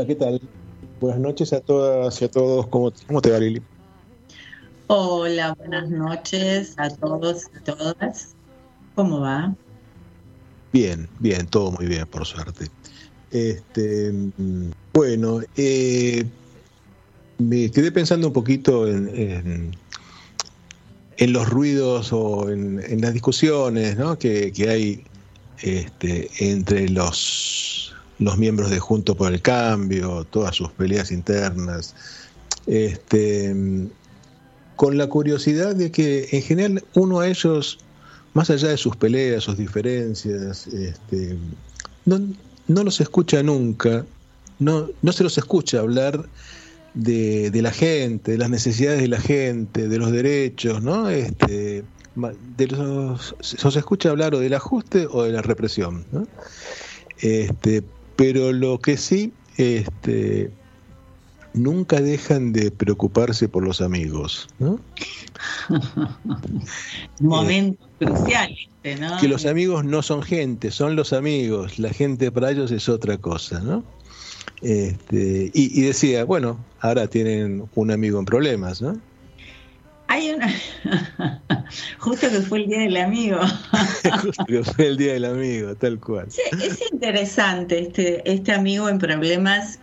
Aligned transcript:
Hola, 0.00 0.06
¿qué 0.06 0.14
tal? 0.14 0.40
Buenas 0.98 1.20
noches 1.20 1.52
a 1.52 1.60
todas 1.60 2.22
y 2.22 2.24
a 2.24 2.30
todos. 2.30 2.66
¿Cómo, 2.68 2.90
cómo 3.06 3.20
te 3.20 3.30
va, 3.32 3.38
Lili? 3.38 3.60
Hola, 4.86 5.52
buenas 5.58 5.90
noches 5.90 6.72
a 6.78 6.88
todos 6.88 7.42
y 7.54 7.62
todas. 7.64 8.34
¿Cómo 8.94 9.20
va? 9.20 9.54
Bien, 10.72 11.06
bien, 11.18 11.46
todo 11.48 11.72
muy 11.72 11.84
bien, 11.84 12.06
por 12.06 12.24
suerte. 12.24 12.68
Este, 13.30 14.10
bueno, 14.94 15.40
eh, 15.58 16.24
me 17.36 17.70
quedé 17.70 17.92
pensando 17.92 18.28
un 18.28 18.32
poquito 18.32 18.88
en, 18.88 19.76
en, 21.18 21.32
los 21.34 21.46
ruidos 21.46 22.10
o 22.14 22.48
en, 22.48 23.02
las 23.02 23.12
discusiones 23.12 23.98
¿no? 23.98 24.18
que, 24.18 24.50
hay 24.66 25.04
este, 25.60 26.30
entre 26.38 26.88
los, 26.88 27.89
los 28.20 28.38
miembros 28.38 28.70
de 28.70 28.78
Junto 28.78 29.16
por 29.16 29.32
el 29.32 29.42
Cambio, 29.42 30.24
todas 30.30 30.54
sus 30.54 30.70
peleas 30.70 31.10
internas. 31.10 31.94
Este, 32.66 33.54
con 34.76 34.96
la 34.96 35.08
curiosidad 35.08 35.74
de 35.74 35.90
que 35.90 36.28
en 36.30 36.42
general 36.42 36.84
uno 36.94 37.20
a 37.20 37.28
ellos, 37.28 37.78
más 38.34 38.50
allá 38.50 38.68
de 38.68 38.76
sus 38.76 38.94
peleas, 38.94 39.44
sus 39.44 39.56
diferencias, 39.56 40.66
este, 40.68 41.36
no, 42.04 42.20
no, 42.68 42.84
los 42.84 43.00
escucha 43.00 43.42
nunca, 43.42 44.04
no, 44.58 44.88
no 45.00 45.12
se 45.12 45.24
los 45.24 45.36
escucha 45.38 45.80
hablar 45.80 46.28
de, 46.92 47.50
de, 47.50 47.62
la 47.62 47.72
gente, 47.72 48.32
de 48.32 48.38
las 48.38 48.50
necesidades 48.50 49.00
de 49.00 49.08
la 49.08 49.20
gente, 49.20 49.88
de 49.88 49.98
los 49.98 50.12
derechos, 50.12 50.82
¿no? 50.82 51.08
Este, 51.08 51.84
de 52.56 52.66
los, 52.66 53.34
se 53.40 53.66
os 53.66 53.76
escucha 53.76 54.10
hablar 54.10 54.34
o 54.34 54.40
del 54.40 54.52
ajuste 54.52 55.06
o 55.10 55.22
de 55.22 55.32
la 55.32 55.40
represión, 55.40 56.04
¿no? 56.12 56.26
Este, 57.18 57.82
pero 58.20 58.52
lo 58.52 58.78
que 58.78 58.98
sí, 58.98 59.32
este, 59.56 60.50
nunca 61.54 62.02
dejan 62.02 62.52
de 62.52 62.70
preocuparse 62.70 63.48
por 63.48 63.64
los 63.64 63.80
amigos, 63.80 64.46
¿no? 64.58 64.78
Momento 67.20 67.82
crucial 67.98 68.54
este, 68.82 68.96
¿no? 68.96 69.16
Que 69.18 69.26
los 69.26 69.46
amigos 69.46 69.86
no 69.86 70.02
son 70.02 70.22
gente, 70.22 70.70
son 70.70 70.96
los 70.96 71.14
amigos, 71.14 71.78
la 71.78 71.94
gente 71.94 72.30
para 72.30 72.50
ellos 72.50 72.70
es 72.72 72.90
otra 72.90 73.16
cosa, 73.16 73.60
¿no? 73.60 73.82
Este, 74.60 75.50
y, 75.54 75.80
decía, 75.80 76.24
bueno, 76.24 76.62
ahora 76.80 77.06
tienen 77.06 77.70
un 77.74 77.90
amigo 77.90 78.18
en 78.18 78.26
problemas, 78.26 78.82
¿no? 78.82 79.00
Hay 80.10 80.30
una. 80.30 80.48
Justo 81.98 82.28
que 82.28 82.40
fue 82.40 82.58
el 82.62 82.66
día 82.68 82.80
del 82.80 82.96
amigo. 82.96 83.38
Justo 84.22 84.44
que 84.44 84.64
fue 84.64 84.88
el 84.88 84.96
día 84.96 85.12
del 85.12 85.24
amigo, 85.24 85.76
tal 85.76 86.00
cual. 86.00 86.26
es 86.26 86.82
interesante 86.92 87.78
este, 87.78 88.28
este 88.30 88.52
amigo 88.52 88.88
en 88.88 88.98
problemas 88.98 89.78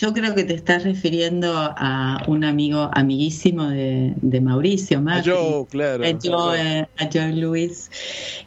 yo 0.00 0.12
creo 0.12 0.34
que 0.34 0.44
te 0.44 0.54
estás 0.54 0.84
refiriendo 0.84 1.54
a 1.56 2.22
un 2.26 2.44
amigo 2.44 2.90
amiguísimo 2.92 3.68
de, 3.68 4.40
Mauricio, 4.42 5.00
Macri, 5.00 5.30
a 5.30 5.34
Joe, 5.34 5.66
claro. 5.66 6.04
A 6.04 6.18
Joe, 7.10 7.22
a 7.22 7.28
Luis. 7.28 7.90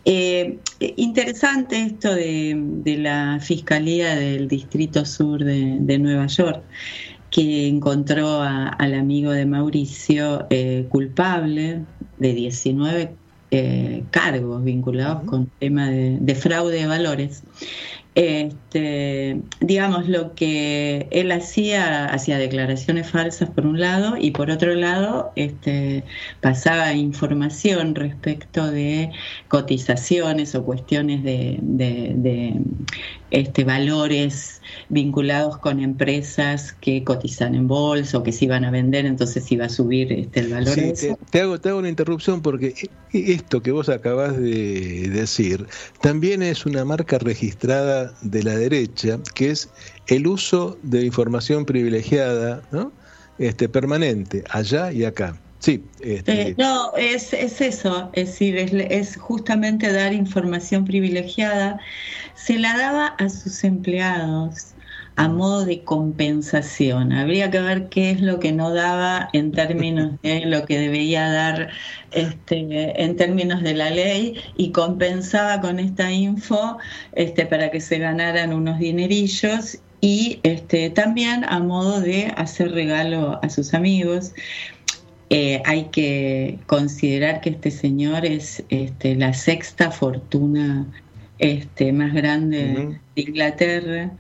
Eh, 0.06 0.60
interesante 0.98 1.82
esto 1.82 2.14
de, 2.14 2.98
la 3.00 3.40
Fiscalía 3.42 4.16
del 4.16 4.48
Distrito 4.48 5.04
Sur 5.06 5.44
de, 5.44 5.98
Nueva 5.98 6.28
York, 6.28 6.62
que 7.32 7.68
encontró 7.68 8.42
al 8.42 8.94
amigo 8.94 9.32
de 9.32 9.46
Mauricio 9.46 10.46
eh, 10.50 10.86
culpable 10.90 11.84
de 12.20 12.34
19 12.34 13.16
eh, 13.52 14.04
cargos 14.12 14.64
vinculados 14.64 15.24
con 15.24 15.48
tema 15.60 15.90
de 15.90 16.36
fraude 16.36 16.78
de 16.78 16.88
valores. 16.88 17.44
Este, 18.14 19.42
digamos, 19.62 20.10
lo 20.10 20.36
que 20.36 21.08
él 21.12 21.32
hacía, 21.32 22.06
hacía 22.08 22.38
declaraciones 22.38 23.10
falsas 23.10 23.50
por 23.50 23.66
un 23.66 23.80
lado 23.80 24.18
y 24.18 24.32
por 24.32 24.52
otro 24.52 24.76
lado 24.76 25.32
este, 25.38 26.04
pasaba 26.42 26.92
información 26.92 27.96
respecto 27.96 28.70
de 28.70 29.12
cotizaciones 29.48 30.56
o 30.56 30.66
cuestiones 30.66 31.24
de, 31.24 32.62
este, 33.32 33.64
valores 33.64 34.61
vinculados 34.90 35.58
con 35.58 35.80
empresas 35.80 36.74
que 36.74 37.04
cotizan 37.04 37.56
en 37.56 37.68
bolsa 37.68 38.18
o 38.18 38.24
que 38.24 38.32
se 38.32 38.46
iban 38.46 38.66
a 38.66 38.72
vender, 38.72 39.06
entonces 39.06 39.52
iba 39.52 39.66
a 39.66 39.70
subir 39.70 40.12
este, 40.12 40.42
el 40.42 40.50
valor. 40.50 40.76
te, 41.30 41.42
hago, 41.42 41.60
te 41.60 41.70
hago 41.70 41.80
una 41.80 41.90
interrupción 41.90 42.42
porque 42.42 42.74
esto 43.12 43.62
que 43.62 43.72
vos 43.72 43.90
acabas 43.90 44.38
de 44.38 45.10
decir 45.10 45.66
también 46.02 46.42
es 46.42 46.66
una 46.66 46.86
marca 46.86 47.18
registrada 47.20 48.14
de 48.22 48.44
la 48.44 48.56
derecha, 48.56 49.20
que 49.36 49.52
es 49.52 49.70
el 50.08 50.28
uso 50.28 50.78
de 50.84 51.06
información 51.06 51.66
privilegiada, 51.66 52.62
¿no? 52.72 52.92
Este, 53.38 53.70
permanente, 53.70 54.44
allá 54.50 54.92
y 54.92 55.04
acá. 55.06 55.40
Sí. 55.62 55.84
Este... 56.02 56.42
Eh, 56.42 56.56
no, 56.58 56.96
es, 56.98 57.34
es, 57.34 57.62
eso, 57.62 58.10
es 58.14 58.30
decir, 58.30 58.58
es, 58.58 59.16
justamente 59.16 59.94
dar 59.94 60.12
información 60.12 60.86
privilegiada. 60.86 61.80
Se 62.34 62.58
la 62.58 62.76
daba 62.76 63.08
a 63.20 63.30
sus 63.30 63.64
empleados 63.64 64.74
a 65.18 65.28
modo 65.28 65.64
de 65.64 65.84
compensación. 65.84 67.12
Habría 67.12 67.52
que 67.52 67.60
ver 67.60 67.90
qué 67.90 68.10
es 68.10 68.22
lo 68.22 68.40
que 68.40 68.52
no 68.52 68.74
daba 68.74 69.30
en 69.34 69.52
términos 69.52 70.20
de 70.24 70.46
lo 70.48 70.66
que 70.66 70.80
debía 70.80 71.32
dar 71.32 71.70
este, 72.10 73.04
en 73.04 73.16
términos 73.16 73.62
de 73.62 73.76
la 73.76 73.92
ley 73.92 74.42
y 74.58 74.72
compensaba 74.72 75.62
con 75.62 75.78
esta 75.78 76.12
info 76.12 76.80
este, 77.14 77.46
para 77.46 77.70
que 77.70 77.82
se 77.82 78.00
ganaran 78.00 78.52
unos 78.52 78.80
dinerillos 78.80 79.78
y 80.02 80.40
este, 80.42 80.90
también 80.90 81.46
a 81.48 81.60
modo 81.60 82.02
de 82.02 82.34
hacer 82.36 82.72
regalo 82.72 83.40
a 83.44 83.50
sus 83.50 83.76
amigos. 83.76 84.34
Eh, 85.34 85.62
hay 85.64 85.86
que 85.86 86.60
considerar 86.68 87.40
que 87.40 87.52
este 87.52 87.72
señor 87.72 88.26
es 88.26 88.66
este, 88.68 89.16
la 89.16 89.34
sexta 89.34 89.90
fortuna 89.90 90.86
este, 91.40 91.94
más 91.94 92.14
grande 92.14 93.00
de 93.16 93.22
Inglaterra 93.22 94.12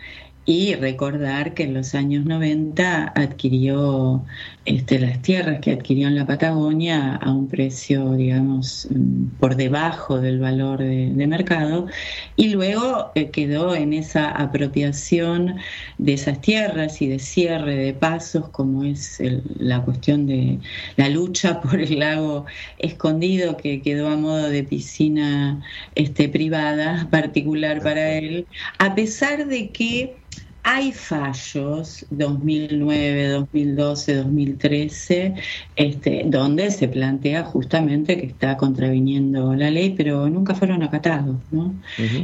y 0.45 0.73
recordar 0.73 1.53
que 1.53 1.63
en 1.63 1.75
los 1.75 1.93
años 1.93 2.25
90 2.25 3.13
adquirió 3.15 4.25
este, 4.65 4.99
las 4.99 5.21
tierras 5.21 5.59
que 5.59 5.71
adquirió 5.71 6.07
en 6.07 6.15
la 6.15 6.25
Patagonia 6.25 7.15
a 7.15 7.31
un 7.31 7.47
precio, 7.47 8.13
digamos, 8.13 8.87
mm, 8.89 9.37
por 9.39 9.55
debajo 9.55 10.19
del 10.19 10.39
valor 10.39 10.79
de, 10.79 11.11
mercado 11.27 11.87
y 12.35 12.49
luego 12.49 13.11
eh, 13.15 13.29
quedó 13.29 13.75
en 13.75 13.93
esa 13.93 14.29
apropiación 14.31 15.57
de 15.99 16.13
esas 16.13 16.41
tierras 16.41 17.01
y 17.01 17.07
de 17.07 17.19
cierre 17.19 17.75
de 17.75 17.93
pasos, 17.93 18.49
como 18.49 18.83
es 18.83 19.21
la 19.57 19.81
cuestión 19.81 20.25
de 20.25 20.59
la 20.97 21.09
lucha 21.09 21.61
por 21.61 21.79
el 21.79 21.99
lago 21.99 22.45
escondido 22.79 23.57
que 23.57 23.81
quedó 23.81 24.09
a 24.09 24.17
modo 24.17 24.49
de 24.49 24.63
piscina 24.63 25.61
este, 25.95 26.27
privada 26.29 27.07
particular 27.11 27.81
para 27.81 28.13
él, 28.13 28.47
a 28.79 28.95
pesar 28.95 29.47
de 29.47 29.69
que 29.69 30.15
hay 30.63 30.91
fallos 30.91 32.05
2009, 32.09 33.27
2012, 33.29 34.15
2013, 34.15 35.33
este, 35.75 36.23
donde 36.25 36.71
se 36.71 36.87
plantea 36.87 37.43
justamente 37.43 38.17
que 38.17 38.27
está 38.27 38.57
contraviniendo 38.57 39.55
la 39.55 39.71
ley, 39.71 39.95
pero 39.97 40.29
nunca 40.29 40.55
fueron 40.55 40.83
acatados. 40.83 41.37
¿no? 41.51 41.73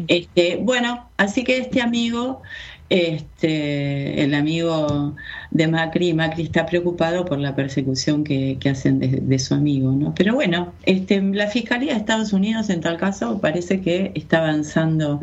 este, 0.08 0.58
bueno, 0.58 1.10
así 1.18 1.44
que 1.44 1.58
este 1.58 1.82
amigo 1.82 2.42
este, 2.90 4.24
el 4.24 4.34
amigo 4.34 5.16
de 5.58 5.68
Macri, 5.68 6.14
Macri 6.14 6.44
está 6.44 6.66
preocupado 6.66 7.26
por 7.26 7.40
la 7.40 7.56
persecución 7.56 8.24
que, 8.24 8.58
hacen 8.70 9.00
de, 9.00 9.40
su 9.40 9.56
amigo, 9.56 9.92
¿no? 9.92 10.14
Pero 10.16 10.36
bueno, 10.36 10.74
este, 10.84 11.22
la 11.22 11.48
Fiscalía 11.48 11.94
de 11.94 12.00
Estados 12.00 12.32
Unidos 12.32 12.70
en 12.70 12.82
tal 12.82 12.98
caso 12.98 13.40
parece 13.42 13.82
que 13.82 14.12
está 14.14 14.38
avanzando 14.38 15.20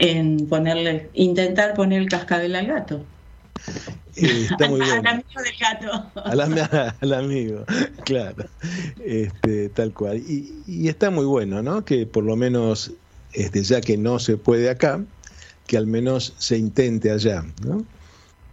en 0.00 0.48
ponerle, 0.48 1.08
intentar 1.14 1.74
poner 1.74 2.02
el 2.02 2.08
cascabel 2.08 2.56
al 2.56 2.66
gato. 2.66 3.04
está 4.16 4.68
muy 4.68 4.80
Al 4.90 5.06
amigo 5.06 5.42
del 5.42 5.54
gato. 5.60 6.10
Al, 7.00 7.12
amigo, 7.12 7.64
claro. 8.04 8.46
Este, 9.04 9.68
tal 9.68 9.92
cual. 9.92 10.18
Y, 10.18 10.52
y, 10.66 10.88
está 10.88 11.10
muy 11.10 11.24
bueno, 11.24 11.62
¿no? 11.62 11.84
Que 11.84 12.04
por 12.04 12.24
lo 12.24 12.34
menos, 12.34 12.92
este, 13.32 13.62
ya 13.62 13.80
que 13.80 13.96
no 13.96 14.18
se 14.18 14.36
puede 14.36 14.70
acá, 14.70 15.04
que 15.68 15.76
al 15.76 15.86
menos 15.86 16.34
se 16.38 16.58
intente 16.58 17.12
allá. 17.12 17.44
¿no? 17.64 17.84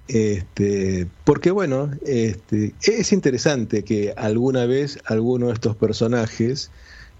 Este, 0.08 1.08
porque 1.24 1.50
bueno, 1.52 1.90
este, 2.06 2.74
es 2.84 3.12
interesante 3.12 3.84
que 3.84 4.14
alguna 4.16 4.66
vez 4.66 5.00
alguno 5.06 5.48
de 5.48 5.54
estos 5.54 5.76
personajes 5.76 6.70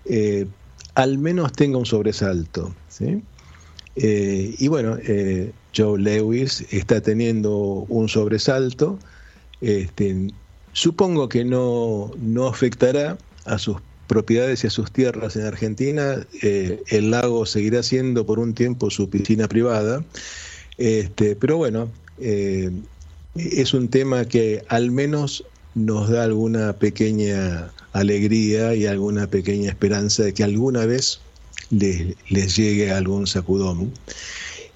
eh, 0.06 0.46
al 0.94 1.18
menos 1.18 1.52
tenga 1.52 1.78
un 1.78 1.86
sobresalto. 1.86 2.74
Eh, 3.96 4.56
y 4.58 4.68
bueno, 4.68 4.98
eh, 5.02 5.52
Joe 5.76 6.00
Lewis 6.00 6.66
está 6.72 7.02
teniendo 7.02 7.86
un 7.90 8.08
sobresalto. 8.08 9.00
Este, 9.62 10.28
supongo 10.72 11.28
que 11.28 11.44
no, 11.44 12.12
no 12.18 12.48
afectará 12.48 13.18
a 13.46 13.58
sus 13.58 13.78
propiedades 14.08 14.64
y 14.64 14.68
a 14.68 14.70
sus 14.70 14.92
tierras 14.92 15.36
en 15.36 15.46
Argentina, 15.46 16.26
el 16.42 17.10
lago 17.10 17.48
seguirá 17.48 17.82
siendo 17.82 18.26
por 18.26 18.38
un 18.38 18.54
tiempo 18.54 18.92
su 18.92 19.10
piscina 19.10 19.48
privada. 19.48 20.06
Pero 20.78 21.58
bueno, 21.58 21.90
eh, 22.20 22.72
es 23.36 23.74
un 23.74 23.90
tema 23.90 24.26
que 24.26 24.64
al 24.70 24.92
menos 24.92 25.44
nos 25.74 26.10
da 26.10 26.24
alguna 26.24 26.74
pequeña 26.74 27.72
alegría 27.92 28.76
y 28.76 28.86
alguna 28.86 29.28
pequeña 29.28 29.70
esperanza 29.70 30.24
de 30.24 30.34
que 30.34 30.44
alguna 30.44 30.86
vez 30.86 31.20
les, 31.70 32.56
llegue 32.56 32.92
algún 32.92 33.28
sacudón. 33.28 33.92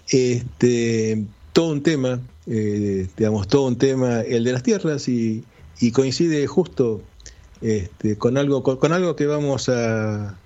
Este, 0.09 1.23
todo 1.53 1.71
un 1.71 1.83
tema, 1.83 2.19
eh, 2.47 3.07
digamos, 3.17 3.47
todo 3.47 3.67
un 3.67 3.77
tema, 3.77 4.21
el 4.21 4.43
de 4.43 4.53
las 4.53 4.63
tierras, 4.63 5.07
y, 5.07 5.43
coincide 5.93 6.45
justo 6.45 7.01
este, 7.61 8.17
con, 8.17 8.37
algo, 8.37 8.63
con, 8.63 8.91
algo 8.91 9.15
que 9.15 9.25
vamos 9.25 9.69
a, 9.69 10.37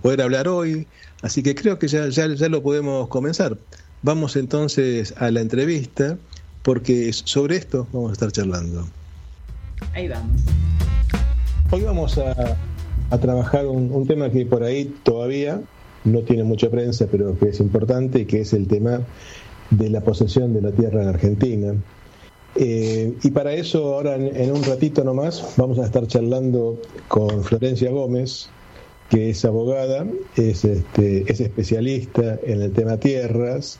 poder 0.00 0.22
hablar 0.22 0.46
hoy, 0.46 0.86
así 1.22 1.42
que 1.42 1.56
creo 1.56 1.76
que 1.80 1.88
ya, 1.88 2.08
ya, 2.08 2.32
ya 2.32 2.48
lo 2.48 2.62
podemos 2.62 3.08
comenzar. 3.08 3.58
Vamos 4.02 4.36
entonces 4.36 5.12
a 5.16 5.32
la 5.32 5.40
entrevista, 5.40 6.16
porque 6.66 7.12
sobre 7.12 7.54
esto 7.58 7.86
vamos 7.92 8.10
a 8.10 8.12
estar 8.14 8.32
charlando. 8.32 8.88
Ahí 9.94 10.08
vamos. 10.08 10.42
Hoy 11.70 11.82
vamos 11.82 12.18
a, 12.18 12.56
a 13.10 13.18
trabajar 13.18 13.66
un, 13.66 13.92
un, 13.92 14.04
tema 14.04 14.30
que 14.30 14.44
por 14.46 14.64
ahí 14.64 14.92
todavía 15.04 15.60
no 16.02 16.22
tiene 16.22 16.42
mucha 16.42 16.68
prensa, 16.68 17.06
pero 17.08 17.38
que 17.38 17.50
es 17.50 17.60
importante, 17.60 18.22
y 18.22 18.26
que 18.26 18.40
es 18.40 18.52
el 18.52 18.66
tema 18.66 19.00
de 19.70 19.90
la 19.90 20.00
posesión 20.00 20.54
de 20.54 20.62
la 20.62 20.72
tierra 20.72 21.02
en 21.02 21.08
Argentina. 21.08 21.74
Eh, 22.56 23.14
y 23.22 23.30
para 23.30 23.52
eso, 23.52 23.94
ahora 23.94 24.16
en, 24.16 24.50
un 24.50 24.64
ratito 24.64 25.04
nomás, 25.04 25.54
vamos 25.56 25.78
a 25.78 25.84
estar 25.84 26.04
charlando 26.08 26.82
con 27.06 27.44
Florencia 27.44 27.92
Gómez, 27.92 28.48
que 29.08 29.30
es 29.30 29.44
abogada, 29.44 30.04
es, 30.34 30.64
este, 30.64 31.30
es 31.30 31.40
especialista 31.40 32.40
en 32.42 32.62
el 32.62 32.72
tema 32.72 32.96
tierras, 32.96 33.78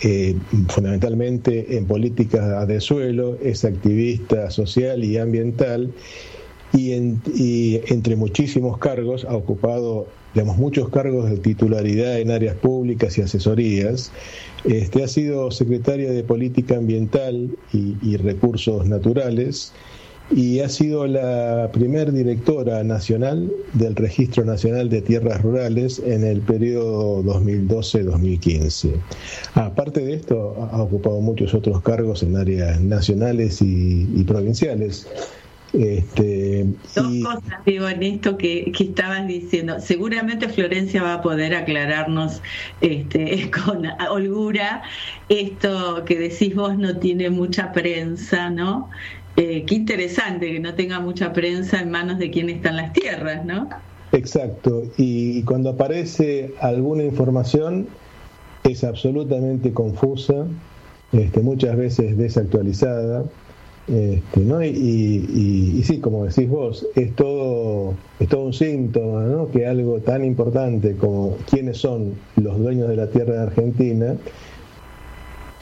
eh, 0.00 0.36
fundamentalmente 0.68 1.76
en 1.76 1.86
política 1.86 2.66
de 2.66 2.80
suelo, 2.80 3.38
es 3.42 3.64
activista 3.64 4.50
social 4.50 5.04
y 5.04 5.18
ambiental, 5.18 5.92
y, 6.72 6.92
y 7.34 7.80
entre 7.88 8.16
muchísimos 8.16 8.78
cargos 8.78 9.24
ha 9.26 9.36
ocupado 9.36 10.06
digamos, 10.34 10.56
muchos 10.56 10.88
cargos 10.88 11.30
de 11.30 11.36
titularidad 11.36 12.18
en 12.18 12.30
áreas 12.30 12.56
públicas 12.56 13.18
y 13.18 13.22
asesorías. 13.22 14.10
Este, 14.64 15.02
ha 15.02 15.08
sido 15.08 15.50
secretaria 15.50 16.10
de 16.10 16.22
Política 16.22 16.76
Ambiental 16.76 17.50
y, 17.72 18.16
Recursos 18.16 18.86
Naturales 18.86 19.72
y 20.34 20.60
ha 20.60 20.68
sido 20.68 21.06
la 21.06 21.70
primer 21.72 22.12
directora 22.12 22.82
nacional 22.84 23.50
del 23.74 23.94
Registro 23.94 24.44
Nacional 24.44 24.88
de 24.88 25.02
Tierras 25.02 25.42
Rurales 25.42 25.98
en 25.98 26.24
el 26.24 26.40
periodo 26.40 27.22
2012-2015. 27.24 28.94
Aparte 29.54 30.00
de 30.00 30.14
esto, 30.14 30.68
ha 30.72 30.82
ocupado 30.82 31.20
muchos 31.20 31.54
otros 31.54 31.82
cargos 31.82 32.22
en 32.22 32.36
áreas 32.36 32.80
nacionales 32.80 33.60
y 33.60 34.24
provinciales. 34.24 35.06
Este, 35.72 36.66
Dos 36.94 37.14
cosas, 37.22 37.64
digo, 37.64 37.88
en 37.88 38.02
esto 38.02 38.36
que, 38.36 38.70
que, 38.76 38.84
estabas 38.84 39.26
diciendo. 39.26 39.80
Seguramente 39.80 40.48
Florencia 40.50 41.02
va 41.02 41.14
a 41.14 41.22
poder 41.22 41.54
aclararnos 41.54 42.42
este, 42.82 43.50
con 43.64 43.86
holgura 44.10 44.82
esto 45.30 46.04
que 46.04 46.18
decís 46.18 46.54
vos 46.54 46.76
no 46.76 46.98
tiene 46.98 47.30
mucha 47.30 47.72
prensa, 47.72 48.50
¿no? 48.50 48.90
Eh, 49.36 49.64
qué 49.66 49.74
interesante 49.74 50.52
que 50.52 50.60
no 50.60 50.74
tenga 50.74 51.00
mucha 51.00 51.32
prensa 51.32 51.80
en 51.80 51.90
manos 51.90 52.18
de 52.18 52.30
quien 52.30 52.50
están 52.50 52.76
las 52.76 52.92
tierras, 52.92 53.44
¿no? 53.44 53.68
Exacto, 54.12 54.82
y 54.98 55.42
cuando 55.44 55.70
aparece 55.70 56.52
alguna 56.60 57.02
información 57.02 57.88
es 58.62 58.84
absolutamente 58.84 59.72
confusa, 59.72 60.46
este, 61.12 61.40
muchas 61.40 61.76
veces 61.76 62.18
desactualizada 62.18 63.24
este, 63.88 64.40
¿no? 64.40 64.62
Y, 64.62 64.68
y, 64.68 65.82
sí, 65.82 65.98
como 65.98 66.24
decís 66.24 66.48
vos, 66.48 66.86
es 66.94 67.14
todo, 67.16 67.94
es 68.20 68.28
todo 68.28 68.44
un 68.44 68.52
síntoma 68.52 69.24
¿no? 69.24 69.50
que 69.50 69.66
algo 69.66 69.98
tan 69.98 70.24
importante 70.24 70.94
como 70.94 71.36
quiénes 71.50 71.78
son 71.78 72.14
los 72.36 72.58
dueños 72.58 72.88
de 72.88 72.96
la 72.96 73.08
tierra 73.08 73.34
de 73.34 73.40
Argentina 73.40 74.16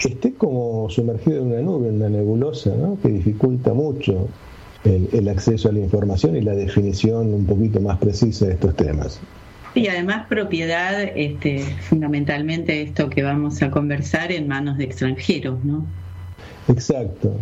esté 0.09 0.35
como 0.35 0.89
sumergido 0.91 1.39
en 1.39 1.47
una 1.49 1.61
nube, 1.61 1.89
en 1.89 1.97
una 1.97 2.09
nebulosa, 2.09 2.75
¿no? 2.75 2.99
que 3.03 3.09
dificulta 3.09 3.73
mucho 3.75 4.29
el, 4.85 5.09
el, 5.13 5.29
acceso 5.29 5.69
a 5.69 5.73
la 5.73 5.81
información 5.81 6.37
y 6.37 6.41
la 6.41 6.55
definición 6.55 7.35
un 7.35 7.47
poquito 7.47 7.81
más 7.81 7.99
precisa 7.99 8.47
de 8.47 8.53
estos 8.53 8.75
temas. 8.77 9.21
Y 9.75 9.87
además 9.87 10.27
propiedad, 10.29 11.01
este, 11.15 11.61
fundamentalmente 11.81 12.83
esto 12.83 13.09
que 13.09 13.23
vamos 13.23 13.63
a 13.63 13.71
conversar 13.71 14.33
en 14.33 14.49
manos 14.49 14.79
de 14.79 14.85
extranjeros, 14.85 15.65
¿no? 15.65 15.87
Exacto. 16.69 17.37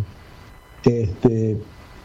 Este, 0.85 1.57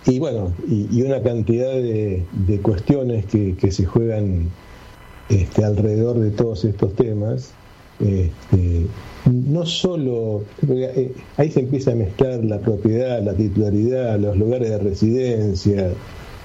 y 0.06 0.18
bueno, 0.18 0.52
y, 0.66 1.02
una 1.02 1.22
cantidad 1.22 1.72
de, 1.72 2.24
cuestiones 2.62 3.26
que, 3.26 3.70
se 3.70 3.84
juegan 3.84 4.48
este, 5.28 5.64
alrededor 5.64 6.18
de 6.18 6.30
todos 6.30 6.64
estos 6.64 6.94
temas. 6.94 7.52
Este, 8.00 8.86
no 9.24 9.64
solo, 9.64 10.42
eh, 10.68 11.12
ahí 11.36 11.50
se 11.50 11.60
empieza 11.60 11.92
a 11.92 11.94
mezclar 11.94 12.44
la 12.44 12.58
propiedad, 12.58 13.22
la 13.22 13.34
titularidad, 13.34 14.18
los 14.18 14.36
lugares 14.36 14.70
de 14.70 14.78
residencia, 14.78 15.90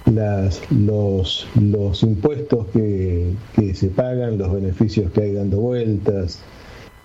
los, 0.05 1.47
los 1.59 2.03
impuestos 2.03 2.67
que, 2.73 3.33
que 3.55 3.73
se 3.73 3.87
pagan, 3.87 4.37
los 4.37 4.51
beneficios 4.51 5.11
que 5.11 5.21
hay 5.21 5.33
dando 5.33 5.59
vueltas, 5.59 6.39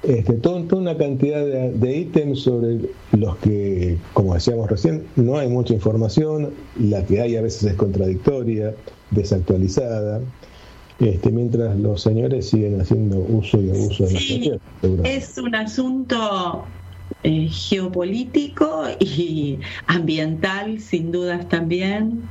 este, 0.07 0.35
toda 0.35 0.63
una 0.77 0.99
cantidad 0.99 1.43
de, 1.47 1.97
ítems 1.97 2.41
sobre 2.41 2.79
los 3.13 3.37
que, 3.39 3.97
como 4.13 4.35
decíamos 4.35 4.71
recién, 4.71 5.05
no 5.17 5.39
hay 5.39 5.49
mucha 5.49 5.73
información, 5.73 6.51
la 6.79 7.07
que 7.07 7.23
hay 7.23 7.37
a 7.37 7.43
veces 7.43 7.65
es 7.65 7.75
contradictoria, 7.75 8.75
desactualizada, 9.13 10.21
este, 11.01 11.31
mientras 11.31 11.77
los 11.79 12.03
señores 12.03 12.49
siguen 12.51 12.81
haciendo 12.81 13.19
uso 13.19 13.61
y 13.61 13.71
abuso 13.71 14.05
de 14.05 14.11
sí, 14.11 14.53
Es 15.03 15.37
un 15.39 15.55
asunto 15.55 16.65
eh, 17.25 17.49
geopolítico 17.51 18.85
y 19.01 19.59
ambiental, 19.87 20.79
sin 20.81 21.11
dudas 21.11 21.49
también. 21.49 22.23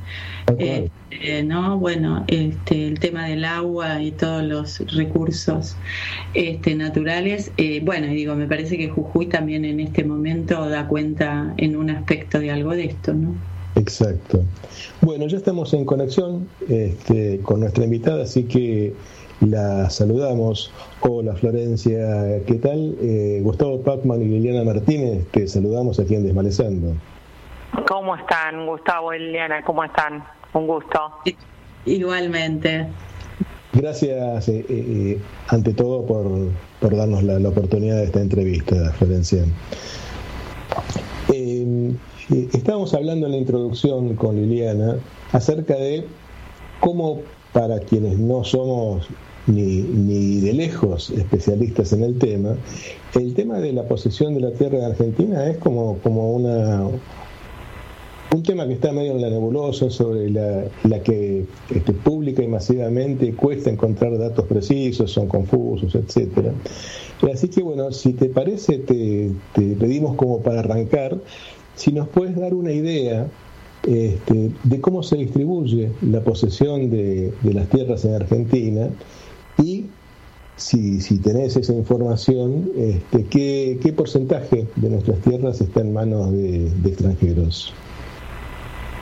Eh, 0.58 0.88
eh, 1.10 1.42
no, 1.42 1.78
bueno, 1.78 2.24
este, 2.28 2.86
el 2.86 2.98
tema 3.00 3.26
del 3.26 3.44
agua 3.44 4.00
y 4.00 4.12
todos 4.12 4.42
los 4.42 4.78
recursos 4.94 5.76
este, 6.32 6.74
naturales. 6.74 7.52
bueno, 7.82 8.06
y 8.06 8.14
digo, 8.14 8.34
me 8.34 8.46
parece 8.46 8.78
que 8.78 8.88
Jujuy 8.88 9.26
también 9.26 9.64
en 9.64 9.80
este 9.80 10.04
momento 10.04 10.68
da 10.68 10.86
cuenta 10.86 11.52
en 11.56 11.76
un 11.76 11.90
aspecto 11.90 12.38
de 12.38 12.50
algo 12.50 12.70
de 12.70 12.84
esto, 12.84 13.12
¿no? 13.14 13.34
Exacto. 13.84 14.40
Bueno, 15.02 15.26
ya 15.26 15.36
estamos 15.36 15.74
en 15.74 15.84
conexión 15.84 16.48
este, 16.70 17.40
con 17.40 17.60
nuestra 17.60 17.84
invitada, 17.84 18.22
así 18.22 18.44
que 18.44 18.94
la 19.42 19.90
saludamos. 19.90 20.72
Hola 21.00 21.34
Florencia, 21.34 22.42
¿qué 22.46 22.54
tal? 22.54 22.96
Eh, 23.02 23.40
Gustavo 23.42 23.82
Pacman 23.82 24.22
y 24.22 24.24
Liliana 24.24 24.64
Martínez, 24.64 25.26
te 25.32 25.46
saludamos 25.46 26.00
aquí 26.00 26.14
en 26.14 26.24
Desmalezando. 26.24 26.94
¿Cómo 27.86 28.16
están, 28.16 28.66
Gustavo 28.66 29.12
y 29.12 29.18
Liliana? 29.18 29.62
¿Cómo 29.62 29.84
están? 29.84 30.24
Un 30.54 30.66
gusto. 30.66 30.98
Igualmente. 31.84 32.86
Gracias, 33.74 34.48
eh, 34.48 34.64
eh, 34.66 35.20
ante 35.48 35.74
todo, 35.74 36.06
por, 36.06 36.24
por 36.80 36.96
darnos 36.96 37.22
la, 37.22 37.46
oportunidad 37.46 37.96
de 37.96 38.04
esta 38.04 38.22
entrevista, 38.22 38.94
Florencia. 38.94 39.44
Estábamos 42.30 42.94
hablando 42.94 43.26
en 43.26 43.32
la 43.32 43.38
introducción 43.38 44.14
con 44.16 44.36
Liliana 44.36 44.96
acerca 45.32 45.74
de 45.74 46.04
cómo 46.80 47.20
para 47.52 47.80
quienes 47.80 48.18
no 48.18 48.44
somos 48.44 49.06
ni, 49.46 49.82
ni 49.82 50.40
de 50.40 50.52
lejos 50.54 51.10
especialistas 51.10 51.92
en 51.92 52.02
el 52.02 52.18
tema, 52.18 52.56
el 53.14 53.34
tema 53.34 53.58
de 53.58 53.72
la 53.72 53.86
posesión 53.86 54.34
de 54.34 54.40
la 54.40 54.52
tierra 54.52 54.78
de 54.78 54.86
Argentina 54.86 55.48
es 55.48 55.58
como, 55.58 55.98
como 55.98 56.32
una 56.32 56.88
un 58.34 58.42
tema 58.42 58.66
que 58.66 58.72
está 58.72 58.90
medio 58.92 59.12
en 59.12 59.20
la 59.20 59.30
nebulosa, 59.30 59.90
sobre 59.90 60.28
la, 60.28 60.64
la 60.82 61.00
que 61.00 61.44
este, 61.72 61.92
pública 61.92 62.42
y 62.42 62.48
masivamente 62.48 63.32
cuesta 63.34 63.70
encontrar 63.70 64.18
datos 64.18 64.44
precisos, 64.46 65.12
son 65.12 65.28
confusos, 65.28 65.94
etcétera. 65.94 66.52
Así 67.32 67.48
que 67.48 67.62
bueno, 67.62 67.92
si 67.92 68.12
te 68.12 68.26
parece, 68.26 68.78
te, 68.78 69.30
te 69.54 69.62
pedimos 69.76 70.16
como 70.16 70.40
para 70.40 70.60
arrancar, 70.60 71.16
si 71.74 71.92
nos 71.92 72.08
puedes 72.08 72.36
dar 72.36 72.54
una 72.54 72.72
idea 72.72 73.26
este, 73.86 74.50
de 74.62 74.80
cómo 74.80 75.02
se 75.02 75.16
distribuye 75.16 75.90
la 76.00 76.20
posesión 76.20 76.90
de, 76.90 77.32
las 77.42 77.68
tierras 77.68 78.04
en 78.04 78.14
Argentina 78.14 78.88
y 79.58 79.86
si, 80.56 81.00
si 81.00 81.20
tenés 81.20 81.56
esa 81.56 81.72
información, 81.72 82.70
este, 82.76 83.26
¿qué, 83.26 83.78
¿qué, 83.82 83.92
porcentaje 83.92 84.66
de 84.76 84.88
nuestras 84.88 85.20
tierras 85.20 85.60
está 85.60 85.80
en 85.80 85.92
manos 85.92 86.32
de, 86.32 86.68
extranjeros? 86.86 87.74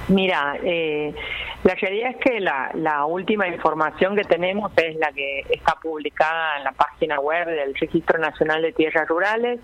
Mira, 0.09 0.59
eh, 0.64 1.14
La 1.62 1.75
realidad 1.76 2.11
es 2.11 2.17
que 2.17 2.41
la, 2.41 2.73
la 2.75 3.05
última 3.05 3.47
información 3.47 4.17
que 4.17 4.25
tenemos 4.25 4.73
es 4.76 4.97
la 4.97 5.12
que 5.12 5.45
está 5.50 5.76
publicada 5.81 6.59
en 6.59 6.64
la 6.64 6.73
página 6.73 7.21
web 7.21 7.47
del 7.47 7.75
Registro 7.75 8.19
Nacional 8.19 8.62
de 8.62 8.73
Tierras 8.73 9.07
Rurales, 9.09 9.61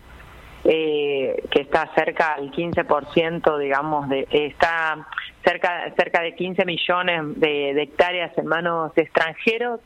eh, 0.64 1.44
que 1.50 1.62
está 1.62 1.90
cerca 1.94 2.36
del 2.38 2.50
15%, 2.50 3.58
digamos, 3.58 4.08
de, 4.08 4.26
está 4.30 5.06
cerca, 5.44 5.92
cerca 5.96 6.20
de 6.20 6.34
15 6.34 6.64
millones 6.64 7.22
de, 7.40 7.82
hectáreas 7.82 8.36
en 8.36 8.46
manos 8.46 8.94
de 8.94 9.02
extranjeros. 9.02 9.80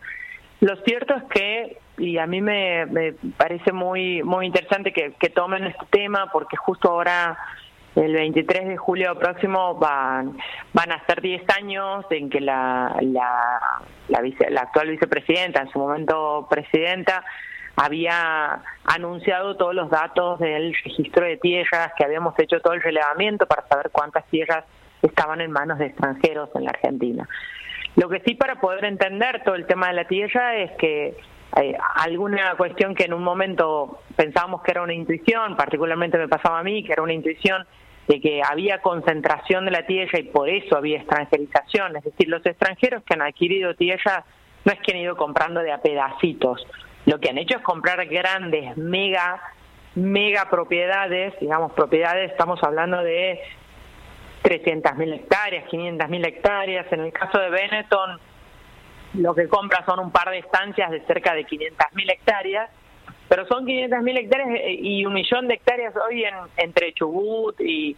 Lo 0.61 0.77
cierto 0.77 1.15
es 1.15 1.25
que, 1.25 1.79
y 1.99 2.19
a 2.19 2.27
mí 2.27 2.41
me, 2.41 3.15
parece 3.37 3.73
muy, 3.73 4.23
muy 4.23 4.47
interesante 4.47 4.93
que, 4.93 5.31
tomen 5.31 5.65
este 5.65 5.87
tema, 5.91 6.31
porque 6.33 6.57
justo 6.57 6.89
ahora 6.89 7.37
el 7.95 8.15
23 8.15 8.69
de 8.69 8.77
julio 8.79 9.19
próximo 9.19 9.75
van, 9.75 10.39
van 10.73 10.93
a 10.93 11.05
ser 11.05 11.21
10 11.21 11.43
años 11.59 12.07
en 12.09 12.31
que 12.31 12.41
la, 12.41 12.97
la, 13.03 13.83
la, 14.09 14.23
la 14.49 14.61
actual 14.63 14.89
vicepresidenta, 14.89 15.61
en 15.61 15.71
su 15.71 15.79
momento 15.79 16.47
presidenta, 16.49 17.23
había 17.77 18.63
anunciado 18.85 19.57
todos 19.57 19.75
los 19.75 19.91
datos 19.91 20.39
del 20.39 20.75
registro 20.85 21.25
de 21.25 21.37
tierras, 21.39 21.93
que 21.97 22.05
habíamos 22.05 22.39
hecho 22.39 22.61
todo 22.61 22.75
el 22.75 22.83
relevamiento 22.83 23.47
para 23.47 23.67
saber 23.67 23.91
cuántas 23.91 24.27
tierras 24.27 24.65
estaban 25.01 25.41
en 25.41 25.51
manos 25.51 25.79
de 25.79 25.87
extranjeros 25.87 26.51
en 26.55 26.65
la 26.65 26.71
Argentina. 26.71 27.29
Lo 27.97 28.09
que 28.09 28.21
sí 28.21 28.35
para 28.35 28.61
poder 28.61 28.85
entender 28.85 29.43
todo 29.45 29.55
el 29.55 29.67
tema 29.67 29.89
de 29.89 29.95
la 29.95 30.05
tierra 30.07 30.57
es 30.57 30.71
que 30.73 31.17
eh, 31.57 31.77
alguna 31.97 32.55
cuestión 32.57 32.95
que 32.95 33.05
en 33.05 33.13
un 33.13 33.23
momento 33.23 34.01
pensábamos 34.17 34.63
que 34.63 34.71
era 34.71 34.83
una 34.83 34.95
intuición, 34.95 35.57
particularmente 35.57 36.17
me 36.17 36.29
pasaba 36.29 36.61
a 36.61 36.63
mí, 36.63 36.85
que 36.85 36.93
era 36.93 37.03
una 37.03 37.13
intuición 37.13 37.67
de 38.09 38.21
que 38.21 38.43
había 38.43 38.81
concentración 38.81 39.65
de 39.65 39.71
la 39.71 39.87
tierra 39.87 40.19
y 40.19 40.25
por 40.25 40.49
eso 40.49 40.77
había 40.77 40.99
extranjerización, 40.99 41.97
es 41.97 42.05
decir, 42.05 42.29
los 42.29 42.45
extranjeros 42.45 43.03
que 43.05 43.15
han 43.15 43.23
adquirido 43.23 43.75
tierra 43.75 44.25
no 44.65 44.73
es 44.73 44.81
que 44.81 44.93
han 44.93 44.99
ido 44.99 45.17
comprando 45.17 45.61
de 45.61 45.73
a 45.73 45.79
pedacitos, 45.79 46.67
lo 47.07 47.19
que 47.19 47.31
han 47.31 47.39
hecho 47.39 47.57
es 47.57 47.63
comprar 47.63 48.07
grandes, 48.07 48.77
mega, 48.77 49.41
mega 49.95 50.49
propiedades, 50.49 51.35
digamos 51.41 51.73
propiedades, 51.73 52.31
estamos 52.31 52.63
hablando 52.63 53.03
de 53.03 53.41
300.000 54.43 55.15
hectáreas, 55.15 55.65
500.000 55.71 56.27
hectáreas. 56.27 56.93
En 56.93 57.01
el 57.01 57.13
caso 57.13 57.39
de 57.39 57.51
Benetton, 57.51 58.19
lo 59.15 59.35
que 59.35 59.49
compra 59.49 59.85
son 59.85 60.01
un 60.01 60.11
par 60.11 60.31
de 60.31 60.39
estancias 60.39 60.91
de 60.91 61.01
cerca 61.07 61.35
de 61.35 61.47
500.000 61.47 62.13
hectáreas, 62.13 62.71
pero 63.29 63.47
son 63.47 63.67
500.000 63.67 64.19
hectáreas 64.19 64.49
eh, 64.61 64.79
y 64.81 65.05
un 65.05 65.15
millón 65.15 65.49
de 65.49 65.55
hectáreas 65.55 65.95
hoy 66.09 66.25
en, 66.25 66.35
entre 66.57 66.93
Chubut 66.95 67.61
y, 67.61 67.97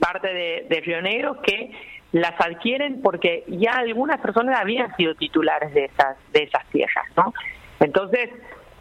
parte 0.00 0.28
de, 0.28 0.66
de, 0.68 0.80
Río 0.80 1.00
Negro 1.00 1.40
que 1.40 1.70
las 2.10 2.38
adquieren 2.40 3.00
porque 3.02 3.44
ya 3.46 3.72
algunas 3.72 4.20
personas 4.20 4.58
habían 4.60 4.94
sido 4.96 5.14
titulares 5.14 5.72
de 5.72 5.84
esas, 5.84 6.16
de 6.32 6.42
esas 6.42 6.66
tierras, 6.66 7.06
¿no? 7.16 7.32
Entonces, 7.82 8.30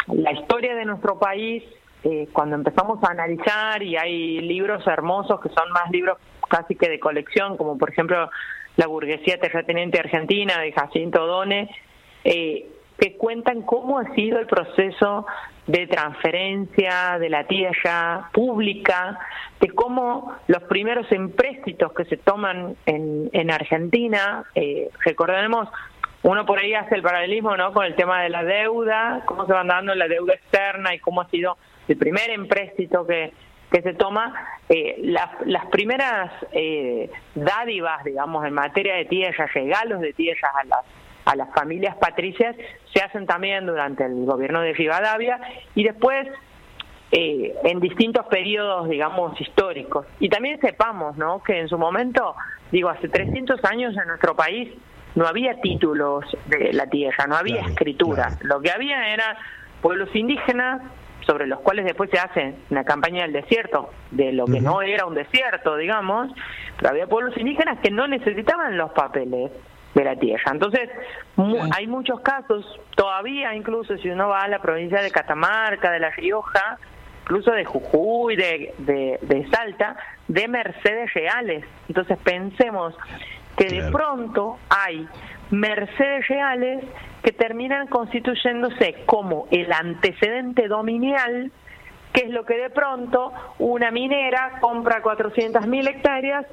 la 0.07 0.31
historia 0.31 0.75
de 0.75 0.85
nuestro 0.85 1.17
país, 1.19 1.63
eh, 2.03 2.27
cuando 2.31 2.55
empezamos 2.55 3.03
a 3.03 3.11
analizar, 3.11 3.81
y 3.83 3.97
hay 3.97 4.39
libros 4.39 4.85
hermosos 4.87 5.41
que 5.41 5.49
son 5.49 5.71
más 5.71 5.89
libros 5.91 6.17
casi 6.49 6.75
que 6.75 6.89
de 6.89 6.99
colección, 6.99 7.57
como 7.57 7.77
por 7.77 7.89
ejemplo 7.89 8.29
La 8.77 8.87
burguesía 8.87 9.37
terrateniente 9.37 9.99
argentina 9.99 10.59
de 10.59 10.71
Jacinto 10.71 11.25
Done, 11.25 11.69
eh, 12.23 12.67
que 12.97 13.17
cuentan 13.17 13.63
cómo 13.63 13.97
ha 13.97 14.13
sido 14.13 14.39
el 14.39 14.45
proceso 14.45 15.25
de 15.65 15.87
transferencia 15.87 17.17
de 17.19 17.29
la 17.29 17.45
tierra 17.45 18.29
pública, 18.31 19.17
de 19.59 19.69
cómo 19.69 20.35
los 20.47 20.61
primeros 20.63 21.11
empréstitos 21.11 21.93
que 21.93 22.05
se 22.05 22.17
toman 22.17 22.75
en, 22.85 23.29
en 23.33 23.49
Argentina, 23.49 24.43
eh, 24.53 24.89
recordemos 25.03 25.67
uno 26.23 26.45
por 26.45 26.59
ahí 26.59 26.73
hace 26.73 26.95
el 26.95 27.01
paralelismo 27.01 27.57
¿no? 27.57 27.73
con 27.73 27.85
el 27.85 27.95
tema 27.95 28.21
de 28.21 28.29
la 28.29 28.43
deuda, 28.43 29.23
cómo 29.25 29.45
se 29.45 29.53
van 29.53 29.67
dando 29.67 29.95
la 29.95 30.07
deuda 30.07 30.33
externa 30.33 30.93
y 30.93 30.99
cómo 30.99 31.21
ha 31.21 31.29
sido 31.29 31.57
el 31.87 31.97
primer 31.97 32.29
empréstito 32.29 33.05
que, 33.07 33.33
que 33.71 33.81
se 33.81 33.93
toma. 33.93 34.33
Eh, 34.69 34.97
las 35.01 35.65
primeras 35.71 36.31
eh, 36.51 37.09
dádivas, 37.33 38.03
digamos, 38.03 38.45
en 38.45 38.53
materia 38.53 38.95
de 38.95 39.05
tierras, 39.05 39.51
regalos 39.53 39.99
de 39.99 40.13
tierras 40.13 40.51
a 40.55 40.63
las, 40.65 40.85
a 41.25 41.35
las 41.35 41.53
familias 41.55 41.95
patricias, 41.95 42.55
se 42.93 43.01
hacen 43.01 43.25
también 43.25 43.65
durante 43.65 44.05
el 44.05 44.25
gobierno 44.25 44.61
de 44.61 44.73
Rivadavia 44.73 45.39
y 45.73 45.83
después 45.83 46.27
eh, 47.11 47.55
en 47.63 47.79
distintos 47.79 48.27
periodos, 48.27 48.87
digamos, 48.89 49.39
históricos. 49.41 50.05
Y 50.19 50.29
también 50.29 50.59
sepamos, 50.61 51.17
¿no?, 51.17 51.41
que 51.43 51.59
en 51.59 51.67
su 51.67 51.77
momento, 51.77 52.35
digo, 52.71 52.89
hace 52.89 53.09
300 53.09 53.63
años 53.65 53.97
en 53.97 54.07
nuestro 54.07 54.35
país 54.35 54.71
no 55.15 55.27
había 55.27 55.59
títulos 55.61 56.25
de 56.47 56.73
la 56.73 56.87
tierra, 56.87 57.27
no 57.27 57.35
había 57.35 57.61
escritura. 57.61 58.37
Lo 58.41 58.61
que 58.61 58.71
había 58.71 59.13
era 59.13 59.37
pueblos 59.81 60.09
indígenas 60.15 60.81
sobre 61.25 61.47
los 61.47 61.59
cuales 61.59 61.85
después 61.85 62.09
se 62.09 62.19
hace 62.19 62.55
una 62.69 62.83
campaña 62.83 63.23
del 63.23 63.33
desierto, 63.33 63.91
de 64.09 64.31
lo 64.31 64.45
que 64.45 64.59
no 64.59 64.81
era 64.81 65.05
un 65.05 65.13
desierto, 65.13 65.77
digamos, 65.77 66.31
pero 66.77 66.89
había 66.89 67.07
pueblos 67.07 67.37
indígenas 67.37 67.79
que 67.79 67.91
no 67.91 68.07
necesitaban 68.07 68.77
los 68.77 68.91
papeles 68.91 69.51
de 69.93 70.03
la 70.03 70.15
tierra. 70.15 70.51
Entonces, 70.51 70.89
hay 71.73 71.87
muchos 71.87 72.21
casos, 72.21 72.65
todavía 72.95 73.53
incluso 73.55 73.97
si 73.97 74.09
uno 74.09 74.29
va 74.29 74.43
a 74.43 74.47
la 74.47 74.61
provincia 74.61 75.01
de 75.01 75.11
Catamarca, 75.11 75.91
de 75.91 75.99
La 75.99 76.09
Rioja, 76.11 76.77
incluso 77.23 77.51
de 77.51 77.65
Jujuy, 77.65 78.35
de, 78.35 78.73
de, 78.79 79.19
de 79.21 79.47
Salta, 79.49 79.95
de 80.27 80.47
mercedes 80.47 81.13
reales. 81.13 81.63
Entonces 81.87 82.17
pensemos 82.23 82.95
que 83.61 83.81
de 83.81 83.91
pronto 83.91 84.57
hay 84.69 85.07
mercedes 85.51 86.27
reales 86.27 86.83
que 87.21 87.31
terminan 87.31 87.85
constituyéndose 87.87 89.03
como 89.05 89.47
el 89.51 89.71
antecedente 89.71 90.67
dominial, 90.67 91.51
que 92.11 92.21
es 92.21 92.29
lo 92.31 92.43
que 92.43 92.57
de 92.57 92.71
pronto 92.71 93.31
una 93.59 93.91
minera 93.91 94.57
compra 94.61 95.03
400.000 95.03 95.89
hectáreas 95.89 96.47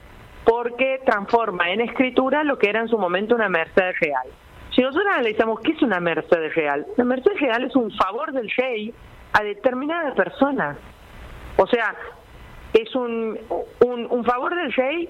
porque 0.44 1.00
transforma 1.06 1.70
en 1.70 1.80
escritura 1.80 2.44
lo 2.44 2.58
que 2.58 2.68
era 2.68 2.80
en 2.80 2.88
su 2.88 2.98
momento 2.98 3.34
una 3.34 3.48
merced 3.48 3.92
real. 4.00 4.26
Si 4.74 4.82
nosotros 4.82 5.06
analizamos 5.10 5.60
qué 5.60 5.72
es 5.72 5.82
una 5.82 6.00
merced 6.00 6.52
real, 6.54 6.86
la 6.98 7.04
merced 7.04 7.32
real 7.40 7.64
es 7.64 7.74
un 7.74 7.90
favor 7.92 8.32
del 8.32 8.50
rey 8.54 8.92
a 9.32 9.42
determinadas 9.42 10.14
personas. 10.14 10.76
O 11.56 11.66
sea, 11.66 11.94
es 12.74 12.94
un, 12.94 13.38
un, 13.80 14.06
un 14.10 14.24
favor 14.24 14.54
del 14.54 14.72
rey 14.74 15.08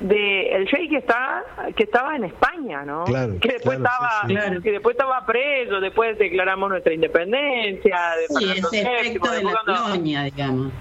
de 0.00 0.48
el 0.54 0.66
rey 0.68 0.88
que 0.88 0.96
está 0.96 1.44
que 1.76 1.84
estaba 1.84 2.16
en 2.16 2.24
España 2.24 2.84
no 2.84 3.04
que 3.04 3.52
después 3.52 3.76
estaba 3.76 4.22
que 4.62 4.72
después 4.72 4.96
estaba 4.96 5.26
preso 5.26 5.78
después 5.78 6.18
declaramos 6.18 6.70
nuestra 6.70 6.94
independencia 6.94 7.98
sí, 8.28 8.50
ese 8.50 8.80
efecto 8.80 9.30
de 9.30 9.44
la 9.44 9.52
colonia 9.64 10.22
digamos. 10.22 10.72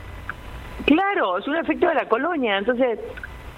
Claro 0.85 1.37
es 1.37 1.47
un 1.49 1.57
efecto 1.57 1.89
de 1.89 1.95
la 1.95 2.07
colonia 2.07 2.57
entonces 2.57 2.97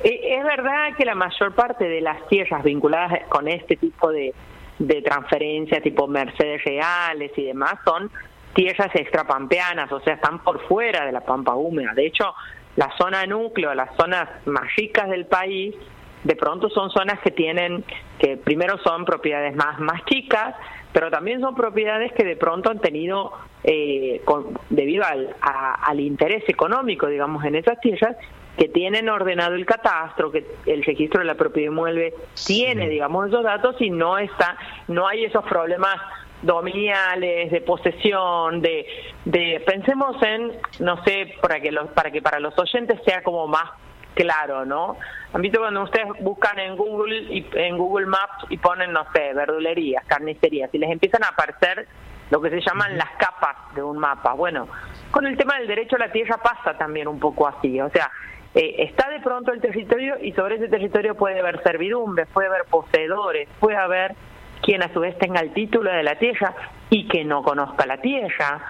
e, 0.04 0.36
es 0.36 0.44
verdad 0.44 0.96
que 0.98 1.06
la 1.06 1.14
mayor 1.14 1.54
parte 1.54 1.88
de 1.88 2.02
las 2.02 2.28
tierras 2.28 2.64
vinculadas 2.64 3.28
con 3.30 3.48
este 3.48 3.76
tipo 3.76 4.12
de, 4.12 4.34
de 4.80 5.02
transferencia 5.04 5.80
tipo 5.80 6.08
Mercedes 6.08 6.64
Reales 6.64 7.32
y 7.38 7.46
demás 7.46 7.76
son 7.86 8.10
tierras 8.56 8.90
extrapampeanas 8.96 9.92
o 9.92 10.00
sea 10.00 10.16
están 10.16 10.44
por 10.44 10.60
fuera 10.68 11.06
de 11.06 11.12
la 11.12 11.22
pampa 11.22 11.54
húmeda. 11.54 11.94
De 11.94 12.08
hecho 12.08 12.34
la 12.76 12.92
zona 12.98 13.26
núcleo, 13.26 13.74
las 13.74 13.96
zonas 13.96 14.30
más 14.46 14.76
ricas 14.76 15.10
del 15.10 15.26
país, 15.26 15.76
de 16.24 16.36
pronto 16.36 16.70
son 16.70 16.92
zonas 16.92 17.20
que 17.20 17.32
tienen, 17.32 17.84
que 18.20 18.38
primero 18.38 18.78
son 18.80 19.06
propiedades 19.06 19.56
más, 19.56 19.80
más 19.80 20.06
chicas, 20.06 20.56
pero 20.94 21.10
también 21.10 21.42
son 21.42 21.56
propiedades 21.56 22.12
que 22.14 22.24
de 22.24 22.36
pronto 22.36 22.70
han 22.70 22.80
tenido, 22.80 23.34
eh, 23.64 24.22
debido 24.70 25.04
al, 25.04 25.36
al 25.42 26.00
interés 26.00 26.48
económico, 26.48 27.08
digamos, 27.08 27.44
en 27.46 27.56
esas 27.56 27.80
tierras, 27.80 28.16
que 28.58 28.68
tienen 28.68 29.10
ordenado 29.10 29.56
el 29.56 29.66
catastro, 29.66 30.32
que 30.32 30.46
el 30.66 30.84
registro 30.84 31.22
de 31.22 31.26
la 31.26 31.36
propiedad 31.36 31.72
inmueble 31.72 32.14
tiene, 32.46 32.90
digamos, 32.90 33.28
esos 33.28 33.44
datos 33.44 33.76
y 33.80 33.90
no 33.90 34.18
está, 34.18 34.58
no 34.88 35.08
hay 35.08 35.26
esos 35.26 35.44
problemas 35.46 35.96
dominiales, 36.42 37.52
de 37.52 37.62
posesión, 37.62 38.62
de, 38.62 38.86
de 39.26 39.64
pensemos 39.66 40.22
en, 40.24 40.52
no 40.80 41.04
sé, 41.04 41.36
para 41.42 41.60
que 41.60 41.72
los, 41.72 41.90
para 41.92 42.12
que 42.12 42.22
para 42.22 42.40
los 42.40 42.58
oyentes 42.58 43.00
sea 43.06 43.22
como 43.24 43.48
más 43.48 43.70
claro, 44.14 44.66
¿no? 44.66 44.98
Han 45.34 45.42
visto 45.42 45.60
cuando 45.60 45.84
ustedes 45.84 46.08
buscan 46.20 46.60
en 46.60 46.76
Google 46.76 47.22
y 47.30 47.48
en 47.54 47.78
Google 47.78 48.08
Maps 48.08 48.46
y 48.50 48.58
ponen, 48.58 48.92
no 48.92 49.06
sé, 49.14 49.34
verdulerías, 49.34 50.06
carnicerías, 50.06 50.70
y 50.74 50.78
les 50.78 50.92
empiezan 50.92 51.24
a 51.24 51.30
aparecer 51.30 51.88
lo 52.30 52.42
que 52.42 52.50
se 52.50 52.62
llaman 52.62 52.98
las 52.98 53.10
capas 53.18 53.56
de 53.76 53.84
un 53.84 53.98
mapa. 53.98 54.34
Bueno, 54.34 54.68
con 55.12 55.26
el 55.26 55.38
tema 55.38 55.58
del 55.58 55.68
derecho 55.68 55.96
a 55.96 56.00
la 56.00 56.12
tierra 56.12 56.38
pasa 56.38 56.78
también 56.78 57.08
un 57.08 57.20
poco 57.20 57.48
así, 57.48 57.80
o 57.80 57.90
sea, 57.90 58.10
eh, 58.54 58.76
está 58.80 59.10
de 59.10 59.22
pronto 59.22 59.54
el 59.54 59.62
territorio 59.62 60.16
y 60.22 60.34
sobre 60.34 60.56
ese 60.56 60.68
territorio 60.68 61.16
puede 61.16 61.40
haber 61.40 61.64
servidumbres, 61.64 62.28
puede 62.34 62.48
haber 62.50 62.66
poseedores, 62.66 63.48
puede 63.60 63.78
haber 63.78 64.14
quien 64.62 64.84
a 64.84 64.94
su 64.94 65.00
vez 65.00 65.18
tenga 65.18 65.42
el 65.42 65.54
título 65.54 65.92
de 65.92 66.04
la 66.04 66.18
tierra 66.18 66.56
y 66.90 67.08
que 67.08 67.24
no 67.24 67.44
conozca 67.44 67.86
la 67.86 68.00
tierra. 68.00 68.64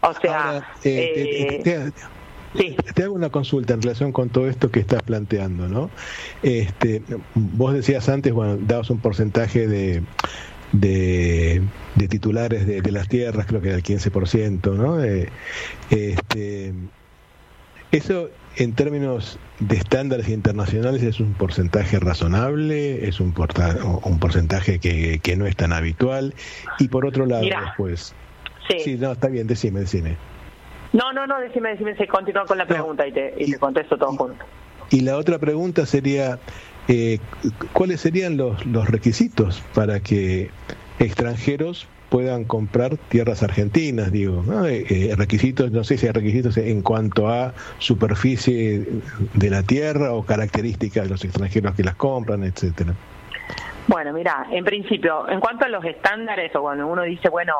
O 0.00 0.12
sea, 0.12 0.62
eh, 0.84 1.90
Te 2.94 3.02
hago 3.02 3.14
una 3.14 3.30
consulta 3.30 3.74
en 3.74 3.82
relación 3.82 4.12
con 4.12 4.28
todo 4.28 4.48
esto 4.48 4.70
que 4.70 4.80
estás 4.80 5.02
planteando, 5.02 5.68
¿no? 5.68 5.90
Este, 6.42 7.02
vos 7.34 7.74
decías 7.74 8.08
antes, 8.08 8.32
bueno, 8.32 8.56
dabas 8.60 8.90
un 8.90 8.98
porcentaje 8.98 9.66
de, 9.66 10.02
de, 10.72 11.62
titulares 12.08 12.66
de, 12.66 12.92
las 12.92 13.08
tierras, 13.08 13.46
creo 13.46 13.60
que 13.60 13.68
era 13.68 13.76
el 13.76 13.82
15%, 13.82 14.74
¿no? 14.74 15.02
Eh, 15.02 15.28
este, 15.90 16.72
eso 17.92 18.30
en 18.56 18.74
términos 18.74 19.38
de 19.60 19.76
estándares 19.76 20.28
internacionales 20.28 21.02
es 21.02 21.20
un 21.20 21.34
porcentaje 21.34 21.98
razonable, 21.98 23.06
es 23.06 23.20
un, 23.20 23.34
un 24.04 24.18
porcentaje 24.18 24.78
que, 24.78 25.20
que, 25.22 25.36
no 25.36 25.46
es 25.46 25.56
tan 25.56 25.72
habitual. 25.72 26.34
Y 26.78 26.88
por 26.88 27.06
otro 27.06 27.26
lado, 27.26 27.46
pues... 27.76 28.14
Sí. 28.82 28.96
no, 28.96 29.12
está 29.12 29.28
bien, 29.28 29.46
decime, 29.46 29.80
decime. 29.80 30.16
No, 30.92 31.12
no, 31.12 31.26
no, 31.26 31.38
decime, 31.38 31.70
decime, 31.70 31.94
se 31.96 32.08
continúa 32.08 32.46
con 32.46 32.58
la 32.58 32.66
pregunta 32.66 33.06
y, 33.06 33.12
te, 33.12 33.34
y, 33.38 33.52
te 33.52 33.58
contesto 33.58 33.96
todo 33.96 34.10
junto. 34.16 34.44
Y 34.90 35.02
la 35.02 35.16
otra 35.16 35.38
pregunta 35.38 35.86
sería, 35.86 36.38
eh, 36.88 37.18
¿cuáles 37.72 38.00
serían 38.00 38.36
los, 38.36 38.64
los 38.66 38.88
requisitos 38.88 39.62
para 39.74 40.00
que 40.00 40.50
extranjeros 40.98 41.86
puedan 42.08 42.44
comprar 42.44 42.96
tierras 43.08 43.42
argentinas, 43.42 44.12
digo, 44.12 44.42
¿no? 44.46 44.66
Eh, 44.66 44.84
eh, 44.88 45.14
requisitos, 45.16 45.72
no 45.72 45.84
sé 45.84 45.98
si 45.98 46.06
hay 46.06 46.12
requisitos 46.12 46.56
en 46.56 46.82
cuanto 46.82 47.28
a 47.28 47.52
superficie 47.78 48.86
de 49.34 49.50
la 49.50 49.62
tierra 49.62 50.12
o 50.12 50.24
características 50.24 51.04
de 51.04 51.10
los 51.10 51.24
extranjeros 51.24 51.74
que 51.74 51.82
las 51.82 51.96
compran, 51.96 52.44
etcétera. 52.44 52.94
Bueno, 53.88 54.12
mira, 54.12 54.46
en 54.50 54.64
principio, 54.64 55.28
en 55.28 55.38
cuanto 55.38 55.64
a 55.64 55.68
los 55.68 55.84
estándares, 55.84 56.54
o 56.56 56.60
cuando 56.60 56.88
uno 56.88 57.02
dice, 57.02 57.28
bueno, 57.28 57.54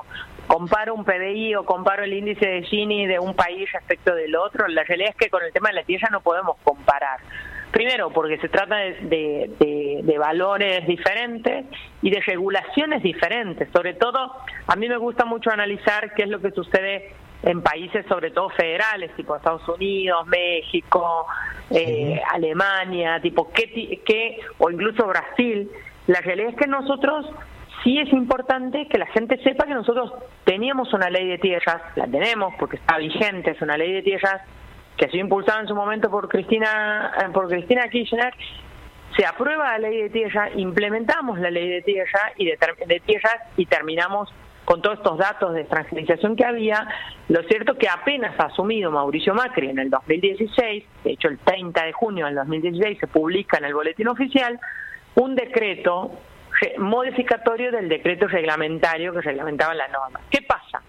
comparo 0.48 0.94
un 0.94 1.04
PBI 1.04 1.54
o 1.54 1.64
comparo 1.64 2.02
el 2.02 2.12
índice 2.12 2.46
de 2.46 2.62
Gini 2.62 3.06
de 3.06 3.20
un 3.20 3.34
país 3.34 3.70
respecto 3.72 4.14
del 4.14 4.34
otro, 4.34 4.66
la 4.66 4.82
realidad 4.82 5.10
es 5.10 5.16
que 5.16 5.30
con 5.30 5.44
el 5.44 5.52
tema 5.52 5.68
de 5.68 5.76
la 5.76 5.84
tierra 5.84 6.08
no 6.10 6.20
podemos 6.20 6.56
comparar. 6.64 7.20
Primero, 7.76 8.08
porque 8.08 8.38
se 8.38 8.48
trata 8.48 8.76
de, 8.76 9.50
de, 10.02 10.18
valores 10.18 10.86
diferentes 10.86 11.66
y 12.00 12.08
de 12.08 12.22
regulaciones 12.22 13.02
diferentes. 13.02 13.68
Sobre 13.70 13.92
todo, 13.92 14.32
a 14.66 14.76
mí 14.76 14.88
me 14.88 14.96
gusta 14.96 15.26
mucho 15.26 15.50
analizar 15.50 16.14
qué 16.14 16.22
es 16.22 16.30
lo 16.30 16.40
que 16.40 16.52
sucede 16.52 17.12
en 17.42 17.60
países, 17.60 18.06
sobre 18.06 18.30
todo 18.30 18.48
federales, 18.48 19.14
tipo 19.14 19.36
Estados 19.36 19.68
Unidos, 19.68 20.26
México, 20.26 21.26
eh, 21.70 22.18
Alemania, 22.32 23.20
tipo 23.20 23.52
qué, 23.52 24.00
qué, 24.06 24.38
o 24.56 24.70
incluso 24.70 25.06
Brasil. 25.06 25.70
La 26.06 26.22
realidad 26.22 26.52
es 26.52 26.56
que 26.56 26.68
nosotros 26.68 27.26
sí 27.84 27.98
es 27.98 28.10
importante 28.10 28.88
que 28.88 28.96
la 28.96 29.06
gente 29.08 29.36
sepa 29.42 29.66
que 29.66 29.74
nosotros 29.74 30.14
teníamos 30.44 30.94
una 30.94 31.10
ley 31.10 31.28
de 31.28 31.36
tierras, 31.36 31.82
la 31.94 32.06
tenemos 32.06 32.54
porque 32.58 32.76
está 32.76 32.96
vigente, 32.96 33.50
es 33.50 33.60
una 33.60 33.76
ley 33.76 33.92
de 33.92 34.00
tierras 34.00 34.40
que 34.96 35.06
ha 35.06 35.10
sido 35.10 35.24
impulsada 35.24 35.60
en 35.60 35.68
su 35.68 35.74
momento 35.74 36.10
por 36.10 36.28
Cristina, 36.28 37.12
eh, 37.20 37.28
por 37.32 37.48
Cristina 37.48 37.88
Kirchner, 37.88 38.32
se 39.16 39.24
aprueba 39.24 39.78
la 39.78 39.88
ley 39.88 40.02
de 40.02 40.10
tierra, 40.10 40.50
implementamos 40.54 41.38
la 41.38 41.50
ley 41.50 41.68
de 41.68 41.82
tierra 41.82 42.32
y 42.36 42.46
de, 42.46 43.00
tierras 43.04 43.36
y 43.56 43.66
terminamos 43.66 44.32
con 44.64 44.82
todos 44.82 44.98
estos 44.98 45.16
datos 45.16 45.54
de 45.54 45.60
extranjerización 45.60 46.34
que 46.34 46.44
había, 46.44 46.88
lo 47.28 47.42
cierto 47.44 47.78
que 47.78 47.88
apenas 47.88 48.38
ha 48.38 48.46
asumido 48.46 48.90
Mauricio 48.90 49.32
Macri 49.32 49.70
en 49.70 49.78
el 49.78 49.90
2016, 49.90 50.84
de 51.04 51.12
hecho 51.12 51.28
el 51.28 51.38
30 51.38 51.84
de 51.84 51.92
junio 51.92 52.26
del 52.26 52.34
2016 52.34 52.98
se 52.98 53.06
publica 53.06 53.58
en 53.58 53.66
el 53.66 53.74
boletín 53.74 54.08
oficial, 54.08 54.58
un 55.14 55.36
decreto 55.36 56.10
modificatorio 56.78 57.70
del 57.70 57.88
decreto 57.88 58.26
reglamentario 58.26 59.12
que 59.12 59.20
reglamentaba 59.20 59.74
la 59.74 59.88
norma. 59.88 60.20
¿Qué 60.30 60.42
pasa? 60.42 60.82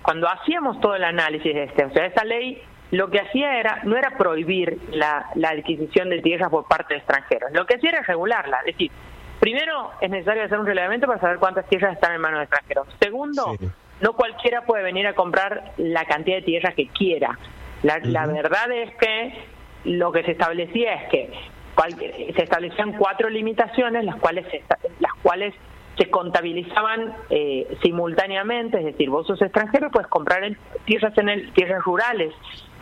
Cuando 0.00 0.28
hacíamos 0.28 0.80
todo 0.80 0.94
el 0.94 1.04
análisis 1.04 1.54
de 1.54 1.64
este, 1.64 1.84
o 1.84 1.90
sea, 1.90 2.06
esa 2.06 2.24
ley 2.24 2.62
lo 2.90 3.10
que 3.10 3.20
hacía 3.20 3.58
era 3.58 3.80
no 3.84 3.96
era 3.96 4.16
prohibir 4.16 4.80
la, 4.90 5.30
adquisición 5.44 6.10
de 6.10 6.20
tierras 6.20 6.50
por 6.50 6.66
parte 6.66 6.94
de 6.94 6.98
extranjeros, 6.98 7.52
lo 7.52 7.66
que 7.66 7.74
hacía 7.74 7.90
era 7.90 8.02
regularla, 8.02 8.58
es 8.60 8.66
decir, 8.66 8.90
primero 9.40 9.90
es 10.00 10.10
necesario 10.10 10.44
hacer 10.44 10.58
un 10.58 10.66
relevamiento 10.66 11.06
para 11.06 11.20
saber 11.20 11.38
cuántas 11.38 11.66
tierras 11.68 11.94
están 11.94 12.14
en 12.14 12.20
manos 12.20 12.40
de 12.40 12.44
extranjeros. 12.44 12.88
Segundo, 13.00 13.56
no 14.00 14.12
cualquiera 14.14 14.62
puede 14.62 14.82
venir 14.82 15.06
a 15.06 15.14
comprar 15.14 15.72
la 15.76 16.04
cantidad 16.04 16.36
de 16.36 16.42
tierras 16.42 16.74
que 16.74 16.88
quiera. 16.88 17.38
La, 17.82 17.98
la 17.98 18.26
verdad 18.26 18.72
es 18.72 18.94
que 18.96 19.34
lo 19.84 20.10
que 20.12 20.24
se 20.24 20.32
establecía 20.32 20.94
es 20.94 21.10
que 21.10 21.30
se 22.34 22.42
establecían 22.42 22.92
cuatro 22.94 23.28
limitaciones, 23.28 24.04
las 24.04 24.16
cuales 24.16 24.46
las 24.98 25.12
cuales 25.22 25.54
se 25.98 26.10
contabilizaban 26.10 27.12
eh, 27.28 27.76
simultáneamente, 27.82 28.78
es 28.78 28.84
decir, 28.84 29.10
vos 29.10 29.26
sos 29.26 29.42
extranjero, 29.42 29.90
puedes 29.90 30.08
comprar 30.08 30.42
tierras 30.84 31.16
en 31.18 31.28
el, 31.28 31.52
tierras 31.52 31.82
rurales 31.82 32.32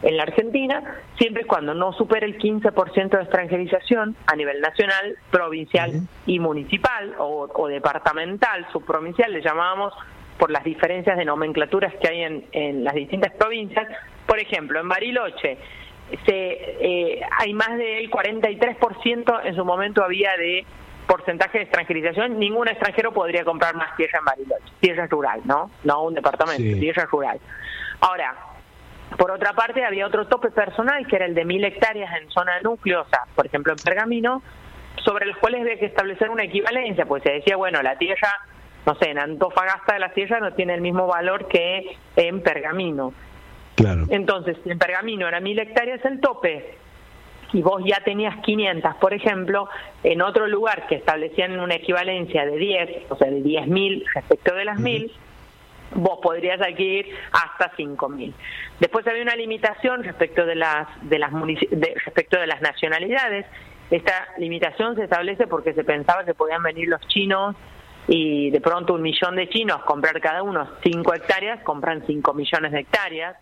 en 0.03 0.17
la 0.17 0.25
Argentina, 0.25 0.83
siempre 1.17 1.43
y 1.43 1.47
cuando 1.47 1.75
no 1.75 1.93
supere 1.95 2.27
el 2.27 2.39
15% 2.39 3.11
de 3.11 3.23
extranjerización 3.23 4.15
a 4.27 4.37
nivel 4.37 4.61
nacional, 4.61 5.17
provincial 5.31 6.03
y 6.27 6.39
municipal 6.39 7.15
o, 7.19 7.67
departamental, 7.69 8.67
subprovincial, 8.73 9.33
le 9.33 9.41
llamábamos 9.41 9.95
por 10.39 10.51
las 10.51 10.65
diferencias 10.65 11.17
de 11.17 11.25
nomenclaturas 11.25 11.95
que 11.95 12.09
hay 12.09 12.23
en, 12.23 12.45
en 12.53 12.85
las 12.85 12.95
distintas 12.95 13.33
provincias. 13.33 13.89
Por 14.27 14.39
ejemplo, 14.39 14.79
en 14.79 14.89
Bariloche 14.89 15.57
se, 16.25 16.77
eh, 16.81 17.21
hay 17.39 17.53
más 17.55 17.77
del 17.79 18.11
43% 18.11 19.41
en 19.45 19.57
su 19.57 19.65
momento 19.65 20.05
había 20.05 20.37
de 20.37 20.65
porcentaje 21.07 21.59
de 21.59 21.65
extranjerización, 21.65 22.39
ningún 22.39 22.69
extranjero 22.69 23.13
podría 23.13 23.45
comprar 23.45 23.75
más 23.75 23.95
tierra 23.97 24.19
en 24.19 24.25
Bariloche, 24.25 24.73
tierra 24.81 25.07
rural, 25.07 25.41
¿no? 25.45 25.71
No 25.85 26.03
un 26.03 26.15
departamento, 26.15 26.79
tierra 26.79 27.07
rural. 27.07 27.41
Ahora, 28.01 28.35
por 29.17 29.31
otra 29.31 29.53
parte, 29.53 29.85
había 29.85 30.07
otro 30.07 30.27
tope 30.27 30.51
personal, 30.51 31.07
que 31.07 31.17
era 31.17 31.27
el 31.27 31.35
de 31.35 31.45
mil 31.45 31.65
hectáreas 31.65 32.11
en 32.21 32.29
zona 32.31 32.61
núcleo, 32.61 33.03
o 33.03 33.09
sea, 33.09 33.21
por 33.35 33.47
ejemplo, 33.47 33.73
en 33.73 33.79
Pergamino, 33.79 34.43
sobre 35.05 35.27
los 35.27 35.37
cuales 35.39 35.61
había 35.61 35.79
que 35.79 35.87
establecer 35.87 36.29
una 36.31 36.45
equivalencia, 36.45 37.07
pues 37.07 37.23
se 37.23 37.33
decía, 37.33 37.57
bueno, 37.57 37.83
la 37.83 37.97
tierra, 37.97 38.33
no 38.85 38.95
sé, 38.97 39.11
en 39.11 39.19
Antofagasta 39.19 39.95
de 39.95 40.01
la 40.01 40.13
tierra 40.13 40.41
no 40.41 40.53
tiene 40.55 40.75
el 40.75 40.81
mismo 40.81 41.07
valor 41.07 41.47
que 41.49 41.97
en 42.17 42.43
Pergamino. 42.43 43.13
Claro. 43.77 44.07
Entonces, 44.09 44.57
en 44.65 44.79
Pergamino 44.79 45.29
era 45.29 45.39
mil 45.39 45.59
hectáreas 45.59 46.05
el 46.05 46.21
tope, 46.21 46.77
y 47.53 47.63
vos 47.63 47.83
ya 47.85 48.01
tenías 48.05 48.37
500, 48.43 48.97
por 48.97 49.15
ejemplo, 49.15 49.69
en 50.03 50.23
otro 50.23 50.47
lugar 50.47 50.87
que 50.87 50.97
establecían 50.97 51.59
una 51.59 51.75
equivalencia 51.75 52.45
de 52.45 52.57
10, 52.57 53.11
o 53.11 53.17
sea, 53.17 53.31
de 53.31 53.43
10.000 53.43 54.05
respecto 54.15 54.55
de 54.55 54.65
las 54.65 54.79
1.000, 54.79 55.11
vos 55.95 56.19
podrías 56.23 56.61
adquirir 56.61 57.15
hasta 57.33 57.73
5.000. 57.77 58.33
Después 58.81 59.07
había 59.07 59.23
una 59.23 59.37
limitación 59.37 60.03
respecto 60.03 60.45
de 60.45 60.57
las 60.57 60.89
de 61.03 61.19
las 61.19 61.33
respecto 62.05 62.39
de 62.39 62.47
las 62.47 62.61
nacionalidades. 62.61 63.47
Esta 63.91 64.29
limitación 64.39 64.97
se 64.97 65.05
establece 65.05 65.47
porque 65.47 65.73
se 65.73 65.85
pensaba 65.85 66.25
que 66.25 66.35
podían 66.35 66.63
venir 66.63 66.89
los 66.89 67.01
chinos 67.07 67.55
y 68.09 68.51
de 68.51 68.61
pronto 68.61 68.95
un 68.95 69.03
millón 69.03 69.37
de 69.37 69.49
chinos 69.49 69.83
comprar 69.85 70.21
cada 70.21 70.43
uno 70.43 70.69
5 70.83 71.15
hectáreas, 71.15 71.61
compran 71.63 72.05
5 72.07 72.35
millones 72.35 72.73
de 72.73 72.81
hectáreas. 72.81 73.37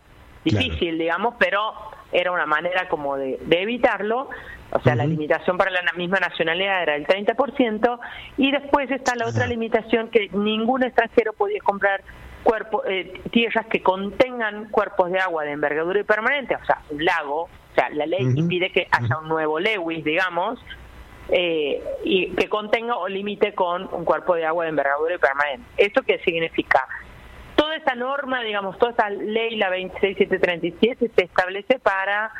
Difícil, 0.45 0.99
digamos, 0.99 1.35
pero 1.39 1.73
era 2.13 2.31
una 2.31 2.47
manera 2.47 2.89
como 2.89 3.17
de, 3.17 3.39
evitarlo, 3.51 4.29
o 4.71 4.81
sea, 4.81 4.95
la 4.95 5.07
limitación 5.07 5.57
para 5.57 5.71
la 5.71 5.93
misma 5.93 6.19
nacionalidad 6.19 6.83
era 6.83 6.97
el 6.97 7.07
30%, 7.07 7.99
y 8.37 8.53
después 8.53 8.91
está 8.91 9.15
la 9.17 9.27
otra 9.27 9.47
limitación 9.47 10.09
que 10.09 10.29
ningún 10.33 10.85
extranjero 10.85 11.33
podía 11.33 11.61
comprar 11.61 12.03
cuerpo, 12.45 12.83
eh, 12.87 13.21
tierras 13.31 13.67
que 13.67 13.83
contengan 13.83 14.69
cuerpos 14.71 15.11
de 15.11 15.19
agua 15.19 15.45
de 15.45 15.53
envergadura 15.53 16.01
y 16.01 16.05
permanente, 16.05 16.55
o 16.55 16.65
sea, 16.65 16.83
un 16.91 17.05
lago, 17.05 17.43
o 17.43 17.75
sea, 17.75 17.89
la 17.91 18.07
ley 18.07 18.23
impide 18.23 18.71
que 18.71 18.87
haya 18.91 19.19
un 19.19 19.29
nuevo 19.29 19.59
Lewis, 19.59 20.05
digamos, 20.05 20.61
eh, 21.31 21.83
y 22.05 22.29
que 22.31 22.49
contenga 22.49 22.97
o 22.97 23.09
limite 23.09 23.55
con 23.55 23.89
un 23.93 24.05
cuerpo 24.05 24.35
de 24.35 24.45
agua 24.45 24.65
de 24.65 24.71
envergadura 24.71 25.15
y 25.15 25.19
permanente. 25.19 25.65
¿Esto 25.79 26.03
qué 26.03 26.19
significa? 26.19 26.87
Toda 27.75 27.77
esta 27.77 27.95
norma, 27.95 28.43
digamos, 28.43 28.79
toda 28.79 28.93
esta 28.93 29.11
ley, 29.11 29.57
la 29.57 29.69
26737, 29.69 31.11
se 31.15 31.25
establece 31.25 31.79
para, 31.81 32.33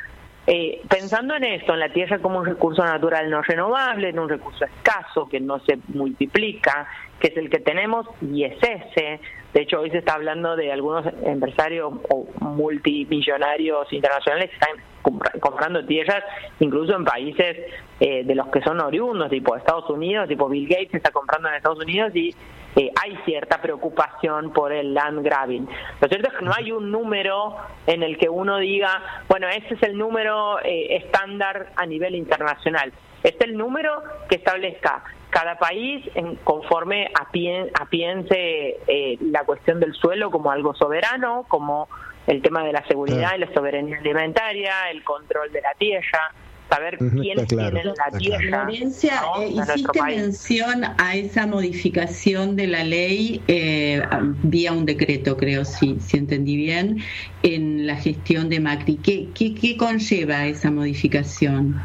eh, 0.47 0.83
pensando 0.89 1.35
en 1.35 1.45
esto, 1.45 1.75
en 1.75 1.81
la 1.81 1.89
tierra 1.89 2.19
como 2.19 2.39
un 2.39 2.47
recurso 2.47 2.85
natural 2.85 3.31
no 3.31 3.43
renovable, 3.43 4.11
en 4.11 4.19
un 4.19 4.29
recurso 4.29 4.65
escaso 4.65 5.29
que 5.29 5.41
no 5.41 5.59
se 5.61 5.79
multiplica, 5.89 6.87
que 7.19 7.29
es 7.29 7.37
el 7.37 7.51
que 7.51 7.59
tenemos 7.59 8.07
y 8.21 8.45
es 8.45 8.57
ese. 8.63 9.21
De 9.53 9.63
hecho, 9.63 9.81
hoy 9.81 9.91
se 9.91 9.99
está 9.99 10.15
hablando 10.15 10.57
de 10.57 10.73
algunos 10.73 11.07
empresarios 11.25 11.93
o 12.11 12.27
multimillonarios 12.41 13.93
internacionales 13.93 14.51
que 14.51 14.57
están 14.57 15.41
comprando 15.41 15.85
tierras, 15.85 16.25
incluso 16.61 16.95
en 16.95 17.05
países 17.05 17.57
eh, 18.01 18.25
de 18.25 18.35
los 18.35 18.49
que 18.49 18.63
son 18.63 18.81
oriundos, 18.81 19.31
tipo 19.31 19.57
Estados 19.57 19.89
Unidos, 19.91 20.29
tipo 20.29 20.49
Bill 20.49 20.69
Gates 20.69 20.95
está 20.95 21.11
comprando 21.11 21.49
en 21.49 21.55
Estados 21.55 21.83
Unidos 21.83 22.15
y 22.15 22.35
eh, 22.77 22.91
hay 23.01 23.17
cierta 23.25 23.61
preocupación 23.61 24.53
por 24.53 24.73
el 24.73 24.95
land 24.95 25.23
grabbing. 25.23 25.69
Lo 26.01 26.09
cierto 26.09 26.29
es 26.31 26.39
que 26.39 26.45
no 26.45 26.53
hay 26.57 26.73
un 26.73 26.91
número 26.91 27.57
en 27.87 28.03
el 28.03 28.19
que 28.19 28.29
uno 28.29 28.59
diga, 28.59 29.25
bueno, 29.29 29.49
ese 29.49 29.75
es 29.75 29.83
el 29.83 29.97
número 29.97 30.59
eh, 30.61 30.97
estándar 30.97 31.69
a 31.77 31.87
nivel 31.87 32.15
internacional. 32.15 32.93
Es 33.23 33.35
el 33.41 33.57
número 33.57 34.03
que 34.29 34.37
establezca 34.37 35.03
cada 35.31 35.59
país 35.59 36.05
en, 36.15 36.37
conforme 36.37 37.11
a, 37.15 37.31
piense 37.31 38.77
eh, 38.87 39.19
la 39.21 39.45
cuestión 39.45 39.81
del 39.81 39.95
suelo 39.95 40.31
como 40.31 40.51
algo 40.51 40.75
soberano, 40.75 41.45
como 41.49 41.89
el 42.27 42.41
tema 42.43 42.63
de 42.65 42.73
la 42.73 42.87
seguridad 42.87 43.35
y 43.37 43.41
la 43.41 43.53
soberanía 43.53 43.99
alimentaria, 43.99 44.91
el 44.91 45.03
control 45.03 45.53
de 45.53 45.61
la 45.61 45.75
tierra, 45.75 46.33
saber 46.69 46.99
quiénes 46.99 47.47
tienen 47.47 47.75
la 47.75 48.19
tierra. 48.19 48.67
Florencia, 48.67 49.23
eh, 49.41 49.49
hiciste 49.49 50.03
mención 50.03 50.85
a 50.99 51.17
esa 51.17 51.47
modificación 51.47 52.57
de 52.57 52.67
la 52.67 52.85
ley 52.85 53.43
eh, 53.49 54.03
vía 54.43 54.73
un 54.73 54.87
decreto, 54.87 55.37
creo, 55.37 55.65
si, 55.65 55.99
si 56.01 56.17
entendí 56.17 56.57
bien, 56.57 56.99
en 57.43 57.87
la 57.87 57.97
gestión 57.97 58.49
de 58.49 58.61
Macri. 58.61 58.97
¿Qué, 58.97 59.29
qué, 59.35 59.55
qué 59.55 59.77
conlleva 59.77 60.47
esa 60.47 60.71
modificación? 60.71 61.81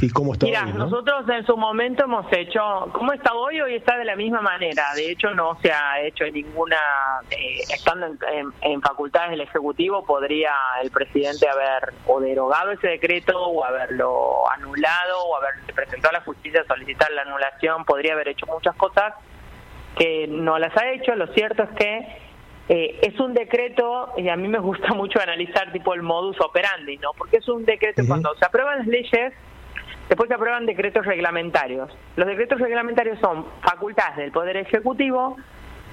¿Y 0.00 0.10
cómo 0.10 0.32
está 0.32 0.46
hoy, 0.46 0.72
nosotros 0.74 1.28
en 1.28 1.44
su 1.44 1.56
momento 1.56 2.04
hemos 2.04 2.24
hecho, 2.32 2.88
¿cómo 2.92 3.12
está 3.12 3.34
hoy? 3.34 3.60
Hoy 3.60 3.74
está 3.74 3.98
de 3.98 4.04
la 4.04 4.14
misma 4.14 4.40
manera. 4.40 4.94
De 4.94 5.10
hecho, 5.10 5.34
no 5.34 5.58
se 5.60 5.72
ha 5.72 6.00
hecho 6.02 6.24
ninguna, 6.32 6.76
eh, 7.30 7.62
estando 7.68 8.06
en, 8.06 8.80
facultades 8.80 9.30
del 9.30 9.40
Ejecutivo, 9.40 10.04
podría 10.06 10.52
el 10.80 10.92
presidente 10.92 11.48
haber 11.48 11.92
o 12.06 12.20
derogado 12.20 12.70
ese 12.70 12.86
decreto 12.86 13.36
o 13.40 13.64
haberlo 13.64 14.48
anulado 14.52 15.24
o 15.24 15.36
haber 15.36 15.54
presentado 15.74 16.10
a 16.14 16.20
la 16.20 16.24
justicia 16.24 16.60
a 16.60 16.66
solicitar 16.66 17.10
la 17.10 17.22
anulación, 17.22 17.84
podría 17.84 18.12
haber 18.12 18.28
hecho 18.28 18.46
muchas 18.46 18.76
cosas 18.76 19.14
que 19.96 20.28
no 20.28 20.60
las 20.60 20.76
ha 20.76 20.92
hecho. 20.92 21.16
Lo 21.16 21.26
cierto 21.34 21.64
es 21.64 21.70
que 21.70 22.06
eh, 22.68 23.00
es 23.02 23.18
un 23.18 23.34
decreto, 23.34 24.12
y 24.16 24.28
a 24.28 24.36
mí 24.36 24.46
me 24.46 24.60
gusta 24.60 24.88
mucho 24.94 25.20
analizar 25.20 25.72
tipo 25.72 25.92
el 25.92 26.02
modus 26.02 26.40
operandi, 26.40 26.98
¿no? 26.98 27.10
Porque 27.18 27.38
es 27.38 27.48
un 27.48 27.64
decreto, 27.64 28.02
cuando 28.06 28.32
se 28.36 28.44
aprueban 28.44 28.78
las 28.78 28.86
leyes, 28.86 29.34
Después 30.08 30.28
se 30.28 30.34
aprueban 30.34 30.64
decretos 30.64 31.04
reglamentarios. 31.04 31.90
Los 32.16 32.26
decretos 32.26 32.60
reglamentarios 32.60 33.18
son 33.20 33.46
facultades 33.60 34.16
del 34.16 34.32
Poder 34.32 34.56
Ejecutivo 34.56 35.36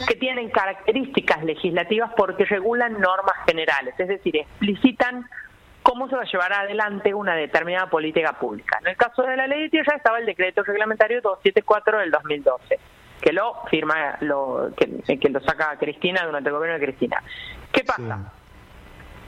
que 0.07 0.15
tienen 0.15 0.49
características 0.49 1.43
legislativas 1.43 2.11
porque 2.15 2.45
regulan 2.45 2.99
normas 2.99 3.35
generales, 3.45 3.93
es 3.97 4.07
decir, 4.07 4.37
explicitan 4.37 5.25
cómo 5.83 6.09
se 6.09 6.15
va 6.15 6.23
a 6.23 6.25
llevar 6.25 6.51
adelante 6.51 7.13
una 7.13 7.35
determinada 7.35 7.89
política 7.89 8.33
pública. 8.33 8.79
En 8.81 8.87
el 8.87 8.97
caso 8.97 9.21
de 9.23 9.37
la 9.37 9.47
ley 9.47 9.63
de 9.63 9.69
tierra 9.69 9.95
estaba 9.95 10.17
el 10.19 10.25
decreto 10.25 10.63
reglamentario 10.63 11.21
274 11.21 11.99
del 11.99 12.11
2012, 12.11 12.79
que 13.21 13.31
lo 13.31 13.61
firma, 13.69 14.17
lo, 14.21 14.71
que, 14.75 15.29
lo 15.29 15.39
saca 15.41 15.77
Cristina 15.77 16.25
durante 16.25 16.49
el 16.49 16.55
gobierno 16.55 16.79
de 16.79 16.85
Cristina. 16.85 17.21
¿Qué 17.71 17.83
pasa? 17.83 18.31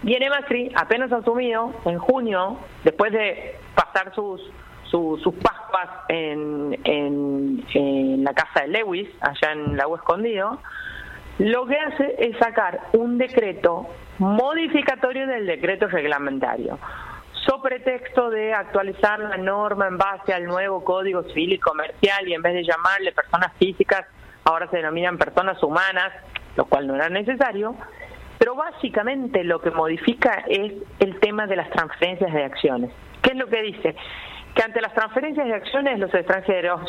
Viene 0.02 0.30
Macri, 0.30 0.71
apenas 0.76 1.12
asumido, 1.12 1.73
en 1.86 1.97
junio, 1.97 2.58
después 2.84 3.12
de 3.12 3.56
pasar 3.76 4.13
sus 4.13 4.41
sus 4.89 5.34
pascuas 5.36 5.89
en, 6.10 6.80
en, 6.84 8.23
la 8.23 8.34
casa 8.34 8.62
de 8.62 8.67
Lewis, 8.69 9.10
allá 9.21 9.52
en 9.54 9.78
Lago 9.78 9.95
Escondido, 9.95 10.60
lo 11.39 11.65
que 11.65 11.78
hace 11.78 12.15
es 12.19 12.38
sacar 12.38 12.82
un 12.93 13.17
decreto 13.17 13.88
modificatorio 14.17 15.28
del 15.28 15.45
decreto 15.45 15.88
reglamentario, 15.88 16.80
sobre 17.45 17.80
pretexto 17.80 18.30
de 18.30 18.54
actualizar 18.54 19.19
la 19.19 19.38
norma 19.38 19.88
en 19.88 19.97
base 19.97 20.34
al 20.34 20.45
nuevo 20.45 20.84
Código 20.84 21.23
Civil 21.23 21.54
y 21.54 21.60
Comercial 21.60 22.28
y 22.28 22.34
en 22.34 22.41
vez 22.41 22.54
de 22.54 22.63
llamarle 22.63 23.12
personas 23.12 23.54
físicas, 23.58 24.06
ahora 24.43 24.69
se 24.69 24.78
denominan 24.78 25.17
personas 25.17 25.62
humanas, 25.62 26.12
lo 26.56 26.65
cual 26.65 26.88
no 26.88 26.95
era 26.95 27.10
necesario, 27.10 27.76
pero 28.38 28.56
básicamente 28.56 29.43
lo 29.43 29.60
que 29.60 29.71
modifica 29.71 30.43
es 30.47 30.73
el 31.00 31.19
tema 31.19 31.47
de 31.47 31.56
las 31.56 31.69
transferencias 31.69 32.34
de 32.34 32.43
acciones. 32.43 32.91
¿Qué 33.21 33.32
es 33.32 33.36
lo 33.36 33.47
que 33.47 33.62
dice? 33.62 33.95
Que 34.58 34.63
ante 34.63 34.82
las 34.82 34.93
transferencias 34.93 35.46
de 35.46 35.54
acciones 35.54 36.00
los 36.00 36.12
extranjeros 36.12 36.82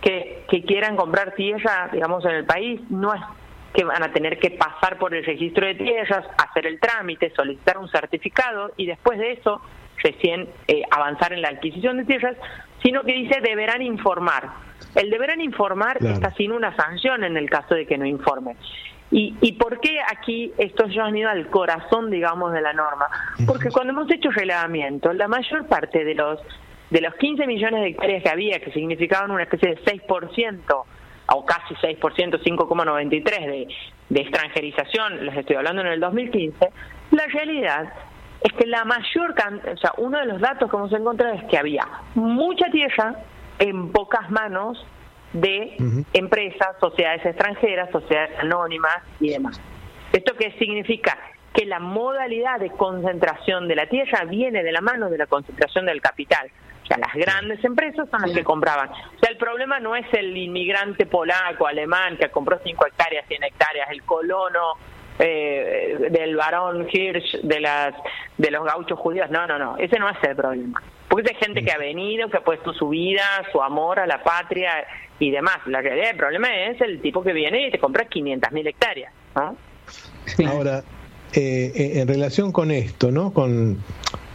que, 0.00 0.44
que 0.48 0.62
quieran 0.62 0.94
comprar 0.94 1.34
tierra, 1.34 1.90
digamos, 1.92 2.24
en 2.24 2.30
el 2.30 2.44
país, 2.44 2.80
no 2.88 3.12
es 3.12 3.20
que 3.74 3.82
van 3.84 4.00
a 4.04 4.12
tener 4.12 4.38
que 4.38 4.52
pasar 4.52 4.96
por 4.96 5.12
el 5.12 5.24
registro 5.24 5.66
de 5.66 5.74
tierras, 5.74 6.24
hacer 6.38 6.66
el 6.66 6.78
trámite, 6.78 7.32
solicitar 7.34 7.78
un 7.78 7.88
certificado 7.88 8.70
y 8.76 8.86
después 8.86 9.18
de 9.18 9.32
eso 9.32 9.60
recién 10.04 10.48
eh, 10.68 10.82
avanzar 10.88 11.32
en 11.32 11.42
la 11.42 11.48
adquisición 11.48 11.96
de 11.96 12.04
tierras, 12.04 12.36
sino 12.82 13.02
que 13.02 13.12
dice 13.12 13.40
deberán 13.40 13.82
informar. 13.82 14.48
El 14.94 15.10
deberán 15.10 15.40
informar 15.40 15.98
está 16.00 16.32
sin 16.34 16.52
una 16.52 16.76
sanción 16.76 17.24
en 17.24 17.36
el 17.36 17.50
caso 17.50 17.74
de 17.74 17.86
que 17.86 17.98
no 17.98 18.06
informen. 18.06 18.56
¿Y, 19.10 19.34
¿Y 19.40 19.52
por 19.52 19.80
qué 19.80 19.98
aquí 20.00 20.52
esto 20.58 20.86
ya 20.86 21.04
han 21.04 21.16
ido 21.16 21.28
al 21.28 21.48
corazón, 21.48 22.10
digamos, 22.10 22.52
de 22.52 22.60
la 22.60 22.72
norma? 22.72 23.06
Porque 23.46 23.70
cuando 23.70 23.92
hemos 23.92 24.10
hecho 24.10 24.30
relevamiento, 24.30 25.12
la 25.12 25.28
mayor 25.28 25.66
parte 25.66 26.04
de 26.04 26.14
los 26.14 26.40
de 26.90 27.00
los 27.00 27.14
15 27.14 27.46
millones 27.46 27.80
de 27.80 27.88
hectáreas 27.88 28.22
que 28.22 28.28
había, 28.28 28.60
que 28.60 28.72
significaban 28.72 29.30
una 29.30 29.42
especie 29.42 29.70
de 29.70 29.84
6%, 29.84 30.84
o 31.28 31.44
casi 31.44 31.74
6%, 31.74 31.98
5,93% 31.98 33.22
de, 33.24 33.68
de 34.08 34.20
extranjerización, 34.20 35.26
les 35.26 35.36
estoy 35.36 35.56
hablando 35.56 35.82
en 35.82 35.88
el 35.88 36.00
2015, 36.00 36.68
la 37.10 37.26
realidad 37.26 37.92
es 38.42 38.52
que 38.52 38.66
la 38.66 38.84
mayor 38.84 39.34
cantidad, 39.34 39.74
o 39.74 39.76
sea, 39.76 39.92
uno 39.98 40.18
de 40.18 40.26
los 40.26 40.40
datos 40.40 40.70
que 40.70 40.76
hemos 40.76 40.92
encontrado 40.92 41.34
es 41.34 41.44
que 41.44 41.58
había 41.58 41.86
mucha 42.14 42.70
tierra 42.70 43.16
en 43.58 43.90
pocas 43.90 44.30
manos 44.30 44.86
de 45.32 45.76
empresas, 46.12 46.76
sociedades 46.80 47.24
extranjeras, 47.26 47.90
sociedades 47.90 48.38
anónimas 48.38 48.98
y 49.20 49.30
demás. 49.30 49.60
¿Esto 50.12 50.34
qué 50.38 50.52
significa? 50.58 51.18
Que 51.56 51.64
la 51.64 51.78
modalidad 51.78 52.60
de 52.60 52.70
concentración 52.70 53.66
de 53.66 53.76
la 53.76 53.86
tierra 53.88 54.24
viene 54.24 54.62
de 54.62 54.72
la 54.72 54.80
mano 54.80 55.08
de 55.08 55.18
la 55.18 55.26
concentración 55.26 55.86
del 55.86 56.02
capital. 56.02 56.50
O 56.82 56.86
sea, 56.86 56.98
las 56.98 57.14
grandes 57.14 57.64
empresas 57.64 58.08
son 58.10 58.20
las 58.22 58.30
que 58.30 58.44
compraban. 58.44 58.90
O 58.90 59.18
sea, 59.18 59.30
el 59.30 59.38
problema 59.38 59.80
no 59.80 59.96
es 59.96 60.06
el 60.12 60.36
inmigrante 60.36 61.06
polaco, 61.06 61.66
alemán, 61.66 62.16
que 62.16 62.28
compró 62.28 62.60
5 62.62 62.86
hectáreas, 62.86 63.26
100 63.26 63.42
hectáreas, 63.42 63.90
el 63.90 64.02
colono 64.04 64.74
eh, 65.18 66.08
del 66.10 66.36
varón 66.36 66.86
Hirsch, 66.92 67.40
de, 67.42 67.60
las, 67.60 67.94
de 68.36 68.50
los 68.50 68.64
gauchos 68.64 68.98
judíos. 68.98 69.30
No, 69.30 69.46
no, 69.46 69.58
no, 69.58 69.76
ese 69.78 69.98
no 69.98 70.08
es 70.08 70.16
el 70.22 70.36
problema. 70.36 70.80
Porque 71.08 71.32
es 71.32 71.38
gente 71.38 71.64
que 71.64 71.72
ha 71.72 71.78
venido, 71.78 72.28
que 72.28 72.36
ha 72.36 72.44
puesto 72.44 72.72
su 72.72 72.88
vida, 72.90 73.24
su 73.50 73.62
amor 73.62 73.98
a 73.98 74.06
la 74.06 74.22
patria 74.22 74.86
y 75.18 75.30
demás. 75.30 75.58
La 75.66 75.80
realidad 75.80 76.08
del 76.08 76.16
problema 76.16 76.54
es 76.54 76.80
el 76.80 77.00
tipo 77.00 77.22
que 77.24 77.32
viene 77.32 77.66
y 77.66 77.70
te 77.70 77.78
compra 77.78 78.08
500.000 78.08 78.68
hectáreas. 78.68 79.12
Ahora, 80.46 80.82
eh, 81.32 81.72
eh, 81.74 82.00
en 82.00 82.08
relación 82.08 82.52
con 82.52 82.70
esto, 82.70 83.10
¿no? 83.10 83.32
Con, 83.32 83.78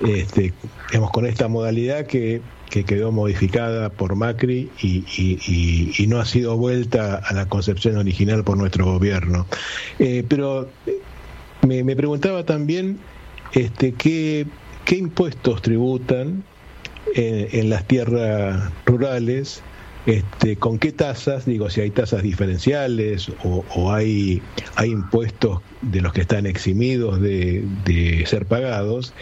este, 0.06 0.54
digamos, 0.90 1.12
con 1.12 1.26
esta 1.26 1.48
modalidad 1.48 2.06
que, 2.06 2.42
que 2.70 2.84
quedó 2.84 3.12
modificada 3.12 3.90
por 3.90 4.16
Macri 4.16 4.70
y, 4.82 6.06
no 6.08 6.20
ha 6.20 6.26
sido 6.26 6.58
vuelta 6.58 7.18
a 7.18 7.34
la 7.34 7.48
concepción 7.48 7.98
original 7.98 8.44
por 8.44 8.58
nuestro 8.58 8.86
gobierno. 8.86 9.48
Eh, 10.00 10.24
pero 10.28 10.70
me, 11.68 11.84
me, 11.84 11.96
preguntaba 11.96 12.46
también 12.46 13.00
este, 13.54 13.94
qué, 13.94 14.46
qué 14.86 14.98
impuestos 14.98 15.62
tributan 15.62 16.44
en, 17.16 17.70
las 17.70 17.88
tierras 17.88 18.72
rurales 18.86 19.64
este, 20.06 20.56
¿Con 20.56 20.80
qué 20.80 20.92
tasas? 20.92 21.46
Digo, 21.46 21.70
si 21.70 21.82
hay 21.82 21.92
tasas 21.92 22.24
diferenciales 22.24 23.32
o, 23.44 23.92
hay, 23.92 24.42
hay 24.76 24.90
impuestos 24.90 25.62
de 25.82 26.02
los 26.02 26.14
que 26.14 26.22
están 26.22 26.46
eximidos 26.46 27.20
de, 27.22 28.24
ser 28.26 28.46
pagados. 28.46 29.14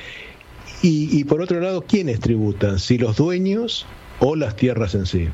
Y, 0.82 1.24
por 1.26 1.42
otro 1.42 1.60
lado, 1.60 1.82
¿quiénes 1.82 2.20
tributan? 2.20 2.80
¿Si 2.80 2.98
los 2.98 3.18
dueños 3.18 3.86
o 4.20 4.36
las 4.36 4.56
tierras 4.56 4.96
en 4.96 5.06
sí? 5.06 5.28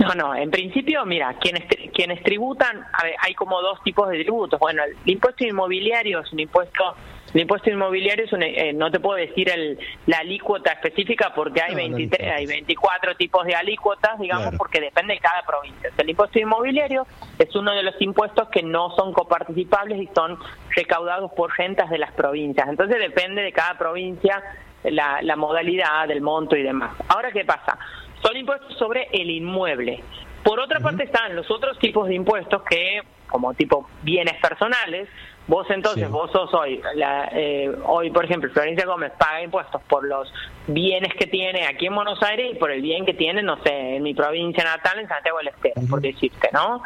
No, 0.00 0.14
no, 0.14 0.34
en 0.34 0.50
principio, 0.50 1.04
mira, 1.06 1.36
quienes, 1.38 1.64
quienes 1.94 2.22
tributan, 2.24 2.84
hay 3.20 3.34
como 3.34 3.60
dos 3.60 3.80
tipos 3.84 4.08
de 4.08 4.22
tributos. 4.22 4.58
Bueno, 4.58 4.82
el 4.82 4.96
impuesto 5.04 5.44
inmobiliario 5.44 6.20
es 6.20 6.32
un 6.32 6.40
impuesto 6.40 6.96
el 7.34 7.40
impuesto 7.40 7.70
inmobiliario 7.70 8.24
es 8.24 8.32
eh, 8.32 8.72
no 8.74 8.90
te 8.90 9.00
puedo 9.00 9.16
decir 9.16 9.48
el, 9.48 9.78
la 10.06 10.18
alícuota 10.18 10.72
específica 10.72 11.32
porque 11.34 11.62
hay 11.62 11.74
23, 11.74 12.32
hay 12.32 12.46
24 12.46 13.16
tipos 13.16 13.46
de 13.46 13.54
alícuotas, 13.54 14.18
digamos, 14.18 14.54
porque 14.56 14.80
depende 14.80 15.14
de 15.14 15.20
cada 15.20 15.42
provincia. 15.42 15.90
El 15.96 16.10
impuesto 16.10 16.38
inmobiliario 16.38 17.06
es 17.38 17.54
uno 17.56 17.72
de 17.72 17.82
los 17.82 18.00
impuestos 18.00 18.48
que 18.50 18.62
no 18.62 18.94
son 18.96 19.12
coparticipables 19.12 20.02
y 20.02 20.08
son 20.14 20.38
recaudados 20.76 21.32
por 21.32 21.56
rentas 21.56 21.88
de 21.90 21.98
las 21.98 22.12
provincias. 22.12 22.68
Entonces 22.68 22.98
depende 22.98 23.42
de 23.42 23.52
cada 23.52 23.78
provincia 23.78 24.42
la, 24.84 25.22
la 25.22 25.36
modalidad, 25.36 26.08
del 26.08 26.20
monto 26.20 26.56
y 26.56 26.62
demás. 26.62 26.94
Ahora, 27.08 27.32
¿qué 27.32 27.44
pasa? 27.44 27.78
Son 28.22 28.36
impuestos 28.36 28.76
sobre 28.76 29.08
el 29.12 29.30
inmueble. 29.30 30.02
Por 30.42 30.60
otra 30.60 30.80
parte 30.80 31.04
están 31.04 31.36
los 31.36 31.50
otros 31.50 31.78
tipos 31.78 32.08
de 32.08 32.14
impuestos 32.14 32.62
que, 32.64 33.00
como 33.28 33.54
tipo 33.54 33.88
bienes 34.02 34.34
personales, 34.40 35.08
Vos 35.48 35.68
entonces, 35.70 36.08
vos 36.08 36.30
sos 36.30 36.54
hoy, 36.54 36.80
la, 36.94 37.28
eh, 37.32 37.70
hoy 37.84 38.10
por 38.10 38.24
ejemplo, 38.24 38.48
Florencia 38.50 38.86
Gómez 38.86 39.12
paga 39.18 39.42
impuestos 39.42 39.82
por 39.88 40.04
los 40.04 40.32
bienes 40.68 41.12
que 41.14 41.26
tiene 41.26 41.66
aquí 41.66 41.86
en 41.86 41.96
Buenos 41.96 42.22
Aires 42.22 42.52
y 42.52 42.58
por 42.58 42.70
el 42.70 42.80
bien 42.80 43.04
que 43.04 43.14
tiene, 43.14 43.42
no 43.42 43.60
sé, 43.64 43.96
en 43.96 44.04
mi 44.04 44.14
provincia 44.14 44.62
natal, 44.62 45.00
en 45.00 45.08
Santiago 45.08 45.38
del 45.38 45.48
Estero, 45.48 45.80
por 45.90 46.00
decirte, 46.00 46.48
¿no? 46.52 46.82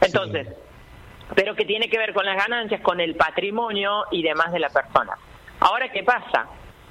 Entonces, 0.00 0.48
pero 1.34 1.54
que 1.54 1.66
tiene 1.66 1.90
que 1.90 1.98
ver 1.98 2.14
con 2.14 2.24
las 2.24 2.36
ganancias, 2.36 2.80
con 2.80 3.00
el 3.00 3.14
patrimonio 3.14 4.04
y 4.10 4.22
demás 4.22 4.52
de 4.52 4.60
la 4.60 4.70
persona. 4.70 5.12
Ahora, 5.60 5.90
¿qué 5.92 6.02
pasa? 6.02 6.46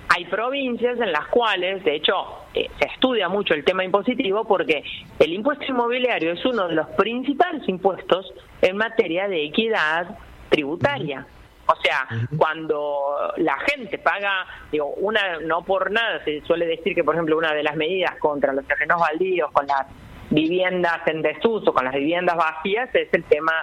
Hay 0.10 0.26
provincias 0.26 1.00
en 1.00 1.12
las 1.12 1.28
cuales, 1.28 1.84
de 1.84 1.96
hecho, 1.96 2.14
eh, 2.54 2.70
se 2.80 2.88
estudia 2.88 3.28
mucho 3.28 3.54
el 3.54 3.66
tema 3.66 3.84
impositivo 3.84 4.46
porque 4.46 4.84
el 5.20 5.34
impuesto 5.34 5.66
inmobiliario 5.66 6.32
es 6.34 6.46
uno 6.46 6.68
de 6.68 6.76
los 6.76 6.88
principales 6.90 7.68
impuestos 7.68 8.32
en 8.62 8.78
materia 8.78 9.28
de 9.28 9.44
equidad, 9.44 10.18
tributaria. 10.50 11.26
O 11.68 11.76
sea, 11.82 12.08
cuando 12.38 13.34
la 13.38 13.58
gente 13.60 13.98
paga, 13.98 14.46
digo, 14.72 14.88
una 14.98 15.40
no 15.40 15.64
por 15.64 15.92
nada, 15.92 16.24
se 16.24 16.42
suele 16.42 16.66
decir 16.66 16.96
que, 16.96 17.04
por 17.04 17.16
ejemplo, 17.16 17.38
una 17.38 17.54
de 17.54 17.64
las 17.64 17.76
medidas 17.76 18.16
contra 18.20 18.54
los 18.54 18.66
terrenos 18.66 19.02
baldíos, 19.02 19.52
con 19.52 19.68
las 19.68 19.86
viviendas 20.30 21.06
en 21.08 21.22
desuso, 21.22 21.74
con 21.74 21.84
las 21.84 21.94
viviendas 21.94 22.38
vacías, 22.38 22.90
es 22.96 23.14
el 23.14 23.24
tema 23.26 23.54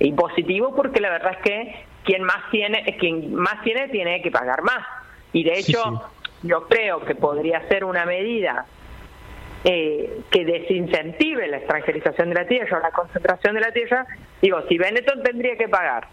impositivo, 0.00 0.74
porque 0.76 1.00
la 1.00 1.08
verdad 1.08 1.32
es 1.32 1.38
que 1.38 1.86
quien 2.04 2.22
más 2.22 2.50
tiene, 2.50 2.96
quien 2.98 3.34
más 3.34 3.62
tiene, 3.62 3.88
tiene 3.88 4.20
que 4.20 4.30
pagar 4.30 4.62
más. 4.62 4.86
Y 5.32 5.42
de 5.42 5.58
hecho, 5.58 6.10
yo 6.42 6.68
creo 6.68 7.04
que 7.06 7.14
podría 7.14 7.66
ser 7.68 7.84
una 7.84 8.04
medida 8.04 8.66
eh, 9.64 10.20
que 10.30 10.44
desincentive 10.44 11.48
la 11.48 11.56
extranjerización 11.56 12.28
de 12.28 12.34
la 12.34 12.46
tierra 12.46 12.78
o 12.78 12.80
la 12.80 12.90
concentración 12.90 13.54
de 13.54 13.60
la 13.62 13.72
tierra. 13.72 14.06
Digo, 14.42 14.62
si 14.68 14.76
Benetton 14.76 15.22
tendría 15.22 15.56
que 15.56 15.68
pagar 15.68 16.06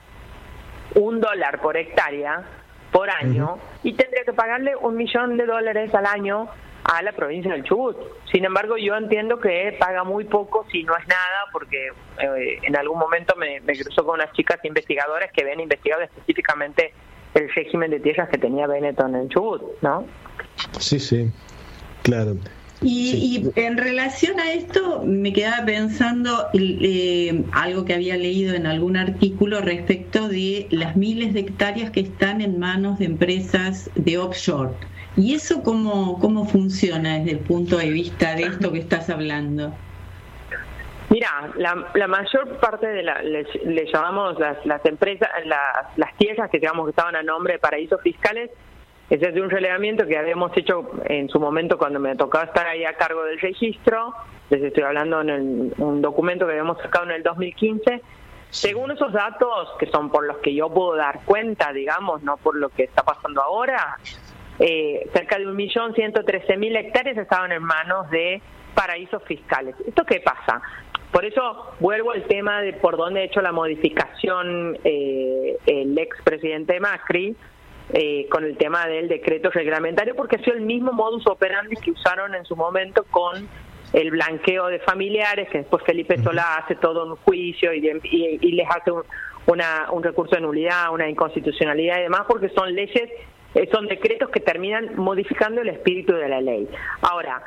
un 0.95 1.19
dólar 1.19 1.59
por 1.61 1.77
hectárea 1.77 2.43
por 2.91 3.09
año 3.09 3.57
y 3.81 3.93
tendría 3.93 4.23
que 4.23 4.33
pagarle 4.33 4.75
un 4.75 4.95
millón 4.95 5.37
de 5.37 5.45
dólares 5.45 5.93
al 5.95 6.05
año 6.05 6.47
a 6.83 7.01
la 7.01 7.11
provincia 7.13 7.51
del 7.51 7.63
Chubut. 7.63 7.97
Sin 8.31 8.45
embargo, 8.45 8.77
yo 8.77 8.95
entiendo 8.95 9.39
que 9.39 9.75
paga 9.79 10.03
muy 10.03 10.25
poco 10.25 10.65
si 10.71 10.83
no 10.83 10.95
es 10.95 11.07
nada, 11.07 11.47
porque 11.51 11.87
eh, 12.19 12.59
en 12.61 12.75
algún 12.75 12.99
momento 12.99 13.35
me, 13.35 13.61
me 13.61 13.73
cruzó 13.77 14.05
con 14.05 14.15
unas 14.15 14.31
chicas 14.33 14.59
investigadoras 14.63 15.31
que 15.31 15.43
ven 15.43 15.59
investigado 15.59 16.01
específicamente 16.03 16.93
el 17.33 17.49
régimen 17.53 17.89
de 17.89 17.99
tierras 17.99 18.29
que 18.29 18.37
tenía 18.37 18.67
Benetton 18.67 19.15
en 19.15 19.29
Chubut, 19.29 19.61
¿no? 19.81 20.05
Sí, 20.77 20.99
sí, 20.99 21.31
claro. 22.03 22.35
Y, 22.83 23.49
en 23.55 23.77
relación 23.77 24.39
a 24.39 24.51
esto, 24.51 25.03
me 25.05 25.31
quedaba 25.31 25.65
pensando 25.65 26.47
eh, 26.53 27.43
algo 27.53 27.85
que 27.85 27.93
había 27.93 28.17
leído 28.17 28.55
en 28.55 28.67
algún 28.67 28.97
artículo 28.97 29.61
respecto 29.61 30.27
de 30.27 30.67
las 30.69 30.97
miles 30.97 31.33
de 31.33 31.41
hectáreas 31.41 31.91
que 31.91 32.01
están 32.01 32.41
en 32.41 32.59
manos 32.59 32.99
de 32.99 33.05
empresas 33.05 33.89
de 33.95 34.17
offshore. 34.17 34.71
¿Y 35.15 35.35
eso 35.35 35.63
cómo, 35.63 36.19
cómo 36.19 36.45
funciona 36.45 37.19
desde 37.19 37.31
el 37.31 37.39
punto 37.39 37.77
de 37.77 37.89
vista 37.89 38.35
de 38.35 38.43
esto 38.43 38.71
que 38.71 38.79
estás 38.79 39.09
hablando? 39.09 39.73
Mira, 41.09 41.29
la, 41.55 42.07
mayor 42.07 42.57
parte 42.59 42.87
de 42.87 43.03
la, 43.03 43.21
le, 43.21 43.45
llamamos 43.93 44.39
las, 44.39 44.65
las 44.65 44.83
empresas, 44.85 45.29
las, 45.45 45.95
las 45.95 46.17
tierras 46.17 46.49
que 46.49 46.59
digamos 46.59 46.85
que 46.85 46.89
estaban 46.89 47.15
a 47.15 47.21
nombre 47.21 47.53
de 47.53 47.59
paraísos 47.59 48.01
fiscales, 48.01 48.49
ese 49.13 49.27
es 49.27 49.35
de 49.35 49.41
un 49.43 49.49
relevamiento 49.51 50.07
que 50.07 50.17
habíamos 50.17 50.57
hecho 50.57 50.89
en 51.05 51.29
su 51.29 51.39
momento 51.39 51.77
cuando 51.77 51.99
me 51.99 52.15
tocaba 52.15 52.45
estar 52.45 52.65
ahí 52.65 52.83
a 52.83 52.95
cargo 52.95 53.23
del 53.25 53.39
registro. 53.39 54.11
Les 54.49 54.59
estoy 54.63 54.81
hablando 54.81 55.21
en 55.21 55.71
un 55.77 56.01
documento 56.01 56.47
que 56.47 56.53
habíamos 56.53 56.79
sacado 56.79 57.05
en 57.05 57.11
el 57.11 57.21
2015. 57.21 58.01
Según 58.49 58.89
esos 58.89 59.13
datos, 59.13 59.69
que 59.77 59.85
son 59.85 60.09
por 60.09 60.25
los 60.25 60.37
que 60.37 60.55
yo 60.55 60.67
puedo 60.73 60.95
dar 60.95 61.19
cuenta, 61.25 61.71
digamos, 61.71 62.23
no 62.23 62.37
por 62.37 62.55
lo 62.55 62.69
que 62.69 62.85
está 62.85 63.03
pasando 63.03 63.43
ahora, 63.43 63.99
eh, 64.57 65.07
cerca 65.13 65.37
de 65.37 65.45
1.113.000 65.45 66.75
hectáreas 66.75 67.15
estaban 67.15 67.51
en 67.51 67.61
manos 67.61 68.09
de 68.09 68.41
paraísos 68.73 69.21
fiscales. 69.25 69.75
¿Esto 69.85 70.05
qué 70.05 70.21
pasa? 70.21 70.59
Por 71.11 71.23
eso 71.23 71.75
vuelvo 71.79 72.13
al 72.13 72.23
tema 72.23 72.61
de 72.61 72.73
por 72.73 72.97
dónde 72.97 73.19
ha 73.19 73.23
hecho 73.25 73.41
la 73.41 73.51
modificación 73.51 74.75
eh, 74.83 75.55
el 75.67 75.95
expresidente 75.99 76.79
Macri, 76.79 77.35
eh, 77.91 78.27
con 78.29 78.43
el 78.43 78.57
tema 78.57 78.87
del 78.87 79.07
decreto 79.07 79.49
reglamentario, 79.49 80.15
porque 80.15 80.37
ha 80.37 80.39
sido 80.39 80.55
el 80.55 80.61
mismo 80.61 80.93
modus 80.93 81.27
operandi 81.27 81.75
que 81.75 81.91
usaron 81.91 82.33
en 82.33 82.45
su 82.45 82.55
momento 82.55 83.03
con 83.11 83.47
el 83.91 84.09
blanqueo 84.09 84.67
de 84.67 84.79
familiares, 84.79 85.49
que 85.49 85.59
después 85.59 85.83
Felipe 85.83 86.17
Solá 86.23 86.55
hace 86.55 86.75
todo 86.75 87.05
un 87.05 87.15
juicio 87.17 87.73
y, 87.73 87.81
les 87.81 88.67
hace 88.69 88.91
un, 88.91 89.03
una, 89.45 89.87
un 89.91 90.01
recurso 90.01 90.35
de 90.35 90.41
nulidad, 90.41 90.91
una 90.91 91.07
inconstitucionalidad 91.07 91.99
y 91.99 92.03
demás, 92.03 92.21
porque 92.27 92.49
son 92.49 92.73
leyes, 92.73 93.09
eh, 93.53 93.69
son 93.71 93.87
decretos 93.87 94.29
que 94.29 94.39
terminan 94.39 94.95
modificando 94.95 95.61
el 95.61 95.69
espíritu 95.69 96.13
de 96.13 96.27
la 96.27 96.41
ley. 96.41 96.67
Ahora, 97.01 97.43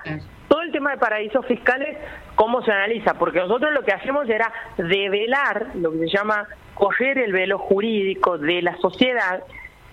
todo 0.49 0.62
el 0.62 0.70
tema 0.70 0.92
de 0.92 0.99
paraísos 0.99 1.44
fiscales, 1.46 1.96
¿cómo 2.37 2.62
se 2.62 2.70
analiza? 2.70 3.14
Porque 3.14 3.40
nosotros 3.40 3.72
lo 3.72 3.83
que 3.83 3.92
hacemos 3.92 4.29
era 4.29 4.53
develar 4.77 5.68
lo 5.75 5.90
que 5.90 5.99
se 5.99 6.09
llama 6.09 6.46
correr 6.75 7.18
el 7.18 7.33
velo 7.33 7.59
jurídico 7.59 8.38
de 8.38 8.62
la 8.62 8.77
sociedad 8.77 9.42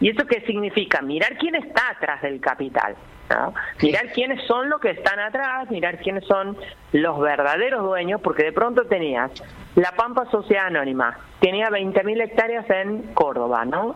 ¿Y 0.03 0.09
eso 0.09 0.25
qué 0.27 0.41
significa? 0.41 1.01
Mirar 1.01 1.37
quién 1.37 1.55
está 1.55 1.91
atrás 1.91 2.21
del 2.21 2.41
capital. 2.41 2.93
Mirar 3.81 4.11
quiénes 4.11 4.45
son 4.47 4.69
los 4.69 4.81
que 4.81 4.89
están 4.89 5.17
atrás, 5.17 5.71
mirar 5.71 5.97
quiénes 5.99 6.25
son 6.25 6.57
los 6.91 7.21
verdaderos 7.21 7.83
dueños, 7.83 8.19
porque 8.19 8.43
de 8.43 8.51
pronto 8.51 8.83
tenías 8.85 9.31
la 9.75 9.93
Pampa 9.93 10.25
Sociedad 10.29 10.65
Anónima, 10.65 11.17
tenía 11.39 11.69
20.000 11.69 12.21
hectáreas 12.21 12.69
en 12.69 13.13
Córdoba, 13.13 13.63
¿no? 13.63 13.95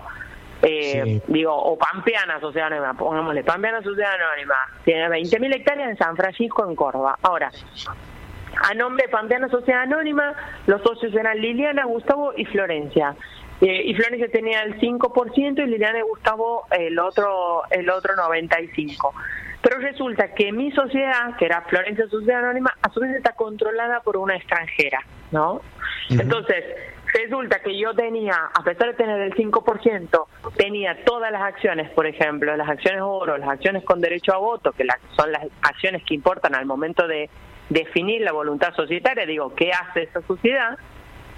Eh, 0.62 1.22
digo, 1.28 1.54
o 1.54 1.78
Pampeana 1.78 2.40
Sociedad 2.40 2.68
Anónima, 2.68 2.94
pongámosle, 2.94 3.44
Pampeana 3.44 3.82
Sociedad 3.82 4.14
Anónima, 4.14 4.56
tiene 4.86 5.10
20.000 5.10 5.56
hectáreas 5.56 5.90
en 5.90 5.98
San 5.98 6.16
Francisco, 6.16 6.66
en 6.68 6.74
Córdoba. 6.74 7.20
Ahora, 7.22 7.52
a 8.64 8.74
nombre 8.76 9.08
de 9.08 9.12
Pampeana 9.12 9.50
Sociedad 9.50 9.82
Anónima, 9.82 10.34
los 10.68 10.82
socios 10.84 11.14
eran 11.14 11.38
Liliana, 11.42 11.84
Gustavo 11.84 12.32
y 12.38 12.46
Florencia. 12.46 13.14
Eh, 13.62 13.84
y 13.86 13.94
Florencia 13.96 14.30
tenía 14.30 14.62
el 14.62 14.80
5% 14.80 15.64
y 15.64 15.68
Liliana 15.68 16.00
y 16.00 16.04
Gustavo 16.04 16.68
el 16.72 17.00
otro, 17.00 17.64
el 17.72 17.90
otro 17.90 18.14
95%. 18.16 19.12
Pero 19.62 19.80
resulta 19.80 20.34
que 20.34 20.52
mi 20.52 20.72
sociedad, 20.72 21.36
que 21.38 21.46
era 21.46 21.62
Florencia 21.64 22.08
Sociedad 22.08 22.44
Anónima, 22.44 22.74
a 22.82 22.90
su 22.90 23.00
vez 23.00 23.16
está 23.16 23.34
controlada 23.34 24.02
por 24.02 24.16
una 24.16 24.36
extranjera, 24.36 25.00
¿no? 25.32 25.62
Entonces, 26.10 26.64
resulta 27.14 27.60
que 27.60 27.78
yo 27.78 27.94
tenía, 27.94 28.36
a 28.54 28.64
pesar 28.64 28.90
de 28.90 28.94
tener 28.94 29.20
el 29.20 29.34
5%, 29.34 30.26
tenía 30.56 31.04
todas 31.04 31.32
las 31.32 31.42
acciones, 31.42 31.90
por 31.92 32.06
ejemplo, 32.06 32.56
las 32.56 32.70
acciones 32.70 33.02
oro, 33.04 33.38
las 33.38 33.50
acciones 33.50 33.84
con 33.84 34.00
derecho 34.00 34.34
a 34.34 34.38
voto, 34.38 34.72
que 34.72 34.86
son 35.16 35.32
las 35.32 35.48
acciones 35.64 36.04
que 36.04 36.14
importan 36.14 36.56
al 36.56 36.66
momento 36.66 37.08
de 37.08 37.30
definir 37.70 38.22
la 38.22 38.32
voluntad 38.32 38.74
societaria, 38.76 39.26
digo, 39.26 39.54
¿qué 39.56 39.72
hace 39.72 40.04
esa 40.04 40.22
sociedad? 40.22 40.78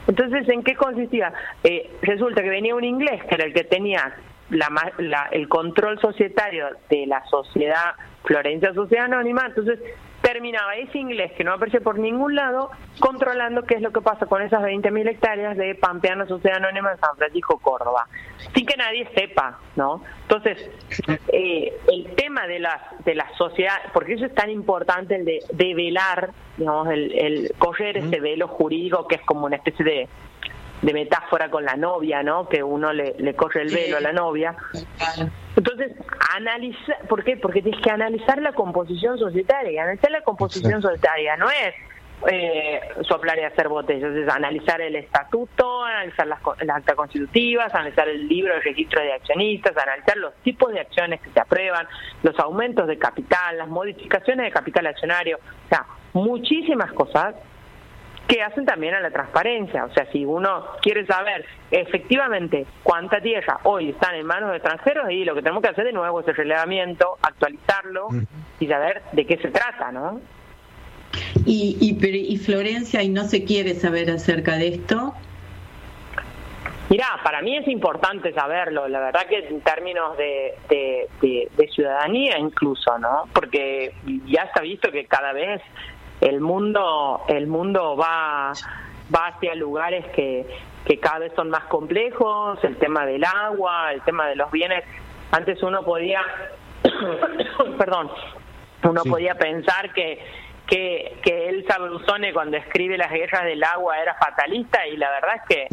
Entonces, 0.09 0.49
¿en 0.49 0.63
qué 0.63 0.73
consistía? 0.73 1.31
Eh, 1.63 1.87
resulta 2.01 2.41
que 2.41 2.49
venía 2.49 2.73
un 2.73 2.83
inglés, 2.83 3.23
que 3.25 3.35
era 3.35 3.45
el 3.45 3.53
que 3.53 3.63
tenía 3.63 4.11
la, 4.49 5.29
el 5.31 5.47
control 5.47 5.99
societario 5.99 6.65
de 6.89 7.05
la 7.05 7.23
sociedad 7.27 7.93
Florencia 8.23 8.73
Sociedad 8.73 9.05
Anónima, 9.05 9.45
entonces 9.45 9.79
terminaba 10.31 10.75
ese 10.75 10.99
inglés 10.99 11.31
que 11.35 11.43
no 11.43 11.53
aparece 11.53 11.81
por 11.81 11.97
ningún 11.97 12.35
lado 12.35 12.69
controlando 12.99 13.63
qué 13.63 13.75
es 13.75 13.81
lo 13.81 13.91
que 13.91 14.01
pasa 14.01 14.27
con 14.27 14.43
esas 14.43 14.61
20.000 14.61 15.09
hectáreas 15.09 15.57
de 15.57 15.73
Pampeana 15.73 16.27
Sociedad 16.27 16.57
Anónima 16.57 16.91
en 16.91 16.99
San 16.99 17.15
Francisco, 17.15 17.57
Córdoba, 17.57 18.07
sin 18.53 18.65
que 18.67 18.77
nadie 18.77 19.09
sepa, 19.15 19.59
¿no? 19.75 20.03
Entonces, 20.23 20.69
eh, 21.33 21.73
el 21.91 22.15
tema 22.15 22.45
de 22.45 22.59
las 22.59 22.79
de 23.03 23.15
la 23.15 23.27
sociedad, 23.37 23.77
porque 23.91 24.13
eso 24.13 24.25
es 24.25 24.35
tan 24.35 24.51
importante 24.51 25.15
el 25.15 25.25
de, 25.25 25.39
de 25.51 25.73
velar, 25.73 26.29
digamos, 26.57 26.89
el, 26.89 27.11
el 27.17 27.51
correr 27.57 27.97
ese 27.97 28.19
velo 28.19 28.47
jurídico 28.47 29.07
que 29.07 29.15
es 29.15 29.21
como 29.21 29.47
una 29.47 29.55
especie 29.55 29.83
de 29.83 30.09
de 30.81 30.93
metáfora 30.93 31.49
con 31.49 31.65
la 31.65 31.75
novia, 31.75 32.23
¿no? 32.23 32.47
Que 32.47 32.63
uno 32.63 32.93
le, 32.93 33.15
le 33.17 33.35
corre 33.35 33.63
el 33.63 33.73
velo 33.73 33.97
a 33.97 34.01
la 34.01 34.13
novia. 34.13 34.55
Entonces, 35.55 35.91
analiza, 36.35 36.93
¿por 37.07 37.23
qué? 37.23 37.37
Porque 37.37 37.61
tienes 37.61 37.81
que 37.81 37.91
analizar 37.91 38.41
la 38.41 38.53
composición 38.53 39.17
societaria. 39.17 39.71
Y 39.71 39.77
analizar 39.77 40.11
la 40.11 40.21
composición 40.21 40.81
societaria 40.81 41.35
no 41.35 41.49
es 41.49 41.75
eh, 42.31 42.81
soplar 43.07 43.37
y 43.39 43.43
hacer 43.43 43.69
botellas, 43.69 44.13
es 44.13 44.27
analizar 44.29 44.81
el 44.81 44.95
estatuto, 44.95 45.83
analizar 45.83 46.27
las, 46.27 46.39
las 46.61 46.77
actas 46.77 46.95
constitutivas, 46.95 47.73
analizar 47.73 48.07
el 48.09 48.27
libro 48.27 48.53
de 48.53 48.61
registro 48.61 49.01
de 49.01 49.13
accionistas, 49.13 49.75
analizar 49.77 50.17
los 50.17 50.33
tipos 50.43 50.71
de 50.73 50.81
acciones 50.81 51.21
que 51.21 51.29
se 51.29 51.39
aprueban, 51.39 51.87
los 52.23 52.37
aumentos 52.39 52.87
de 52.87 52.97
capital, 52.97 53.57
las 53.57 53.67
modificaciones 53.67 54.45
de 54.45 54.51
capital 54.51 54.87
accionario, 54.87 55.37
o 55.37 55.69
sea, 55.69 55.85
muchísimas 56.13 56.91
cosas 56.93 57.35
que 58.29 58.43
hacen 58.43 58.63
también 58.63 58.93
a 58.93 59.01
la 59.01 59.09
transparencia. 59.09 59.83
O 59.85 59.93
sea, 59.93 60.05
si 60.11 60.23
uno 60.23 60.63
quiere 60.83 61.05
saber 61.07 61.45
efectivamente 61.71 62.67
cuánta 62.83 63.19
tierra 63.19 63.59
hoy 63.63 63.89
están 63.89 64.13
en 64.15 64.25
manos 64.25 64.51
de 64.51 64.57
extranjeros, 64.57 65.09
y 65.09 65.25
lo 65.25 65.33
que 65.33 65.41
tenemos 65.41 65.63
que 65.63 65.69
hacer 65.69 65.85
de 65.85 65.93
nuevo 65.93 66.21
es 66.21 66.27
el 66.27 66.35
relevamiento, 66.35 67.17
actualizarlo 67.23 68.09
y 68.59 68.67
saber 68.67 69.01
de 69.13 69.25
qué 69.25 69.37
se 69.37 69.49
trata, 69.49 69.91
¿no? 69.91 70.21
Y, 71.45 71.77
y, 71.81 72.33
y 72.33 72.37
Florencia, 72.37 73.01
¿y 73.01 73.09
no 73.09 73.23
se 73.23 73.43
quiere 73.43 73.73
saber 73.73 74.11
acerca 74.11 74.57
de 74.57 74.67
esto? 74.67 75.15
Mira, 76.89 77.05
para 77.23 77.41
mí 77.41 77.55
es 77.55 77.67
importante 77.67 78.31
saberlo, 78.33 78.87
la 78.87 78.99
verdad 78.99 79.27
que 79.27 79.47
en 79.47 79.61
términos 79.61 80.17
de, 80.17 80.55
de, 80.69 81.49
de, 81.55 81.67
ciudadanía 81.67 82.37
incluso, 82.39 82.97
¿no? 82.97 83.25
Porque 83.33 83.93
ya 84.25 84.43
está 84.43 84.61
visto 84.61 84.91
que 84.91 85.05
cada 85.05 85.31
vez 85.31 85.61
el 86.21 86.41
mundo 86.41 87.21
el 87.27 87.47
mundo 87.47 87.95
va 87.95 88.53
va 89.13 89.27
hacia 89.27 89.55
lugares 89.55 90.05
que, 90.15 90.45
que 90.85 90.99
cada 90.99 91.19
vez 91.19 91.33
son 91.35 91.49
más 91.49 91.65
complejos, 91.65 92.63
el 92.63 92.77
tema 92.77 93.05
del 93.05 93.23
agua, 93.23 93.91
el 93.93 94.01
tema 94.01 94.27
de 94.27 94.35
los 94.35 94.51
bienes. 94.51 94.83
Antes 95.31 95.61
uno 95.63 95.83
podía, 95.83 96.21
perdón, 97.77 98.09
uno 98.83 99.03
podía 99.03 99.35
pensar 99.35 99.93
que 99.93 100.19
que, 100.69 101.17
que 101.23 101.49
el 101.49 101.65
Sabrusone 101.65 102.31
cuando 102.31 102.57
escribe 102.57 102.97
las 102.97 103.11
guerras 103.11 103.43
del 103.43 103.63
agua 103.63 103.99
era 103.99 104.13
fatalista 104.15 104.85
y 104.87 104.97
la 104.97 105.09
verdad 105.09 105.35
es 105.37 105.41
que 105.47 105.67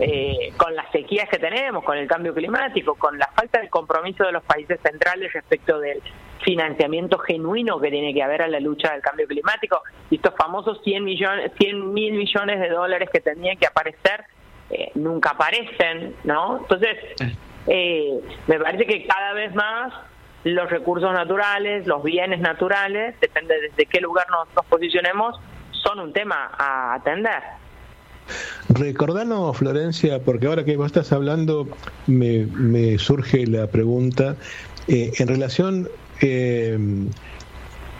eh, 0.00 0.52
con 0.58 0.76
las 0.76 0.90
sequías 0.92 1.28
que 1.30 1.38
tenemos, 1.38 1.82
con 1.82 1.96
el 1.96 2.06
cambio 2.06 2.34
climático, 2.34 2.94
con 2.94 3.18
la 3.18 3.28
falta 3.28 3.60
de 3.60 3.70
compromiso 3.70 4.24
de 4.24 4.32
los 4.32 4.44
países 4.44 4.78
centrales 4.82 5.32
respecto 5.32 5.80
del 5.80 6.02
financiamiento 6.42 7.16
genuino 7.18 7.80
que 7.80 7.90
tiene 7.90 8.12
que 8.12 8.22
haber 8.22 8.42
a 8.42 8.48
la 8.48 8.60
lucha 8.60 8.92
del 8.92 9.00
cambio 9.00 9.26
climático, 9.26 9.80
y 10.10 10.16
estos 10.16 10.34
famosos 10.36 10.78
100 10.84 11.02
millones, 11.02 11.52
100 11.58 11.94
mil 11.94 12.12
millones 12.12 12.60
de 12.60 12.68
dólares 12.68 13.08
que 13.10 13.20
tenían 13.20 13.56
que 13.56 13.66
aparecer 13.66 14.24
eh, 14.68 14.90
nunca 14.94 15.30
aparecen, 15.30 16.16
¿no? 16.24 16.58
Entonces, 16.58 16.98
eh, 17.66 18.20
me 18.46 18.60
parece 18.60 18.84
que 18.84 19.06
cada 19.06 19.32
vez 19.32 19.54
más 19.54 19.94
los 20.44 20.70
recursos 20.70 21.12
naturales, 21.12 21.86
los 21.86 22.02
bienes 22.02 22.40
naturales, 22.40 23.14
depende 23.20 23.54
desde 23.60 23.86
qué 23.86 24.00
lugar 24.00 24.26
nos, 24.30 24.64
posicionemos, 24.66 25.40
son 25.70 26.00
un 26.00 26.12
tema 26.12 26.50
a 26.58 26.94
atender. 26.94 27.42
Recordanos, 28.68 29.56
Florencia, 29.56 30.22
porque 30.22 30.46
ahora 30.46 30.64
que 30.64 30.76
vos 30.76 30.86
estás 30.86 31.12
hablando, 31.12 31.68
me, 32.06 32.46
me 32.46 32.98
surge 32.98 33.46
la 33.46 33.66
pregunta 33.66 34.36
eh, 34.88 35.12
en 35.18 35.28
relación 35.28 35.88
eh, 36.20 36.78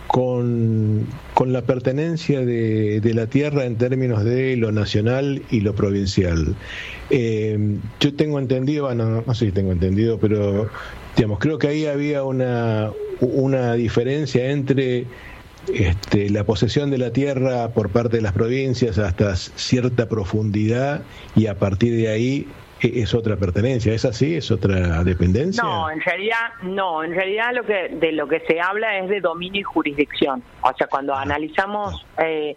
con, 0.07 1.07
con, 1.35 1.53
la 1.53 1.63
pertenencia 1.63 2.41
de, 2.41 3.01
de, 3.01 3.15
la 3.15 3.27
tierra 3.27 3.65
en 3.65 3.77
términos 3.77 4.25
de 4.25 4.57
lo 4.57 4.71
nacional 4.71 5.43
y 5.51 5.61
lo 5.61 5.75
provincial. 5.75 6.55
Eh, 7.11 7.59
yo 8.01 8.15
tengo 8.15 8.39
entendido, 8.39 8.85
bueno, 8.87 9.23
no 9.27 9.35
sé 9.35 9.47
si 9.47 9.53
tengo 9.53 9.73
entendido, 9.73 10.19
pero 10.19 10.71
digamos, 11.17 11.39
creo 11.39 11.59
que 11.59 11.69
ahí 11.69 11.87
había 11.87 12.25
una, 12.25 12.91
una 13.21 13.75
diferencia 13.75 14.51
entre 14.51 15.07
este, 15.73 16.31
la 16.31 16.45
posesión 16.45 16.91
de 16.91 16.99
la 16.99 17.11
tierra 17.11 17.69
por 17.69 17.91
parte 17.91 18.17
de 18.17 18.23
las 18.23 18.33
provincias 18.33 18.99
hasta 18.99 19.35
cierta 19.37 20.09
profundidad 20.09 21.03
y 21.35 21.47
a 21.47 21.59
partir 21.59 21.97
de 21.97 22.09
ahí 22.09 22.49
es 22.81 23.15
otra 23.15 23.37
pertenencia, 23.37 23.95
¿es 23.95 24.05
así? 24.05 24.35
¿Es 24.35 24.51
otra 24.51 25.03
dependencia? 25.05 25.63
No, 25.63 25.91
en 25.91 26.01
realidad 26.01 26.53
no, 26.63 27.03
en 27.03 27.15
realidad 27.15 27.55
lo 27.55 27.65
que 27.65 27.89
de 27.89 28.13
lo 28.13 28.29
que 28.29 28.41
se 28.41 28.61
habla 28.61 28.99
es 28.99 29.09
de 29.09 29.21
dominio 29.21 29.61
y 29.61 29.65
jurisdicción. 29.65 30.43
O 30.61 30.73
sea, 30.77 30.87
cuando 30.89 31.15
ah, 31.15 31.23
analizamos 31.23 32.05
eh, 32.19 32.55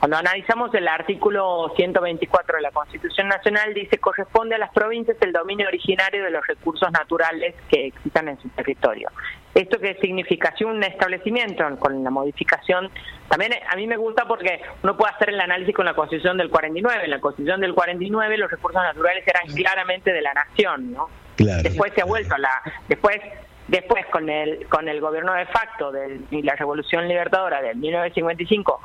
cuando 0.00 0.16
analizamos 0.16 0.72
el 0.74 0.88
artículo 0.88 1.72
124 1.76 2.56
de 2.56 2.62
la 2.62 2.70
Constitución 2.70 3.28
Nacional 3.28 3.74
dice 3.74 3.98
corresponde 3.98 4.54
a 4.54 4.58
las 4.58 4.72
provincias 4.72 5.18
el 5.20 5.30
dominio 5.30 5.68
originario 5.68 6.24
de 6.24 6.30
los 6.30 6.46
recursos 6.46 6.90
naturales 6.90 7.54
que 7.68 7.88
existan 7.88 8.28
en 8.28 8.40
su 8.40 8.48
territorio. 8.48 9.10
¿Esto 9.54 9.78
qué 9.78 9.98
significa? 10.00 10.54
Si 10.56 10.64
un 10.64 10.82
establecimiento 10.82 11.64
con 11.78 12.02
la 12.02 12.08
modificación, 12.08 12.88
también 13.28 13.52
a 13.68 13.76
mí 13.76 13.86
me 13.86 13.98
gusta 13.98 14.26
porque 14.26 14.62
uno 14.82 14.96
puede 14.96 15.12
hacer 15.12 15.28
el 15.30 15.40
análisis 15.40 15.74
con 15.74 15.84
la 15.84 15.92
Constitución 15.92 16.38
del 16.38 16.48
49. 16.48 17.04
En 17.04 17.10
la 17.10 17.20
Constitución 17.20 17.60
del 17.60 17.74
49 17.74 18.38
los 18.38 18.50
recursos 18.50 18.80
naturales 18.80 19.22
eran 19.28 19.54
claramente 19.54 20.14
de 20.14 20.22
la 20.22 20.32
nación, 20.32 20.92
¿no? 20.92 21.10
Después 21.36 21.92
se 21.94 22.00
ha 22.00 22.06
vuelto 22.06 22.38
la 22.38 22.62
después 22.88 23.20
después 23.68 24.06
con 24.06 24.30
el 24.30 24.66
con 24.68 24.88
el 24.88 24.98
gobierno 24.98 25.34
de 25.34 25.44
facto 25.44 25.92
de 25.92 26.20
la 26.30 26.54
Revolución 26.54 27.06
Libertadora 27.06 27.60
de 27.60 27.74
1955 27.74 28.80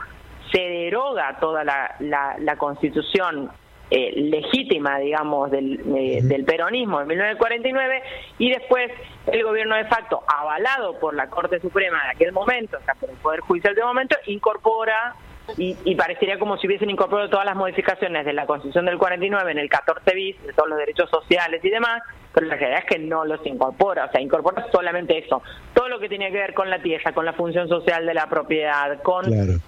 se 0.56 0.62
deroga 0.62 1.38
toda 1.42 1.66
la, 1.66 1.96
la, 2.00 2.56
constitución 2.56 3.52
eh, 3.92 4.14
legítima, 4.16 5.00
digamos, 5.00 5.52
del, 5.52 5.82
eh, 5.98 6.22
del 6.24 6.46
peronismo 6.46 7.00
de 7.00 7.06
1949 7.08 8.04
y 8.38 8.52
después 8.52 8.90
el 9.28 9.44
gobierno 9.44 9.76
de 9.76 9.84
facto, 9.86 10.24
avalado 10.26 10.98
por 10.98 11.14
la 11.14 11.28
Corte 11.28 11.60
Suprema 11.60 12.02
de 12.06 12.12
aquel 12.12 12.32
momento, 12.32 12.78
o 12.78 12.86
sea, 12.86 12.94
por 12.96 13.10
el 13.10 13.18
Poder 13.18 13.42
Judicial 13.42 13.76
de 13.76 13.84
momento, 13.84 14.16
incorpora 14.28 15.16
y, 15.58 15.96
parecería 15.96 16.40
como 16.40 16.58
si 16.58 16.68
hubiesen 16.68 16.90
incorporado 16.90 17.30
todas 17.30 17.46
las 17.46 17.56
modificaciones 17.56 18.26
de 18.26 18.34
la 18.34 18.46
Constitución 18.46 18.86
del 18.86 18.98
49 18.98 19.52
en 19.52 19.60
el 19.60 19.70
14 19.70 20.14
bis, 20.14 20.42
de 20.44 20.54
todos 20.54 20.70
los 20.70 20.78
derechos 20.78 21.10
sociales 21.10 21.64
y 21.64 21.70
demás, 21.70 22.02
pero 22.34 22.48
la 22.48 22.56
realidad 22.56 22.84
es 22.84 22.86
que 22.86 23.00
no 23.00 23.24
los 23.26 23.46
incorpora, 23.46 24.06
o 24.06 24.12
sea, 24.12 24.22
incorpora 24.22 24.68
solamente 24.72 25.18
eso, 25.18 25.42
todo 25.74 25.88
lo 25.88 26.00
que 26.00 26.10
tiene 26.10 26.32
que 26.32 26.38
ver 26.38 26.54
con 26.54 26.70
la 26.70 26.80
tierra, 26.80 27.14
con 27.14 27.26
la 27.26 27.34
función 27.34 27.70
social 27.70 28.06
de 28.06 28.14
la 28.14 28.28
propiedad, 28.28 29.02
con 29.02 29.26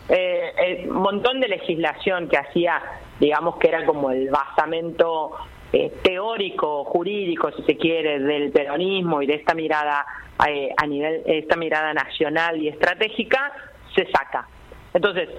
eh, 0.09 0.85
un 0.89 1.01
montón 1.01 1.39
de 1.39 1.47
legislación 1.47 2.27
que 2.27 2.37
hacía, 2.37 2.81
digamos 3.19 3.57
que 3.57 3.69
era 3.69 3.85
como 3.85 4.11
el 4.11 4.29
basamento 4.29 5.31
eh, 5.73 5.93
teórico, 6.01 6.85
jurídico, 6.85 7.51
si 7.51 7.63
se 7.63 7.77
quiere, 7.77 8.19
del 8.19 8.51
peronismo 8.51 9.21
y 9.21 9.27
de 9.27 9.35
esta 9.35 9.53
mirada 9.53 10.05
eh, 10.47 10.71
a 10.75 10.85
nivel, 10.85 11.23
esta 11.25 11.55
mirada 11.55 11.93
nacional 11.93 12.61
y 12.61 12.69
estratégica, 12.69 13.51
se 13.93 14.05
saca. 14.11 14.47
Entonces, 14.93 15.29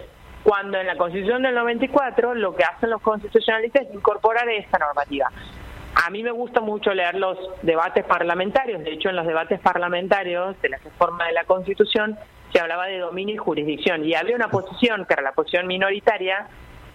cuando 0.43 0.79
en 0.79 0.87
la 0.87 0.97
Constitución 0.97 1.43
del 1.43 1.55
94 1.55 2.35
lo 2.35 2.55
que 2.55 2.65
hacen 2.65 2.91
los 2.91 3.03
constitucionalistas 3.03 3.83
es 3.83 3.95
incorporar 3.95 4.49
esta 4.49 4.79
normativa. 4.79 5.31
A 5.95 6.11
mí 6.11 6.23
me 6.23 6.31
gusta 6.31 6.61
mucho 6.61 6.95
leer 6.95 7.17
los 7.17 7.37
debates 7.63 8.05
parlamentarios, 8.05 8.83
de 8.85 8.93
hecho 8.93 9.09
en 9.09 9.17
los 9.17 9.27
debates 9.27 9.61
parlamentarios 9.61 10.61
de 10.63 10.69
la 10.69 10.79
reforma 10.79 11.27
de 11.27 11.33
la 11.33 11.45
Constitución 11.45 12.17
se 12.53 12.61
hablaba 12.61 12.87
de 12.87 12.99
dominio 12.99 13.35
y 13.35 13.39
jurisdicción 13.39 14.05
y 14.05 14.15
había 14.15 14.37
una 14.37 14.49
posición, 14.49 15.05
que 15.07 15.15
era 15.15 15.23
la 15.23 15.33
posición 15.33 15.67
minoritaria, 15.67 16.47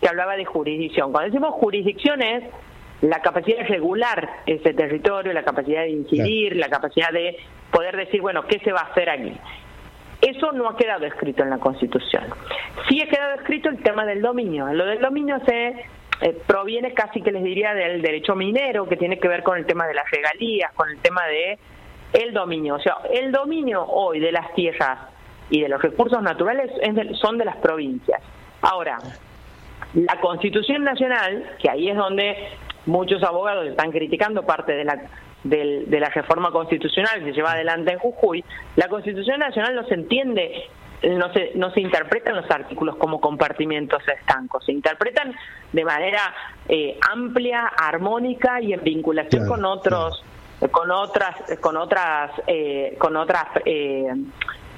que 0.02 0.08
hablaba 0.08 0.36
de 0.36 0.46
jurisdicción. 0.46 1.12
Cuando 1.12 1.32
decimos 1.32 1.54
jurisdicción 1.54 2.22
es 2.22 2.44
la 3.02 3.22
capacidad 3.22 3.58
de 3.58 3.64
regular 3.66 4.30
ese 4.46 4.74
territorio, 4.74 5.34
la 5.34 5.44
capacidad 5.44 5.82
de 5.82 5.90
incidir, 5.90 6.56
la 6.56 6.70
capacidad 6.70 7.12
de 7.12 7.38
poder 7.72 7.98
decir, 7.98 8.22
bueno, 8.22 8.48
¿qué 8.48 8.60
se 8.60 8.72
va 8.72 8.80
a 8.82 8.92
hacer 8.92 9.10
aquí? 9.10 9.38
Eso 10.24 10.54
no 10.54 10.70
ha 10.70 10.78
quedado 10.78 11.06
escrito 11.06 11.44
en 11.44 11.50
la 11.50 11.58
Constitución. 11.58 12.24
Sí 12.88 13.02
ha 13.02 13.08
quedado 13.08 13.36
escrito 13.36 13.68
el 13.68 13.84
tema 13.84 14.06
del 14.06 14.22
dominio. 14.22 14.68
Lo 14.68 14.86
del 14.86 15.02
dominio 15.02 15.38
se 15.46 15.86
eh, 16.22 16.42
proviene 16.48 16.94
casi 16.94 17.22
que 17.22 17.32
les 17.32 17.44
diría 17.44 17.74
del 17.74 18.02
derecho 18.02 18.34
minero, 18.34 18.88
que 18.88 18.96
tiene 18.96 19.20
que 19.20 19.28
ver 19.28 19.44
con 19.44 19.58
el 19.58 19.66
tema 19.66 19.86
de 19.86 19.94
las 19.94 20.10
regalías, 20.10 20.72
con 20.76 20.90
el 20.90 20.98
tema 21.00 21.26
de 21.28 21.60
el 22.14 22.34
dominio. 22.34 22.76
O 22.76 22.80
sea, 22.80 23.00
el 23.12 23.34
dominio 23.34 23.84
hoy 23.84 24.22
de 24.22 24.32
las 24.32 24.54
tierras 24.54 24.98
y 25.50 25.60
de 25.60 25.68
los 25.68 25.82
recursos 25.82 26.22
naturales 26.22 26.72
son 27.20 27.38
de 27.38 27.44
las 27.44 27.58
provincias. 27.58 28.22
Ahora, 28.62 29.00
la 29.94 30.22
Constitución 30.22 30.86
Nacional, 30.86 31.58
que 31.60 31.70
ahí 31.70 31.90
es 31.90 31.98
donde 31.98 32.48
muchos 32.86 33.22
abogados 33.24 33.68
están 33.68 33.92
criticando 33.92 34.44
parte 34.44 34.72
de 34.72 34.86
la 34.86 35.02
de 35.44 36.00
la 36.00 36.10
reforma 36.10 36.52
constitucional 36.52 37.20
que 37.20 37.26
se 37.26 37.34
lleva 37.34 37.52
adelante 37.52 37.92
en 37.92 38.00
Jujuy, 38.00 38.44
la 38.76 38.88
Constitución 38.88 39.40
Nacional 39.40 39.76
no 39.76 39.86
se 39.88 39.96
entiende, 39.96 40.70
no 41.04 41.32
se, 41.34 41.52
no 41.56 41.72
se 41.72 41.82
interpretan 41.82 42.36
los 42.36 42.50
artículos 42.50 42.96
como 42.96 43.20
compartimientos 43.20 44.02
estancos, 44.08 44.66
se 44.66 44.72
interpretan 44.72 45.36
de 45.72 45.84
manera 45.84 46.34
eh, 46.70 46.98
amplia, 47.12 47.68
armónica 47.68 48.62
y 48.62 48.74
en 48.74 48.84
vinculación 48.84 49.48
con 49.48 49.66
otros, 49.66 50.24
con 50.72 50.92
otras, 50.92 51.36
con 51.60 51.78
otras, 51.78 52.32
eh, 52.48 52.96
con 52.98 53.18
otras 53.18 53.46
eh, 53.66 54.14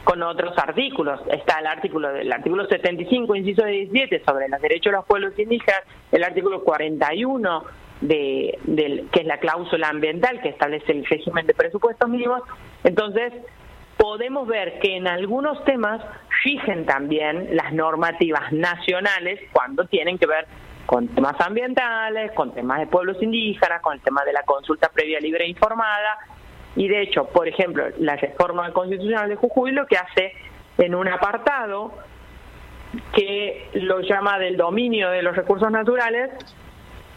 con 0.04 0.21
otros 0.21 0.56
artículos. 0.58 1.19
Está 1.32 1.60
el 1.60 1.67
artículo 1.67 2.12
el 2.12 2.32
artículo 2.32 2.67
75, 2.67 3.36
inciso 3.36 3.65
17, 3.65 4.23
sobre 4.23 4.47
los 4.47 4.62
derechos 4.62 4.91
de 4.91 4.97
los 4.97 5.06
pueblos 5.06 5.38
indígenas, 5.38 5.82
el 6.12 6.23
artículo 6.23 6.63
41 6.63 7.63
de, 8.01 8.60
del, 8.63 9.08
que 9.12 9.21
es 9.21 9.25
la 9.25 9.39
cláusula 9.39 9.89
ambiental 9.89 10.41
que 10.41 10.49
establece 10.49 10.91
el 10.91 11.05
régimen 11.05 11.45
de 11.47 11.53
presupuestos 11.53 12.10
mínimos. 12.10 12.41
Entonces, 12.84 13.34
podemos 13.97 14.47
ver 14.47 14.79
que 14.79 14.97
en 14.97 15.08
algunos 15.08 15.63
temas 15.65 16.02
rigen 16.43 16.85
también 16.85 17.56
las 17.56 17.73
normativas 17.73 18.52
nacionales 18.52 19.39
cuando 19.52 19.85
tienen 19.85 20.17
que 20.17 20.27
ver 20.27 20.46
con 20.85 21.08
temas 21.08 21.39
ambientales, 21.39 22.31
con 22.33 22.54
temas 22.54 22.79
de 22.79 22.87
pueblos 22.87 23.21
indígenas, 23.21 23.81
con 23.81 23.93
el 23.93 24.02
tema 24.02 24.23
de 24.23 24.33
la 24.33 24.43
consulta 24.43 24.89
previa 24.89 25.19
libre 25.19 25.46
e 25.46 25.50
informada. 25.50 26.17
Y 26.75 26.87
de 26.87 27.02
hecho, 27.02 27.25
por 27.25 27.48
ejemplo, 27.48 27.85
la 28.00 28.15
reforma 28.15 28.71
constitucional 28.71 29.29
de 29.29 29.35
Jujuy 29.35 29.71
lo 29.71 29.87
que 29.87 29.98
hace 29.98 30.33
en 30.77 30.93
un 30.93 31.08
apartado 31.08 31.93
que 33.13 33.69
lo 33.73 34.02
llama 34.02 34.37
del 34.39 34.58
dominio 34.58 35.10
de 35.10 35.21
los 35.21 35.35
recursos 35.35 35.71
naturales, 35.71 36.31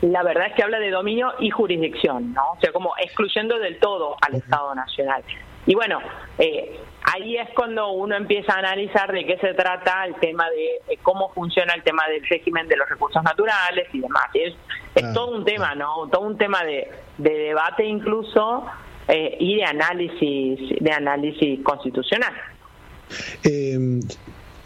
la 0.03 0.23
verdad 0.23 0.49
es 0.49 0.55
que 0.55 0.63
habla 0.63 0.79
de 0.79 0.91
dominio 0.91 1.33
y 1.41 1.51
jurisdicción, 1.51 2.33
¿no? 2.33 2.53
O 2.57 2.61
sea, 2.61 2.73
como 2.73 2.93
excluyendo 2.99 3.59
del 3.59 3.79
todo 3.79 4.17
al 4.21 4.37
Estado 4.37 4.75
Nacional. 4.75 5.23
Y 5.67 5.75
bueno, 5.75 5.99
eh, 6.39 6.81
ahí 7.13 7.37
es 7.37 7.49
cuando 7.55 7.91
uno 7.91 8.17
empieza 8.17 8.55
a 8.55 8.59
analizar 8.59 9.13
de 9.13 9.27
qué 9.27 9.37
se 9.39 9.55
trata 9.55 10.07
el 10.07 10.15
tema 10.17 10.49
de 10.51 10.97
cómo 11.03 11.31
funciona 11.35 11.75
el 11.75 11.83
tema 11.83 12.07
del 12.09 12.25
régimen 12.27 12.69
de 12.69 12.77
los 12.77 12.89
recursos 12.89 13.23
naturales 13.23 13.89
y 13.93 14.01
demás. 14.01 14.31
es, 14.35 14.55
es 14.95 15.13
todo 15.13 15.37
un 15.37 15.45
tema, 15.45 15.75
¿no? 15.75 16.09
Todo 16.11 16.23
un 16.23 16.39
tema 16.39 16.65
de, 16.65 16.91
de 17.19 17.31
debate 17.31 17.85
incluso 17.85 18.65
eh, 19.09 19.37
y 19.41 19.57
de 19.57 19.65
análisis, 19.65 20.61
de 20.81 20.93
análisis 20.93 21.61
constitucional. 21.63 22.33
Eh, 23.45 24.01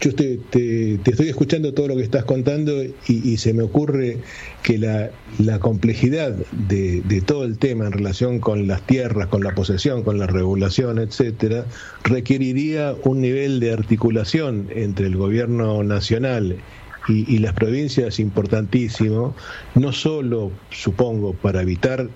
yo 0.03 0.13
te, 0.13 0.99
estoy 1.05 1.29
escuchando 1.29 1.73
todo 1.73 1.87
lo 1.87 1.95
que 1.95 2.01
estás 2.01 2.25
contando 2.25 2.83
y, 3.07 3.37
se 3.37 3.53
me 3.53 3.63
ocurre 3.63 4.17
que 4.61 4.77
la, 4.77 5.59
complejidad 5.59 6.33
de, 6.51 7.01
de, 7.01 7.21
todo 7.21 7.45
el 7.45 7.57
tema 7.57 7.85
en 7.85 7.93
relación 7.93 8.39
con 8.39 8.67
las 8.67 8.85
tierras, 8.85 9.27
con 9.27 9.43
la 9.43 9.55
posesión, 9.55 10.03
con 10.03 10.19
la 10.19 10.27
regulación, 10.27 10.99
etcétera, 10.99 11.65
requeriría 12.03 12.95
un 13.03 13.21
nivel 13.21 13.61
de 13.61 13.71
articulación 13.71 14.67
entre 14.75 15.07
el 15.07 15.15
gobierno 15.15 15.83
nacional 15.83 16.57
y, 17.07 17.33
y 17.33 17.37
las 17.37 17.53
provincias 17.53 18.19
importantísimo, 18.19 19.35
no 19.75 19.93
solo, 19.93 20.51
supongo, 20.69 21.33
para 21.33 21.61
evitar 21.61 22.09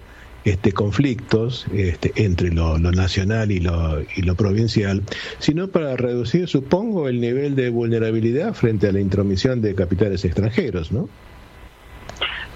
este, 0.47 0.71
conflictos 0.71 1.67
este, 1.73 2.11
entre 2.15 2.51
lo, 2.51 2.77
nacional 2.79 3.51
y 3.51 3.59
lo, 3.59 4.01
y 4.15 4.21
lo 4.21 4.35
provincial, 4.35 5.01
sino 5.39 5.67
para 5.67 5.97
reducir, 5.97 6.47
supongo, 6.47 7.09
el 7.09 7.19
nivel 7.19 7.55
de 7.55 7.69
vulnerabilidad 7.69 8.53
frente 8.53 8.87
a 8.87 8.93
la 8.93 9.01
intromisión 9.01 9.61
de 9.61 9.75
capitales 9.75 10.23
extranjeros, 10.23 10.91
¿no? 10.91 11.09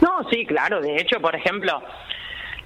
No, 0.01 0.29
sí, 0.29 0.45
claro. 0.45 0.81
De 0.81 0.95
hecho, 0.95 1.19
por 1.19 1.35
ejemplo, 1.35 1.81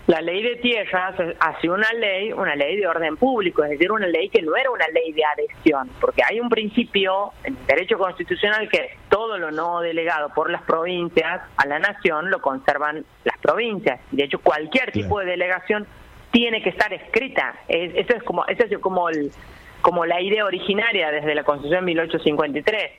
la 0.07 0.21
ley 0.21 0.43
de 0.43 0.57
tierras 0.57 1.15
hace 1.39 1.69
una 1.69 1.91
ley, 1.93 2.31
una 2.31 2.55
ley 2.55 2.77
de 2.77 2.85
orden 2.85 3.17
público, 3.17 3.63
es 3.63 3.71
decir, 3.71 3.91
una 3.91 4.05
ley 4.05 4.29
que 4.29 4.43
no 4.43 4.55
era 4.55 4.69
una 4.69 4.87
ley 4.89 5.11
de 5.11 5.23
adhesión, 5.25 5.89
porque 5.99 6.21
hay 6.23 6.39
un 6.39 6.49
principio 6.49 7.31
en 7.43 7.57
derecho 7.65 7.97
constitucional 7.97 8.69
que 8.69 8.91
todo 9.15 9.37
lo 9.37 9.49
no 9.49 9.79
delegado 9.79 10.27
por 10.33 10.51
las 10.51 10.61
provincias 10.63 11.41
a 11.55 11.65
la 11.65 11.79
nación 11.79 12.29
lo 12.29 12.41
conservan 12.41 13.05
las 13.23 13.37
provincias. 13.37 14.01
De 14.11 14.25
hecho, 14.25 14.39
cualquier 14.39 14.91
tipo 14.91 15.21
de 15.21 15.25
delegación 15.25 15.87
tiene 16.31 16.61
que 16.61 16.67
estar 16.67 16.91
escrita. 16.91 17.55
eso 17.69 18.13
es 18.13 18.23
como, 18.23 18.45
eso 18.45 18.65
es 18.65 18.77
como 18.79 19.07
el, 19.07 19.31
como 19.79 20.05
la 20.05 20.19
idea 20.19 20.43
originaria 20.43 21.11
desde 21.11 21.33
la 21.33 21.45
Constitución 21.45 21.85
de 21.85 21.93
1853 21.93 22.91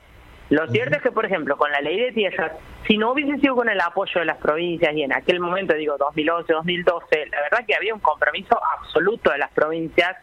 lo 0.49 0.65
cierto 0.69 0.95
es 0.95 1.03
que, 1.03 1.11
por 1.11 1.25
ejemplo, 1.25 1.57
con 1.57 1.71
la 1.71 1.81
ley 1.81 1.99
de 1.99 2.13
tierras, 2.13 2.53
si 2.87 2.97
no 2.97 3.11
hubiese 3.11 3.37
sido 3.39 3.55
con 3.55 3.67
el 3.67 3.81
apoyo 3.81 4.21
de 4.21 4.25
las 4.25 4.37
provincias 4.37 4.95
y 4.95 5.03
en 5.03 5.11
aquel 5.11 5.41
momento, 5.41 5.73
digo, 5.73 5.97
2011, 5.97 6.53
2012, 6.53 7.25
la 7.25 7.41
verdad 7.41 7.65
que 7.67 7.75
había 7.75 7.93
un 7.93 7.99
compromiso 7.99 8.57
absoluto 8.79 9.31
de 9.31 9.39
las 9.39 9.51
provincias, 9.51 10.15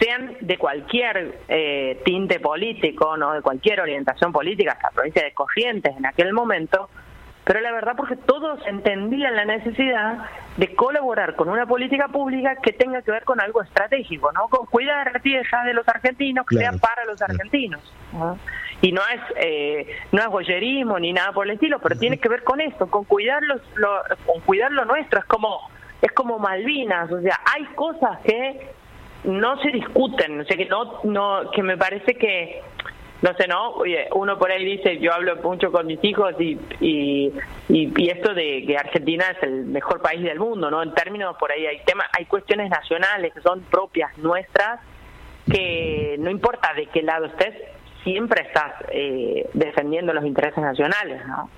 sean 0.00 0.36
de 0.40 0.56
cualquier 0.56 1.40
eh, 1.48 2.00
tinte 2.04 2.40
político, 2.40 3.16
no 3.16 3.32
de 3.32 3.42
cualquier 3.42 3.80
orientación 3.80 4.32
política, 4.32 4.72
hasta 4.72 4.88
la 4.88 4.94
provincia 4.94 5.22
de 5.22 5.32
Corrientes 5.32 5.94
en 5.96 6.06
aquel 6.06 6.32
momento, 6.32 6.88
pero 7.44 7.60
la 7.60 7.72
verdad 7.72 7.94
porque 7.96 8.16
todos 8.16 8.60
entendían 8.66 9.34
la 9.34 9.44
necesidad 9.44 10.18
de 10.56 10.74
colaborar 10.74 11.36
con 11.36 11.48
una 11.48 11.66
política 11.66 12.08
pública 12.08 12.56
que 12.62 12.72
tenga 12.72 13.02
que 13.02 13.10
ver 13.10 13.24
con 13.24 13.40
algo 13.40 13.62
estratégico, 13.62 14.30
¿no? 14.32 14.48
Con 14.48 14.66
cuidar 14.66 15.12
la 15.12 15.20
tierra 15.20 15.64
de 15.64 15.74
los 15.74 15.86
argentinos, 15.88 16.46
que 16.46 16.56
sea 16.56 16.72
para 16.72 17.04
los 17.04 17.20
argentinos. 17.20 17.80
Y 18.82 18.92
no 18.92 19.02
es 19.12 19.20
eh, 19.36 19.86
no 20.12 20.22
es 20.22 20.28
boyerismo 20.28 20.98
ni 20.98 21.12
nada 21.12 21.32
por 21.32 21.46
el 21.46 21.54
estilo, 21.54 21.78
pero 21.80 21.98
tiene 21.98 22.18
que 22.18 22.28
ver 22.28 22.44
con 22.44 22.60
esto, 22.60 22.88
con 22.88 23.04
cuidar, 23.04 23.42
lo, 23.42 23.60
con 24.24 24.40
cuidar 24.42 24.70
lo 24.72 24.84
nuestro. 24.84 25.20
Es 25.20 25.26
como, 25.26 25.70
es 26.00 26.12
como 26.12 26.38
Malvinas, 26.38 27.10
o 27.10 27.20
sea, 27.20 27.40
hay 27.52 27.64
cosas 27.74 28.20
que 28.20 28.79
no 29.24 29.60
se 29.60 29.70
discuten, 29.70 30.40
o 30.40 30.44
sea, 30.44 30.56
que, 30.56 30.66
no, 30.66 31.00
no, 31.04 31.50
que 31.50 31.62
me 31.62 31.76
parece 31.76 32.14
que 32.14 32.62
no 33.22 33.34
sé, 33.34 33.46
¿no? 33.48 33.74
Uno 34.14 34.38
por 34.38 34.50
ahí 34.50 34.64
dice, 34.64 34.98
yo 34.98 35.12
hablo 35.12 35.36
mucho 35.36 35.70
con 35.70 35.86
mis 35.86 36.02
hijos 36.02 36.34
y, 36.38 36.58
y, 36.80 37.30
y, 37.68 38.08
esto 38.08 38.32
de 38.32 38.64
que 38.66 38.78
Argentina 38.78 39.26
es 39.30 39.42
el 39.42 39.66
mejor 39.66 40.00
país 40.00 40.22
del 40.22 40.38
mundo, 40.38 40.70
¿no? 40.70 40.82
En 40.82 40.94
términos 40.94 41.36
por 41.38 41.52
ahí 41.52 41.66
hay 41.66 41.80
temas, 41.84 42.06
hay 42.16 42.24
cuestiones 42.24 42.70
nacionales 42.70 43.34
que 43.34 43.42
son 43.42 43.60
propias 43.62 44.16
nuestras 44.16 44.80
que 45.50 46.16
no 46.18 46.30
importa 46.30 46.72
de 46.74 46.86
qué 46.86 47.02
lado 47.02 47.26
estés, 47.26 47.54
siempre 48.04 48.42
estás 48.42 48.72
eh, 48.90 49.48
defendiendo 49.52 50.14
los 50.14 50.24
intereses 50.24 50.62
nacionales, 50.62 51.20
¿no? 51.26 51.50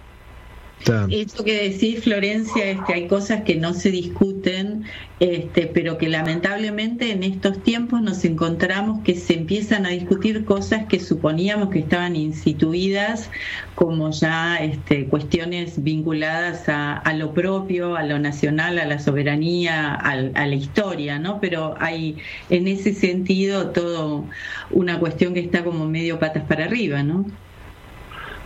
Esto 1.10 1.44
que 1.44 1.70
decís, 1.70 2.02
Florencia, 2.02 2.70
este, 2.70 2.94
hay 2.94 3.06
cosas 3.06 3.42
que 3.42 3.54
no 3.54 3.72
se 3.72 3.90
discuten, 3.90 4.84
este, 5.20 5.68
pero 5.68 5.96
que 5.96 6.08
lamentablemente 6.08 7.12
en 7.12 7.22
estos 7.22 7.62
tiempos 7.62 8.02
nos 8.02 8.24
encontramos 8.24 9.00
que 9.04 9.14
se 9.14 9.34
empiezan 9.34 9.86
a 9.86 9.90
discutir 9.90 10.44
cosas 10.44 10.86
que 10.86 10.98
suponíamos 10.98 11.70
que 11.70 11.78
estaban 11.78 12.16
instituidas 12.16 13.30
como 13.76 14.10
ya 14.10 14.56
este, 14.56 15.06
cuestiones 15.06 15.82
vinculadas 15.84 16.64
a, 16.66 17.12
lo 17.14 17.32
propio, 17.32 17.94
a 17.94 18.02
lo 18.02 18.18
nacional, 18.18 18.78
a 18.80 18.86
la 18.86 18.98
soberanía, 18.98 19.94
a, 19.94 20.10
a 20.10 20.46
la 20.46 20.54
historia, 20.54 21.20
¿no? 21.20 21.40
Pero 21.40 21.76
hay 21.78 22.16
en 22.50 22.66
ese 22.66 22.92
sentido 22.92 23.70
todo 23.70 24.24
una 24.70 24.98
cuestión 24.98 25.34
que 25.34 25.40
está 25.40 25.62
como 25.62 25.86
medio 25.86 26.18
patas 26.18 26.44
para 26.44 26.64
arriba, 26.64 27.04
¿no? 27.04 27.26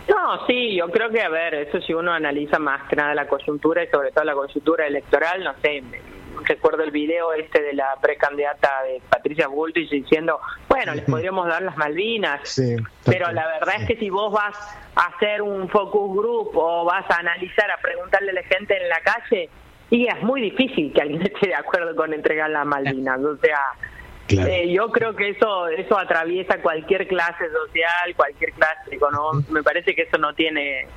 No, 0.09 0.45
sí, 0.47 0.75
yo 0.75 0.89
creo 0.89 1.09
que, 1.09 1.21
a 1.21 1.29
ver, 1.29 1.53
eso 1.55 1.81
si 1.81 1.93
uno 1.93 2.13
analiza 2.13 2.59
más 2.59 2.87
que 2.87 2.95
nada 2.95 3.13
la 3.13 3.27
coyuntura 3.27 3.83
y 3.83 3.87
sobre 3.87 4.11
todo 4.11 4.23
la 4.23 4.33
coyuntura 4.33 4.87
electoral, 4.87 5.43
no 5.43 5.53
sé, 5.61 5.83
recuerdo 6.43 6.83
el 6.83 6.91
video 6.91 7.33
este 7.33 7.61
de 7.61 7.73
la 7.73 7.95
precandidata 8.01 8.83
de 8.83 9.01
Patricia 9.09 9.47
Bullrich 9.47 9.89
diciendo, 9.89 10.39
bueno, 10.69 10.95
les 10.95 11.03
podríamos 11.05 11.47
dar 11.47 11.61
las 11.61 11.75
Malvinas, 11.77 12.61
pero 13.05 13.31
la 13.31 13.47
verdad 13.47 13.75
es 13.81 13.87
que 13.87 13.97
si 13.97 14.09
vos 14.09 14.31
vas 14.31 14.55
a 14.95 15.07
hacer 15.07 15.41
un 15.41 15.67
focus 15.69 16.15
group 16.15 16.51
o 16.55 16.85
vas 16.85 17.09
a 17.09 17.17
analizar, 17.17 17.69
a 17.69 17.77
preguntarle 17.77 18.31
a 18.31 18.35
la 18.35 18.43
gente 18.43 18.81
en 18.81 18.89
la 18.89 18.99
calle, 19.01 19.49
y 19.89 20.07
es 20.07 20.21
muy 20.21 20.41
difícil 20.41 20.93
que 20.93 21.01
alguien 21.01 21.21
esté 21.33 21.47
de 21.47 21.55
acuerdo 21.55 21.95
con 21.95 22.13
entregar 22.13 22.49
las 22.49 22.65
Malvinas, 22.65 23.19
o 23.19 23.37
sea 23.37 23.59
eh, 24.29 24.71
yo 24.71 24.91
creo 24.91 25.15
que 25.15 25.29
eso 25.29 25.67
eso 25.67 25.97
atraviesa 25.97 26.61
cualquier 26.61 27.07
clase 27.07 27.45
social, 27.51 28.15
cualquier 28.15 28.51
clase 28.53 28.95
económica. 28.95 29.51
Me 29.51 29.63
parece 29.63 29.95
que 29.95 30.03
eso 30.03 30.17
no 30.17 30.33
tiene. 30.33 30.87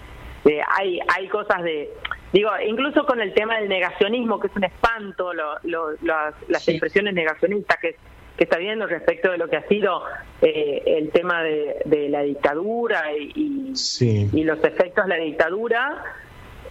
Eh, 0.44 0.60
hay 0.78 1.00
hay 1.08 1.28
cosas 1.28 1.62
de 1.62 1.90
digo 2.32 2.50
incluso 2.66 3.04
con 3.04 3.20
el 3.20 3.34
tema 3.34 3.58
del 3.58 3.68
negacionismo 3.68 4.40
que 4.40 4.46
es 4.46 4.56
un 4.56 4.64
espanto 4.64 5.34
lo, 5.34 5.58
las, 6.02 6.34
las 6.48 6.66
expresiones 6.68 7.12
negacionistas 7.12 7.78
que 7.78 7.96
que 8.38 8.44
está 8.44 8.56
viendo 8.56 8.86
respecto 8.86 9.30
de 9.30 9.36
lo 9.36 9.48
que 9.48 9.56
ha 9.56 9.68
sido 9.68 10.02
eh, 10.40 10.82
el 10.86 11.10
tema 11.10 11.42
de, 11.42 11.76
de 11.84 12.08
la 12.08 12.22
dictadura 12.22 13.12
y, 13.12 13.74
y 14.00 14.44
los 14.44 14.64
efectos 14.64 15.04
de 15.04 15.10
la 15.10 15.22
dictadura 15.22 16.02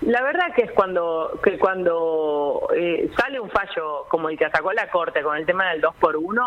la 0.01 0.21
verdad 0.21 0.53
que 0.55 0.63
es 0.63 0.71
cuando 0.71 1.39
que 1.43 1.57
cuando 1.57 2.69
eh, 2.75 3.09
sale 3.17 3.39
un 3.39 3.49
fallo 3.49 4.05
como 4.07 4.29
el 4.29 4.37
que 4.37 4.49
sacó 4.49 4.71
la 4.71 4.89
Corte 4.89 5.21
con 5.21 5.35
el 5.35 5.45
tema 5.45 5.69
del 5.71 5.81
2 5.81 5.95
por 5.99 6.15
1 6.15 6.41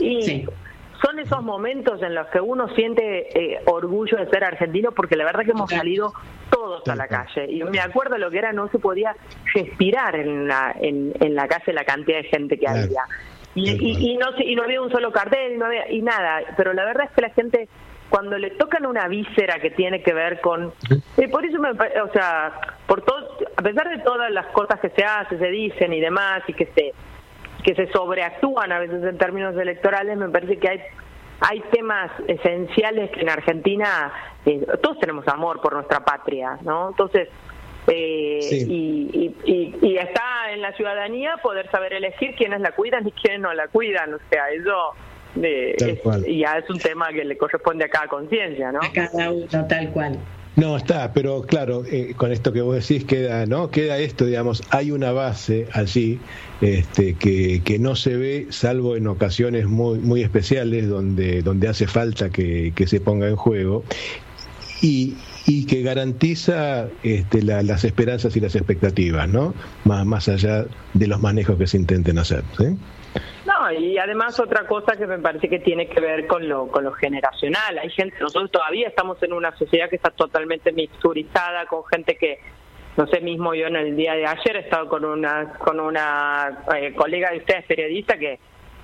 y 0.00 0.44
son 1.00 1.18
esos 1.18 1.42
momentos 1.42 2.02
en 2.02 2.14
los 2.14 2.26
que 2.28 2.40
uno 2.40 2.68
siente 2.74 3.28
eh, 3.38 3.60
orgullo 3.66 4.16
de 4.16 4.28
ser 4.28 4.44
argentino 4.44 4.92
porque 4.92 5.16
la 5.16 5.24
verdad 5.24 5.44
que 5.44 5.50
hemos 5.50 5.70
salido 5.70 6.12
todos 6.50 6.86
a 6.88 6.96
la 6.96 7.06
calle. 7.06 7.46
Y 7.50 7.62
me 7.64 7.80
acuerdo 7.80 8.16
lo 8.16 8.30
que 8.30 8.38
era 8.38 8.52
no 8.52 8.68
se 8.68 8.78
podía 8.78 9.14
respirar 9.52 10.16
en 10.16 10.48
la 10.48 10.74
en, 10.80 11.12
en 11.20 11.34
la 11.34 11.46
calle 11.46 11.72
la 11.72 11.84
cantidad 11.84 12.18
de 12.18 12.24
gente 12.24 12.58
que 12.58 12.66
había. 12.66 13.02
Y, 13.56 13.70
y, 13.70 14.16
no 14.16 14.26
y 14.36 14.56
no 14.56 14.64
había 14.64 14.82
un 14.82 14.90
solo 14.90 15.12
cartel 15.12 15.58
no 15.58 15.66
había, 15.66 15.88
y 15.90 16.02
nada. 16.02 16.40
Pero 16.56 16.72
la 16.72 16.84
verdad 16.84 17.04
es 17.04 17.12
que 17.12 17.22
la 17.22 17.30
gente 17.30 17.68
cuando 18.14 18.38
le 18.38 18.50
tocan 18.50 18.86
una 18.86 19.08
víscera 19.08 19.58
que 19.58 19.72
tiene 19.72 20.00
que 20.00 20.14
ver 20.14 20.40
con 20.40 20.72
eh, 21.16 21.26
por 21.26 21.44
eso 21.44 21.58
me 21.58 21.70
o 21.70 22.12
sea 22.12 22.76
por 22.86 23.02
todo 23.02 23.38
a 23.56 23.60
pesar 23.60 23.88
de 23.88 24.04
todas 24.04 24.30
las 24.30 24.46
cosas 24.52 24.78
que 24.78 24.90
se 24.90 25.02
hacen 25.02 25.36
se 25.40 25.48
dicen 25.48 25.92
y 25.92 25.98
demás 25.98 26.44
y 26.46 26.52
que 26.52 26.66
se 26.66 26.92
que 27.64 27.74
se 27.74 27.90
sobreactúan 27.90 28.70
a 28.70 28.78
veces 28.78 29.02
en 29.02 29.18
términos 29.18 29.56
electorales 29.56 30.16
me 30.16 30.28
parece 30.28 30.58
que 30.58 30.68
hay 30.68 30.80
hay 31.40 31.58
temas 31.72 32.12
esenciales 32.28 33.10
que 33.10 33.22
en 33.22 33.30
Argentina 33.30 34.12
eh, 34.46 34.64
todos 34.80 35.00
tenemos 35.00 35.26
amor 35.26 35.60
por 35.60 35.72
nuestra 35.72 36.04
patria 36.04 36.56
no 36.62 36.90
entonces 36.90 37.28
eh, 37.88 38.38
y, 38.68 39.34
y, 39.44 39.76
y, 39.82 39.96
está 39.98 40.52
en 40.52 40.62
la 40.62 40.72
ciudadanía 40.72 41.38
poder 41.42 41.68
saber 41.72 41.94
elegir 41.94 42.36
quiénes 42.36 42.60
la 42.60 42.70
cuidan 42.70 43.08
y 43.08 43.10
quiénes 43.10 43.40
no 43.40 43.52
la 43.54 43.66
cuidan 43.66 44.14
o 44.14 44.18
sea 44.30 44.50
eso 44.50 44.94
y 45.36 46.38
ya 46.40 46.58
es 46.58 46.70
un 46.70 46.78
tema 46.78 47.08
que 47.12 47.24
le 47.24 47.36
corresponde 47.36 47.84
a 47.84 47.88
cada 47.88 48.08
conciencia, 48.08 48.72
¿no? 48.72 48.80
A 48.80 48.92
cada 48.92 49.30
uno, 49.30 49.46
tal 49.68 49.90
cual. 49.90 50.18
No, 50.56 50.76
está, 50.76 51.12
pero 51.12 51.42
claro, 51.42 51.84
eh, 51.84 52.14
con 52.16 52.30
esto 52.30 52.52
que 52.52 52.60
vos 52.60 52.76
decís 52.76 53.04
queda, 53.04 53.44
¿no? 53.44 53.70
Queda 53.70 53.98
esto, 53.98 54.24
digamos, 54.24 54.62
hay 54.70 54.92
una 54.92 55.10
base 55.10 55.66
allí 55.72 56.20
este, 56.60 57.14
que, 57.14 57.60
que 57.64 57.80
no 57.80 57.96
se 57.96 58.16
ve, 58.16 58.46
salvo 58.50 58.94
en 58.94 59.08
ocasiones 59.08 59.66
muy, 59.66 59.98
muy 59.98 60.22
especiales 60.22 60.88
donde, 60.88 61.42
donde 61.42 61.66
hace 61.66 61.88
falta 61.88 62.30
que, 62.30 62.72
que 62.76 62.86
se 62.86 63.00
ponga 63.00 63.26
en 63.26 63.34
juego, 63.34 63.82
y, 64.80 65.16
y 65.46 65.66
que 65.66 65.82
garantiza 65.82 66.86
este, 67.02 67.42
las 67.42 67.84
esperanzas 67.84 68.36
y 68.36 68.40
las 68.40 68.54
expectativas, 68.54 69.28
¿no? 69.28 69.54
Más, 69.84 70.06
más 70.06 70.28
allá 70.28 70.66
de 70.92 71.06
los 71.08 71.20
manejos 71.20 71.58
que 71.58 71.66
se 71.66 71.78
intenten 71.78 72.18
hacer, 72.18 72.44
¿sí? 72.58 72.76
No, 73.60 73.72
y 73.72 73.98
además 73.98 74.38
otra 74.40 74.66
cosa 74.66 74.96
que 74.96 75.06
me 75.06 75.18
parece 75.18 75.48
que 75.48 75.58
tiene 75.58 75.86
que 75.86 76.00
ver 76.00 76.26
con 76.26 76.48
lo, 76.48 76.68
con 76.68 76.84
lo 76.84 76.92
generacional. 76.92 77.78
Hay 77.78 77.90
gente, 77.90 78.16
nosotros 78.20 78.50
todavía 78.50 78.88
estamos 78.88 79.22
en 79.22 79.32
una 79.32 79.56
sociedad 79.56 79.88
que 79.88 79.96
está 79.96 80.10
totalmente 80.10 80.72
mixturizada, 80.72 81.66
con 81.66 81.84
gente 81.84 82.16
que, 82.16 82.40
no 82.96 83.06
sé, 83.06 83.20
mismo 83.20 83.54
yo 83.54 83.66
en 83.66 83.76
el 83.76 83.96
día 83.96 84.14
de 84.14 84.26
ayer 84.26 84.56
he 84.56 84.60
estado 84.60 84.88
con 84.88 85.04
una, 85.04 85.52
con 85.58 85.78
una 85.78 86.64
eh, 86.76 86.94
colega 86.94 87.30
de 87.30 87.38
ustedes 87.38 87.64
periodista 87.66 88.18
que 88.18 88.38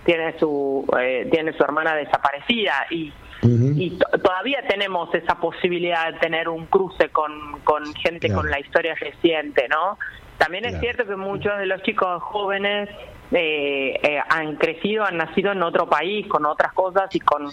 tiene 0.04 0.38
su, 0.38 0.86
eh, 0.98 1.28
tiene 1.30 1.52
su 1.52 1.62
hermana 1.62 1.94
desaparecida 1.94 2.86
y 2.90 3.12
y 3.42 3.98
todavía 4.22 4.62
tenemos 4.68 5.14
esa 5.14 5.36
posibilidad 5.36 6.12
de 6.12 6.18
tener 6.18 6.48
un 6.48 6.66
cruce 6.66 7.08
con, 7.08 7.60
con 7.64 7.94
gente 7.94 8.30
con 8.30 8.50
la 8.50 8.60
historia 8.60 8.94
reciente, 8.94 9.66
¿no? 9.68 9.98
También 10.36 10.66
es 10.66 10.78
cierto 10.80 11.06
que 11.06 11.16
muchos 11.16 11.58
de 11.58 11.64
los 11.64 11.82
chicos 11.82 12.22
jóvenes 12.22 12.90
eh, 13.32 13.98
eh, 14.02 14.20
han 14.28 14.56
crecido, 14.56 15.04
han 15.04 15.16
nacido 15.16 15.52
en 15.52 15.62
otro 15.62 15.88
país, 15.88 16.26
con 16.26 16.46
otras 16.46 16.72
cosas 16.72 17.14
y 17.14 17.20
con 17.20 17.50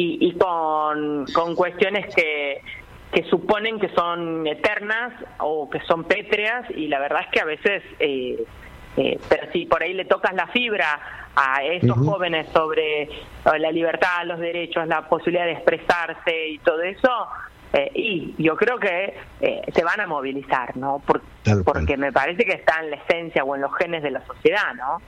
y, 0.00 0.32
con, 0.34 1.26
con 1.34 1.56
cuestiones 1.56 2.14
que, 2.14 2.60
que 3.12 3.24
suponen 3.24 3.80
que 3.80 3.88
son 3.88 4.46
eternas 4.46 5.12
o 5.40 5.68
que 5.68 5.80
son 5.80 6.04
pétreas 6.04 6.70
y 6.70 6.86
la 6.86 7.00
verdad 7.00 7.22
es 7.22 7.28
que 7.32 7.40
a 7.40 7.44
veces 7.44 7.82
eh, 7.98 8.44
eh, 8.98 9.18
pero 9.28 9.52
si 9.52 9.64
por 9.66 9.82
ahí 9.82 9.94
le 9.94 10.04
tocas 10.06 10.34
la 10.34 10.48
fibra 10.48 11.00
a 11.36 11.62
estos 11.62 11.96
jóvenes 11.98 12.48
sobre 12.52 13.02
eh, 13.02 13.10
la 13.58 13.70
libertad, 13.70 14.24
los 14.24 14.40
derechos, 14.40 14.88
la 14.88 15.08
posibilidad 15.08 15.44
de 15.46 15.52
expresarse 15.52 16.48
y 16.48 16.58
todo 16.58 16.82
eso, 16.82 17.08
eh, 17.72 17.90
y 17.94 18.34
yo 18.38 18.56
creo 18.56 18.78
que 18.78 19.14
eh, 19.40 19.62
se 19.74 19.84
van 19.84 20.00
a 20.00 20.06
movilizar, 20.06 20.76
¿no? 20.76 21.02
porque 21.64 21.96
me 21.96 22.12
parece 22.12 22.44
que 22.44 22.52
está 22.52 22.80
en 22.82 22.90
la 22.90 22.96
esencia 22.96 23.44
o 23.44 23.54
en 23.54 23.62
los 23.62 23.74
genes 23.76 24.02
de 24.02 24.10
la 24.10 24.24
sociedad, 24.26 24.74
¿no? 24.74 25.00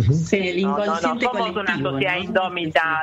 Sí, 0.00 0.48
el 0.48 0.58
inconsciente 0.58 1.26
no, 1.26 1.32
no, 1.32 1.38
somos 1.38 1.56
una 1.56 1.78
sociedad 1.78 2.16
indómita. 2.16 3.02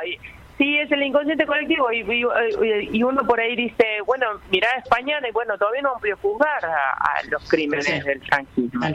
Sí, 0.58 0.76
es 0.76 0.90
el 0.92 1.02
inconsciente 1.02 1.46
colectivo 1.46 1.90
y, 1.90 3.02
uno 3.02 3.22
por 3.24 3.40
ahí 3.40 3.56
dice, 3.56 3.84
bueno, 4.04 4.26
mira 4.50 4.68
España 4.76 5.16
y 5.26 5.32
bueno, 5.32 5.56
todavía 5.56 5.82
no 5.82 5.94
han 5.94 6.16
juzgar 6.18 6.64
a, 6.64 7.22
los 7.30 7.48
crímenes 7.48 8.04
del 8.04 8.20
franquismo. 8.26 8.86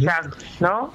Claro. 0.00 0.30
¿No? 0.58 0.92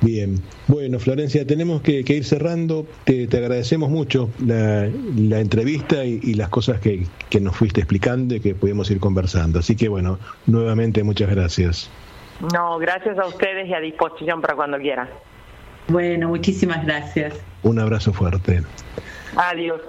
Bien, 0.00 0.40
bueno 0.68 1.00
Florencia, 1.00 1.44
tenemos 1.44 1.82
que, 1.82 2.04
ir 2.06 2.24
cerrando. 2.24 2.86
Te, 3.04 3.24
agradecemos 3.36 3.90
mucho 3.90 4.30
la, 4.44 4.86
entrevista 5.40 6.04
y, 6.04 6.34
las 6.34 6.48
cosas 6.50 6.80
que, 6.80 7.06
que, 7.30 7.40
nos 7.40 7.56
fuiste 7.56 7.80
explicando 7.80 8.36
y 8.36 8.40
que 8.40 8.54
pudimos 8.54 8.90
ir 8.90 9.00
conversando. 9.00 9.58
Así 9.58 9.74
que 9.74 9.88
bueno, 9.88 10.18
nuevamente 10.46 11.02
muchas 11.02 11.30
gracias. 11.30 11.90
No, 12.52 12.78
gracias 12.78 13.18
a 13.18 13.26
ustedes 13.26 13.68
y 13.68 13.74
a 13.74 13.80
disposición 13.80 14.40
para 14.40 14.54
cuando 14.54 14.78
quieran. 14.78 15.08
Bueno, 15.88 16.28
muchísimas 16.28 16.84
gracias. 16.84 17.34
Un 17.64 17.80
abrazo 17.80 18.12
fuerte. 18.12 18.62
Adiós. 19.36 19.80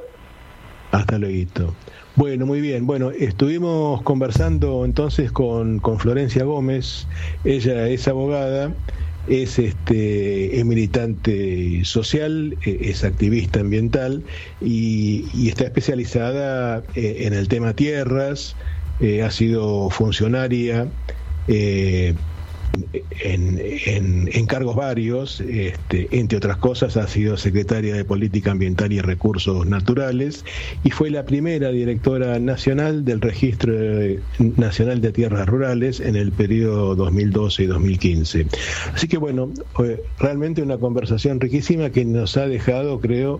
Hasta 0.91 1.19
luego. 1.19 1.75
Bueno, 2.15 2.47
muy 2.47 2.61
bien. 2.61 2.87
Bueno, 2.87 3.11
estuvimos 3.11 4.01
conversando 4.01 4.83
entonces 4.85 5.31
con, 5.31 5.79
con 5.79 5.99
Florencia 5.99 6.43
Gómez. 6.45 7.07
Ella 7.43 7.87
es 7.87 8.07
abogada 8.07 8.71
es 9.29 9.59
este 9.59 10.61
militante 10.65 11.85
social, 11.85 12.57
e, 12.65 12.89
es 12.89 13.03
activista 13.03 13.59
ambiental 13.59 14.23
y, 14.61 15.47
está 15.47 15.65
especializada 15.65 16.83
eh, 16.95 17.17
en 17.21 17.33
el 17.33 17.47
tema 17.47 17.73
tierras, 17.73 18.55
eh, 18.99 19.21
ha 19.23 19.31
sido 19.31 19.89
funcionaria 19.89 20.87
eh, 21.47 22.13
en, 23.21 24.45
cargos 24.47 24.75
varios, 24.75 25.41
este, 25.41 26.07
entre 26.11 26.37
otras 26.37 26.57
cosas 26.57 26.97
ha 26.97 27.07
sido 27.07 27.37
secretaria 27.37 27.95
de 27.95 28.03
Política 28.03 28.51
Ambiental 28.51 28.91
y 28.91 28.99
Recursos 28.99 29.65
Naturales 29.67 30.43
y 30.83 30.89
fue 30.89 31.09
la 31.09 31.25
primera 31.25 31.69
directora 31.69 32.39
nacional 32.39 33.05
del 33.05 33.21
Registro 33.21 33.73
Nacional 34.57 35.01
de 35.01 35.11
Tierras 35.11 35.47
Rurales 35.47 35.99
en 35.99 36.15
el 36.15 36.31
periodo 36.31 36.95
2012 36.95 37.63
y 37.63 37.65
2015. 37.67 38.47
Así 38.93 39.07
que 39.07 39.17
bueno, 39.17 39.51
realmente 40.19 40.61
una 40.61 40.77
conversación 40.77 41.39
riquísima 41.39 41.89
que 41.91 42.05
nos 42.05 42.37
ha 42.37 42.47
dejado, 42.47 42.99
creo, 42.99 43.39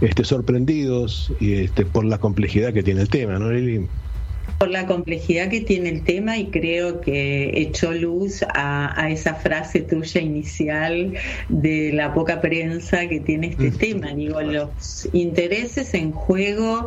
este, 0.00 0.24
sorprendidos 0.24 1.32
este, 1.40 1.84
por 1.84 2.04
la 2.04 2.18
complejidad 2.18 2.72
que 2.72 2.82
tiene 2.82 3.02
el 3.02 3.08
tema, 3.08 3.38
¿no, 3.38 3.50
Lili? 3.50 3.86
Por 4.58 4.70
la 4.70 4.86
complejidad 4.86 5.48
que 5.48 5.60
tiene 5.60 5.90
el 5.90 6.04
tema 6.04 6.36
y 6.38 6.46
creo 6.46 7.00
que 7.00 7.50
echó 7.54 7.92
luz 7.92 8.44
a, 8.54 9.08
esa 9.10 9.34
frase 9.34 9.80
tuya 9.80 10.20
inicial 10.20 11.12
de 11.48 11.92
la 11.92 12.14
poca 12.14 12.40
prensa 12.40 13.06
que 13.08 13.20
tiene 13.20 13.48
este 13.48 13.70
mm. 13.70 13.76
tema. 13.76 14.14
Digo, 14.14 14.40
los 14.40 15.08
intereses 15.12 15.94
en 15.94 16.12
juego 16.12 16.86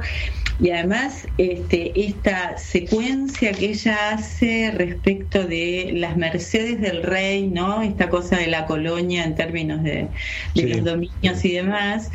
y 0.60 0.72
además 0.72 1.28
este, 1.38 1.92
esta 2.00 2.58
secuencia 2.58 3.52
que 3.52 3.70
ella 3.70 4.14
hace 4.14 4.72
respecto 4.72 5.46
de 5.46 5.92
las 5.94 6.18
mercedes 6.18 6.82
del 6.82 7.04
rey, 7.04 7.48
¿no? 7.48 7.84
Esta 7.84 8.10
cosa 8.10 8.38
de 8.38 8.48
la 8.48 8.66
colonia 8.66 9.24
en 9.24 9.36
términos 9.36 9.84
de, 9.84 10.08
los 10.56 10.84
dominios 10.84 11.46
y 11.46 11.54
demás. 11.54 12.10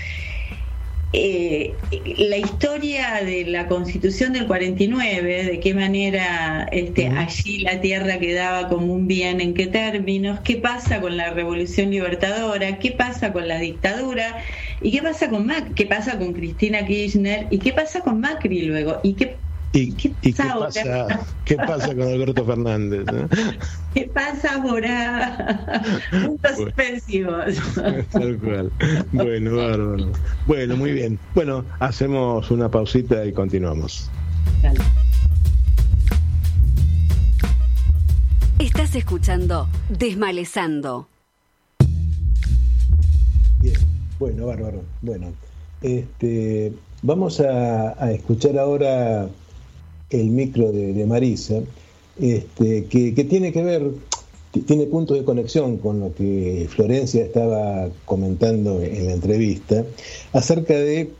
Eh, 1.14 1.82
la 1.90 2.38
historia 2.38 3.22
de 3.22 3.44
la 3.44 3.68
constitución 3.68 4.32
del 4.32 4.46
49, 4.46 5.44
de 5.44 5.60
qué 5.60 5.74
manera 5.74 6.66
este, 6.72 7.08
allí 7.08 7.58
la 7.58 7.82
tierra 7.82 8.18
quedaba 8.18 8.68
como 8.70 8.94
un 8.94 9.06
bien, 9.06 9.42
en 9.42 9.52
qué 9.52 9.66
términos, 9.66 10.40
qué 10.40 10.56
pasa 10.56 11.02
con 11.02 11.18
la 11.18 11.30
revolución 11.30 11.90
libertadora, 11.90 12.78
qué 12.78 12.92
pasa 12.92 13.32
con 13.32 13.46
la 13.46 13.58
dictadura 13.58 14.42
y 14.80 14.90
qué 14.90 15.02
pasa 15.02 15.28
con 15.30 15.46
Mac 15.46 15.74
qué 15.74 15.86
pasa 15.86 16.18
con 16.18 16.32
Cristina 16.32 16.86
Kirchner 16.86 17.46
y 17.50 17.58
qué 17.58 17.72
pasa 17.72 18.00
con 18.00 18.20
Macri 18.20 18.62
luego 18.62 19.00
y 19.02 19.14
qué 19.14 19.41
¿Y, 19.74 19.92
¿Qué, 19.92 20.34
pasa, 20.36 21.06
¿qué, 21.46 21.56
pasa, 21.56 21.88
con 21.88 22.02
Alberto 22.02 22.44
Fernández? 22.44 23.06
¿Qué 23.94 24.04
pasa 24.12 24.56
ahora? 24.62 25.82
Puntos 26.10 26.56
suspensivos. 26.56 27.54
Tal 28.12 28.36
cual. 28.36 28.70
Bueno, 29.12 29.56
bárbaro. 29.56 30.12
Bueno, 30.46 30.76
muy 30.76 30.92
bien. 30.92 31.18
Bueno, 31.34 31.64
hacemos 31.80 32.50
una 32.50 32.70
pausita 32.70 33.24
y 33.24 33.32
continuamos. 33.32 34.10
Estás 38.58 38.94
escuchando 38.94 39.68
Desmalezando. 39.88 41.08
Bien, 43.60 43.80
bueno, 44.18 44.46
bárbaro. 44.46 44.82
Bueno, 45.00 45.28
este, 45.80 46.74
vamos 47.00 47.40
a 47.40 48.12
escuchar 48.12 48.58
ahora 48.58 49.30
el 50.12 50.26
micro 50.28 50.72
de, 50.72 51.04
Marisa, 51.06 51.60
este, 52.20 52.84
que, 52.84 53.24
tiene 53.24 53.52
que 53.52 53.62
ver, 53.62 53.90
tiene 54.66 54.86
puntos 54.86 55.18
de 55.18 55.24
conexión 55.24 55.78
con 55.78 56.00
lo 56.00 56.14
que 56.14 56.66
Florencia 56.70 57.24
estaba 57.24 57.88
comentando 58.04 58.80
en 58.82 59.06
la 59.06 59.12
entrevista, 59.12 59.84
acerca 60.32 60.74
de 60.74 61.10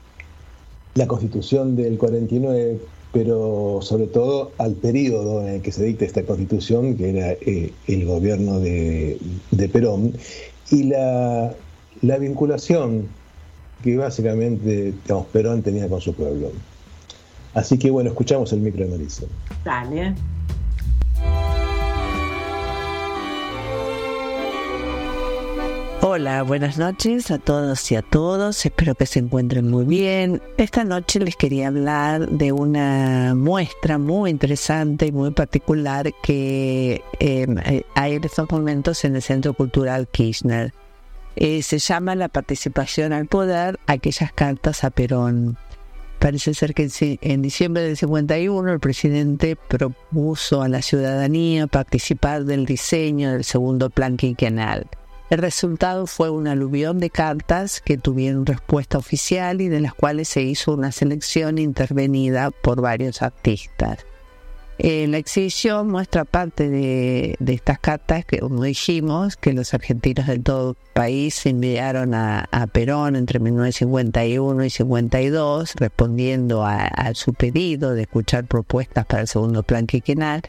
la 0.95 1.07
constitución 1.07 1.77
del 1.77 1.97
49, 1.97 2.79
pero 3.13 3.79
sobre 3.83 4.07
todo 4.07 4.53
al 4.59 4.75
periodo 4.75 5.43
en 5.43 5.55
el 5.55 5.63
que 5.63 5.73
se 5.73 5.85
dicta 5.85 6.05
esta 6.05 6.23
constitución, 6.23 6.97
que 6.97 7.11
era 7.11 7.33
eh, 7.33 7.73
el 7.87 8.07
gobierno 8.07 8.61
de, 8.61 9.19
Perón, 9.73 10.15
y 10.71 10.85
la, 10.85 11.55
la 12.03 12.19
vinculación 12.19 13.09
que 13.83 13.97
básicamente 13.97 14.95
Perón 15.33 15.63
tenía 15.63 15.89
con 15.89 16.01
su 16.01 16.15
pueblo. 16.15 16.51
Así 17.55 17.79
que 17.79 17.91
bueno, 17.91 18.11
escuchamos 18.11 18.53
el 18.53 18.61
micro 18.61 18.85
de 18.85 18.91
Marisa. 18.91 19.25
Dale. 19.65 20.15
Hola, 26.05 26.43
buenas 26.43 26.79
noches 26.79 27.31
a 27.31 27.39
todos 27.39 27.91
y 27.93 27.95
a 27.95 28.03
todos. 28.03 28.67
Espero 28.67 28.95
que 28.97 29.07
se 29.07 29.21
encuentren 29.21 29.71
muy 29.71 29.85
bien. 29.85 30.43
Esta 30.57 30.83
noche 30.83 31.21
les 31.21 31.37
quería 31.37 31.69
hablar 31.69 32.29
de 32.29 32.51
una 32.51 33.35
muestra 33.37 33.99
muy 33.99 34.31
interesante 34.31 35.07
y 35.07 35.13
muy 35.13 35.31
particular 35.31 36.13
que 36.23 37.03
em, 37.21 37.57
eh, 37.59 37.85
hay 37.95 38.15
en 38.15 38.25
estos 38.25 38.51
momentos 38.51 39.05
en 39.05 39.15
el 39.15 39.23
Centro 39.23 39.55
Cultural 39.55 40.09
Kirchner. 40.09 40.75
Eh, 41.37 41.63
se 41.63 41.79
llama 41.79 42.15
La 42.15 42.29
participación 42.29 43.13
al 43.13 43.27
poder, 43.27 43.79
aquellas 43.87 44.33
cartas 44.33 44.85
a 44.85 44.91
Perón. 44.91 45.57
Parece 46.23 46.55
ser 46.55 46.73
que 46.73 46.89
en 47.21 47.43
diciembre 47.43 47.83
del 47.83 47.97
51 47.97 48.73
el 48.73 48.79
presidente 48.79 49.57
propuso 49.57 50.63
a 50.63 50.69
la 50.69 50.81
ciudadanía 50.81 51.67
participar 51.67 52.45
del 52.45 52.65
diseño 52.65 53.33
del 53.33 53.43
segundo 53.43 53.91
plan 53.91 54.17
quinquenal. 54.17 54.87
El 55.31 55.39
resultado 55.39 56.07
fue 56.07 56.31
un 56.31 56.47
aluvión 56.47 57.01
de 57.01 57.11
cartas 57.11 57.81
que 57.81 57.99
tuvieron 57.99 58.47
respuesta 58.47 58.99
oficial 58.99 59.61
y 59.61 59.69
de 59.69 59.81
las 59.81 59.95
cuales 59.95 60.29
se 60.29 60.43
hizo 60.43 60.73
una 60.75 60.93
selección 60.93 61.59
intervenida 61.59 62.53
por 62.53 62.81
varios 62.81 63.21
artistas. 63.21 64.07
Eh, 64.79 65.07
la 65.07 65.19
exhibición 65.19 65.89
muestra 65.91 66.25
parte 66.25 66.69
de, 66.69 67.37
estas 67.47 67.79
cartas 67.79 68.25
que, 68.25 68.39
como 68.39 68.65
dijimos, 68.65 69.37
que 69.37 69.53
los 69.53 69.75
argentinos 69.75 70.27
de 70.27 70.39
todo 70.39 70.71
el 70.71 70.77
país 70.95 71.45
enviaron 71.47 72.15
a, 72.15 72.49
Perón 72.73 73.17
entre 73.17 73.39
1951 73.39 74.65
y 74.65 74.71
52, 74.71 75.75
respondiendo 75.77 76.65
a, 76.65 77.13
su 77.15 77.35
pedido 77.35 77.95
de 77.95 78.03
escuchar 78.03 78.47
propuestas 78.47 79.05
para 79.07 79.23
el 79.23 79.29
segundo 79.29 79.63
plan 79.63 79.87
quinquenal, 79.87 80.43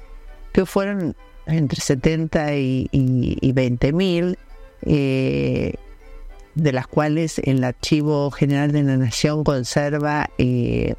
que 0.54 0.66
fueron 0.66 1.16
entre 1.46 1.82
70 1.82 2.56
y, 2.56 2.88
y, 2.92 3.52
20 3.52 3.94
mil. 3.94 4.38
Eh, 4.86 5.76
de 6.56 6.72
las 6.72 6.88
cuales 6.88 7.40
el 7.40 7.64
Archivo 7.64 8.30
General 8.30 8.72
de 8.72 8.84
la 8.84 8.98
Nación 8.98 9.44
conserva 9.44 10.30
eh, 10.38 10.94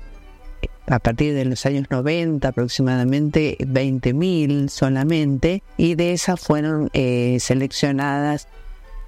a 0.87 0.99
partir 0.99 1.35
de 1.35 1.45
los 1.45 1.64
años 1.66 1.87
90 1.91 2.47
aproximadamente 2.47 3.57
20.000 3.61 4.68
solamente 4.68 5.62
y 5.76 5.95
de 5.95 6.12
esas 6.12 6.41
fueron 6.41 6.91
eh, 6.93 7.39
seleccionadas 7.41 8.49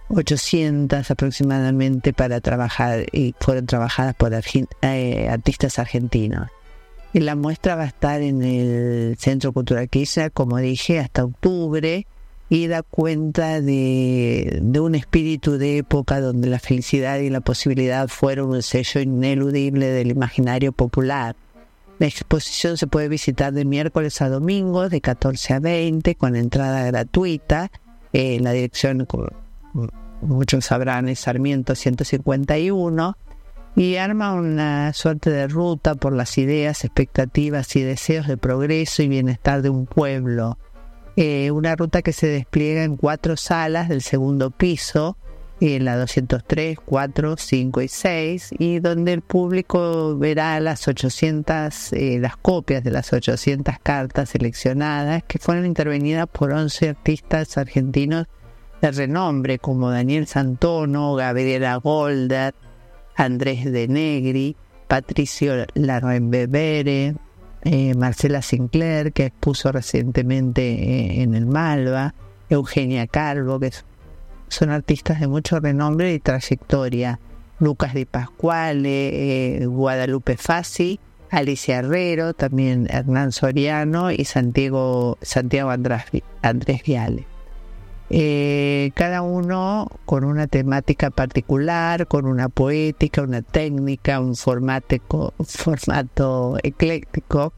800 0.08 1.10
aproximadamente 1.10 2.12
para 2.12 2.40
trabajar 2.40 3.06
y 3.12 3.34
fueron 3.40 3.66
trabajadas 3.66 4.14
por 4.14 4.32
eh, 4.32 5.28
artistas 5.28 5.78
argentinos. 5.78 6.48
Y 7.12 7.20
la 7.20 7.34
muestra 7.34 7.76
va 7.76 7.84
a 7.84 7.86
estar 7.86 8.20
en 8.20 8.42
el 8.42 9.16
Centro 9.18 9.52
Cultural 9.52 9.88
Kirchner, 9.88 10.30
como 10.32 10.58
dije, 10.58 11.00
hasta 11.00 11.24
octubre 11.24 12.06
y 12.48 12.66
da 12.68 12.82
cuenta 12.82 13.60
de, 13.60 14.60
de, 14.62 14.80
un 14.80 14.94
espíritu 14.94 15.58
de 15.58 15.78
época 15.78 16.20
donde 16.20 16.48
la 16.48 16.60
felicidad 16.60 17.18
y 17.18 17.30
la 17.30 17.40
posibilidad 17.40 18.06
fueron 18.08 18.50
un 18.50 18.62
sello 18.62 19.00
ineludible 19.00 19.86
del 19.86 20.10
imaginario 20.10 20.72
popular. 20.72 21.34
La 21.98 22.06
exposición 22.06 22.76
se 22.76 22.86
puede 22.86 23.08
visitar 23.08 23.52
de 23.52 23.64
miércoles 23.64 24.20
a 24.20 24.28
domingo, 24.28 24.88
de 24.88 25.00
14 25.00 25.54
a 25.54 25.60
20, 25.60 26.14
con 26.16 26.36
entrada 26.36 26.84
gratuita. 26.84 27.70
Eh, 28.12 28.38
la 28.40 28.52
dirección, 28.52 29.06
como 29.06 29.28
muchos 30.20 30.66
sabrán, 30.66 31.08
es 31.08 31.20
Sarmiento 31.20 31.74
151 31.74 33.16
y 33.76 33.96
arma 33.96 34.34
una 34.34 34.92
suerte 34.94 35.30
de 35.30 35.48
ruta 35.48 35.94
por 35.94 36.14
las 36.14 36.38
ideas, 36.38 36.84
expectativas 36.84 37.76
y 37.76 37.82
deseos 37.82 38.26
de 38.26 38.38
progreso 38.38 39.02
y 39.02 39.08
bienestar 39.08 39.62
de 39.62 39.70
un 39.70 39.86
pueblo. 39.86 40.58
Eh, 41.16 41.50
una 41.50 41.76
ruta 41.76 42.02
que 42.02 42.12
se 42.12 42.26
despliega 42.26 42.84
en 42.84 42.96
cuatro 42.96 43.36
salas 43.36 43.88
del 43.88 44.02
segundo 44.02 44.50
piso, 44.50 45.16
en 45.60 45.84
la 45.84 45.96
203, 45.96 46.78
4, 46.84 47.36
5 47.36 47.82
y 47.82 47.88
6, 47.88 48.54
y 48.58 48.78
donde 48.80 49.12
el 49.12 49.22
público 49.22 50.16
verá 50.18 50.60
las 50.60 50.86
800, 50.86 51.92
eh, 51.92 52.18
las 52.20 52.36
copias 52.36 52.84
de 52.84 52.90
las 52.90 53.12
800 53.12 53.76
cartas 53.82 54.30
seleccionadas 54.30 55.22
que 55.24 55.38
fueron 55.38 55.64
intervenidas 55.66 56.26
por 56.26 56.52
11 56.52 56.90
artistas 56.90 57.56
argentinos 57.56 58.26
de 58.82 58.90
renombre 58.90 59.58
como 59.58 59.90
Daniel 59.90 60.26
Santono, 60.26 61.14
Gabriela 61.14 61.76
Golder, 61.76 62.54
Andrés 63.16 63.64
de 63.64 63.88
Negri, 63.88 64.56
Patricio 64.88 65.66
Larrembebere, 65.74 67.14
eh, 67.62 67.94
Marcela 67.94 68.42
Sinclair, 68.42 69.12
que 69.12 69.26
expuso 69.26 69.72
recientemente 69.72 70.62
eh, 70.62 71.22
en 71.22 71.34
el 71.34 71.46
Malva, 71.46 72.14
Eugenia 72.48 73.06
Calvo, 73.06 73.58
que 73.58 73.72
son 74.48 74.70
artistas 74.70 75.20
de 75.20 75.28
mucho 75.28 75.60
renombre 75.60 76.14
y 76.14 76.18
trayectoria, 76.18 77.20
Lucas 77.58 77.94
Di 77.94 78.04
Pascuale, 78.04 79.58
eh, 79.62 79.66
Guadalupe 79.66 80.36
Fassi, 80.36 81.00
Alicia 81.30 81.78
Herrero, 81.78 82.34
también 82.34 82.86
Hernán 82.90 83.32
Soriano 83.32 84.10
y 84.10 84.24
Santiago, 84.24 85.18
Andrés 86.42 86.82
Viale. 86.84 87.26
Eh, 88.08 88.92
cada 88.94 89.22
uno 89.22 89.90
con 90.04 90.22
una 90.22 90.46
temática 90.46 91.10
particular, 91.10 92.06
con 92.06 92.26
una 92.26 92.48
poética, 92.48 93.22
una 93.22 93.42
técnica, 93.42 94.20
un 94.20 94.36
formato, 94.36 95.34
formato 95.44 96.56
ecléctico 96.62 97.52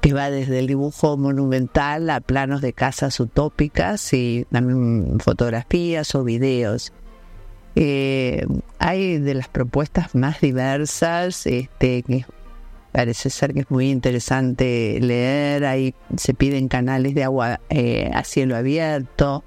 que 0.00 0.12
va 0.12 0.30
desde 0.30 0.58
el 0.58 0.66
dibujo 0.66 1.16
monumental 1.16 2.08
a 2.10 2.20
planos 2.20 2.60
de 2.60 2.72
casas 2.72 3.18
utópicas 3.20 4.12
y 4.12 4.46
también 4.50 5.18
fotografías 5.20 6.14
o 6.14 6.24
videos. 6.24 6.92
Eh, 7.76 8.46
hay 8.78 9.18
de 9.18 9.34
las 9.34 9.48
propuestas 9.48 10.14
más 10.14 10.40
diversas, 10.40 11.46
este, 11.46 12.02
que 12.02 12.24
parece 12.92 13.30
ser 13.30 13.52
que 13.52 13.60
es 13.60 13.70
muy 13.70 13.90
interesante 13.90 14.98
leer, 15.00 15.64
ahí 15.64 15.94
se 16.16 16.34
piden 16.34 16.68
canales 16.68 17.14
de 17.14 17.24
agua 17.24 17.60
eh, 17.68 18.10
a 18.14 18.22
cielo 18.22 18.56
abierto, 18.56 19.42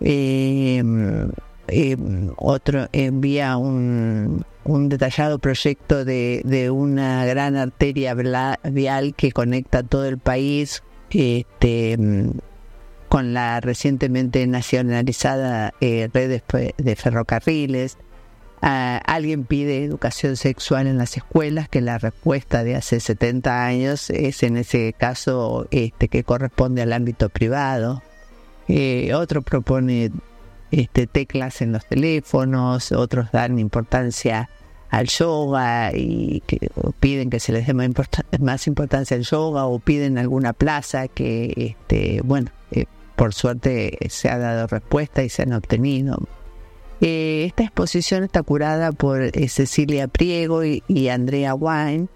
eh, 0.00 0.82
eh, 1.68 1.96
otro 2.36 2.88
envía 2.92 3.56
un, 3.56 4.44
un 4.64 4.88
detallado 4.88 5.38
proyecto 5.38 6.04
de, 6.04 6.42
de, 6.44 6.70
una 6.70 7.24
gran 7.26 7.56
arteria 7.56 8.14
vial 8.14 9.14
que 9.14 9.32
conecta 9.32 9.82
todo 9.82 10.06
el 10.06 10.18
país 10.18 10.82
este, 11.10 11.96
con 13.08 13.32
la 13.32 13.60
recientemente 13.60 14.46
nacionalizada 14.46 15.72
eh, 15.80 16.08
red 16.12 16.42
de, 16.76 16.96
ferrocarriles. 16.96 17.96
Uh, 18.62 18.98
alguien 19.04 19.44
pide 19.44 19.84
educación 19.84 20.36
sexual 20.36 20.86
en 20.86 20.96
las 20.96 21.16
escuelas, 21.16 21.68
que 21.68 21.82
la 21.82 21.98
respuesta 21.98 22.64
de 22.64 22.76
hace 22.76 22.98
70 22.98 23.66
años 23.66 24.08
es 24.10 24.42
en 24.42 24.56
ese 24.56 24.94
caso 24.94 25.68
este, 25.70 26.08
que 26.08 26.24
corresponde 26.24 26.82
al 26.82 26.92
ámbito 26.92 27.28
privado. 27.28 28.02
Eh, 28.66 29.12
otro 29.14 29.42
propone 29.42 30.10
este, 30.80 31.06
teclas 31.06 31.62
en 31.62 31.72
los 31.72 31.86
teléfonos, 31.86 32.90
otros 32.92 33.30
dan 33.32 33.58
importancia 33.58 34.50
al 34.90 35.06
yoga 35.06 35.92
y 35.92 36.42
piden 37.00 37.30
que 37.30 37.40
se 37.40 37.52
les 37.52 37.66
dé 37.66 37.74
más, 38.40 38.66
importancia 38.66 39.16
al 39.16 39.22
yoga 39.22 39.66
o 39.66 39.78
piden 39.78 40.18
alguna 40.18 40.52
plaza 40.52 41.08
que, 41.08 41.52
este, 41.56 42.20
bueno, 42.22 42.50
eh, 42.70 42.86
por 43.16 43.34
suerte 43.34 43.98
se 44.08 44.28
ha 44.28 44.38
dado 44.38 44.66
respuesta 44.66 45.22
y 45.22 45.28
se 45.28 45.42
han 45.42 45.52
obtenido. 45.52 46.18
Eh, 47.00 47.44
esta 47.46 47.64
exposición 47.64 48.24
está 48.24 48.42
curada 48.42 48.92
por 48.92 49.22
eh, 49.22 49.48
Cecilia 49.48 50.08
Priego 50.08 50.62
y 50.64 51.08
Andrea 51.08 51.54
Wine 51.54 52.08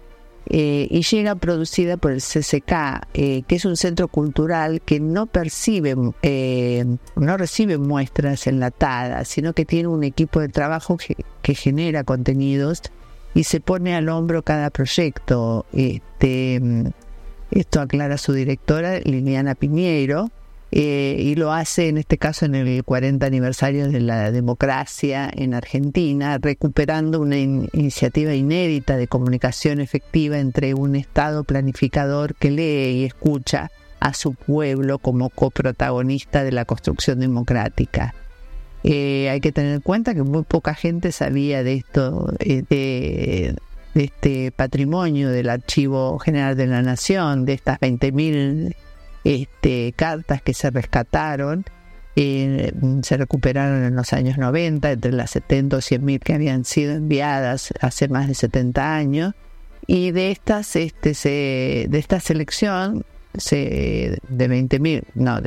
eh, 0.51 0.87
y 0.89 1.03
llega 1.03 1.35
producida 1.35 1.97
por 1.97 2.11
el 2.11 2.21
CCK, 2.21 3.07
eh, 3.13 3.43
que 3.47 3.55
es 3.55 3.65
un 3.65 3.77
centro 3.77 4.07
cultural 4.07 4.81
que 4.81 4.99
no 4.99 5.27
percibe, 5.27 5.95
eh, 6.23 6.85
no 7.15 7.37
recibe 7.37 7.77
muestras 7.77 8.47
enlatadas, 8.47 9.27
sino 9.27 9.53
que 9.53 9.65
tiene 9.65 9.89
un 9.89 10.03
equipo 10.03 10.39
de 10.39 10.49
trabajo 10.49 10.97
que, 10.97 11.17
que 11.43 11.53
genera 11.53 12.03
contenidos 12.03 12.81
y 13.35 13.43
se 13.43 13.59
pone 13.59 13.95
al 13.95 14.09
hombro 14.09 14.41
cada 14.41 14.71
proyecto. 14.71 15.67
Este, 15.71 16.59
esto 17.51 17.81
aclara 17.81 18.17
su 18.17 18.33
directora 18.33 18.99
Liliana 19.01 19.53
Piñeiro, 19.53 20.31
eh, 20.71 21.15
y 21.19 21.35
lo 21.35 21.51
hace 21.51 21.89
en 21.89 21.97
este 21.97 22.17
caso 22.19 22.45
en 22.45 22.53
el 22.53 22.83
40 22.83 23.25
aniversario 23.25 23.89
de 23.89 24.01
la 24.01 24.31
democracia 24.31 25.29
en 25.33 25.55
Argentina, 25.55 26.37
recuperando 26.39 27.19
una 27.19 27.37
iniciativa 27.37 28.33
inédita 28.35 28.95
de 28.95 29.07
comunicación 29.07 29.79
efectiva 29.81 30.37
entre 30.37 30.75
un 30.75 30.95
Estado 30.95 31.43
planificador 31.43 32.35
que 32.35 32.51
lee 32.51 32.99
y 32.99 33.05
escucha 33.05 33.71
a 33.99 34.13
su 34.13 34.33
pueblo 34.33 34.99
como 34.99 35.29
coprotagonista 35.29 36.43
de 36.43 36.51
la 36.51 36.65
construcción 36.65 37.19
democrática. 37.19 38.13
Eh, 38.83 39.27
hay 39.29 39.41
que 39.41 39.51
tener 39.51 39.73
en 39.73 39.81
cuenta 39.81 40.13
que 40.13 40.23
muy 40.23 40.43
poca 40.43 40.75
gente 40.75 41.11
sabía 41.11 41.63
de 41.63 41.73
esto, 41.73 42.31
eh, 42.39 42.63
de, 42.69 43.55
de 43.95 44.03
este 44.03 44.51
patrimonio 44.51 45.29
del 45.29 45.49
Archivo 45.49 46.19
General 46.19 46.55
de 46.55 46.67
la 46.67 46.83
Nación, 46.83 47.45
de 47.45 47.53
estas 47.53 47.79
20.000 47.79 48.75
este, 49.23 49.93
cartas 49.95 50.41
que 50.41 50.53
se 50.53 50.69
rescataron, 50.69 51.65
eh, 52.15 52.73
se 53.01 53.17
recuperaron 53.17 53.83
en 53.83 53.95
los 53.95 54.13
años 54.13 54.37
90, 54.37 54.91
entre 54.91 55.11
las 55.11 55.31
70 55.31 55.77
o 55.77 55.81
100 55.81 56.03
mil 56.03 56.19
que 56.19 56.33
habían 56.33 56.65
sido 56.65 56.93
enviadas 56.93 57.73
hace 57.81 58.07
más 58.07 58.27
de 58.27 58.33
70 58.33 58.95
años, 58.95 59.33
y 59.87 60.11
de 60.11 60.31
estas, 60.31 60.75
este, 60.75 61.87
de 61.89 61.97
esta 61.97 62.19
selección 62.19 63.05
se, 63.35 64.19
de 64.27 64.47
20 64.47 64.79
mil, 64.79 65.03
no, 65.15 65.39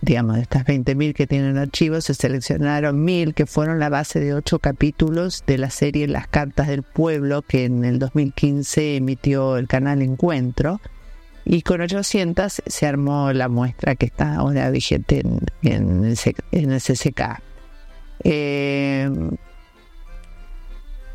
digamos, 0.00 0.36
de 0.36 0.42
estas 0.42 0.64
20.000 0.64 1.14
que 1.14 1.26
tienen 1.26 1.58
archivos, 1.58 2.04
se 2.04 2.14
seleccionaron 2.14 3.04
mil 3.04 3.34
que 3.34 3.46
fueron 3.46 3.78
la 3.78 3.88
base 3.88 4.18
de 4.18 4.34
ocho 4.34 4.58
capítulos 4.58 5.44
de 5.46 5.58
la 5.58 5.70
serie 5.70 6.08
Las 6.08 6.26
Cartas 6.26 6.68
del 6.68 6.82
Pueblo, 6.82 7.42
que 7.42 7.64
en 7.66 7.84
el 7.84 7.98
2015 7.98 8.96
emitió 8.96 9.56
el 9.56 9.68
canal 9.68 10.02
Encuentro 10.02 10.80
y 11.44 11.62
con 11.62 11.80
800 11.80 12.62
se 12.64 12.86
armó 12.86 13.32
la 13.32 13.48
muestra 13.48 13.96
que 13.96 14.06
está 14.06 14.36
ahora 14.36 14.70
vigente 14.70 15.22
en, 15.62 16.04
el, 16.04 16.80
CCK. 16.80 17.40
Eh, 18.22 19.08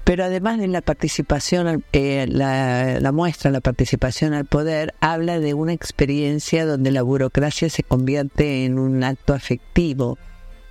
pero 0.06 0.24
además 0.24 0.60
de 0.60 0.68
la 0.68 0.82
participación, 0.82 1.84
eh, 1.92 2.28
la, 2.30 3.12
muestra, 3.12 3.50
la 3.50 3.60
participación 3.60 4.34
al 4.34 4.46
poder, 4.46 4.94
habla 5.00 5.40
de 5.40 5.56
una 5.56 5.74
experiencia 5.74 6.66
donde 6.68 6.92
la 6.92 7.02
burocracia 7.02 7.70
se 7.72 7.82
convierte 7.82 8.66
en 8.66 8.78
un 8.78 9.04
acto 9.04 9.34
afectivo. 9.34 10.20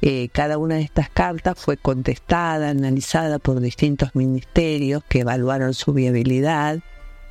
Eh, 0.03 0.29
cada 0.33 0.57
una 0.57 0.77
de 0.77 0.83
estas 0.83 1.11
cartas 1.11 1.59
fue 1.59 1.77
contestada, 1.77 2.71
analizada 2.71 3.41
por 3.41 3.61
distintos 3.61 4.15
ministerios 4.15 5.03
que 5.09 5.21
evaluaron 5.21 5.75
su 5.75 5.93
viabilidad 5.93 6.79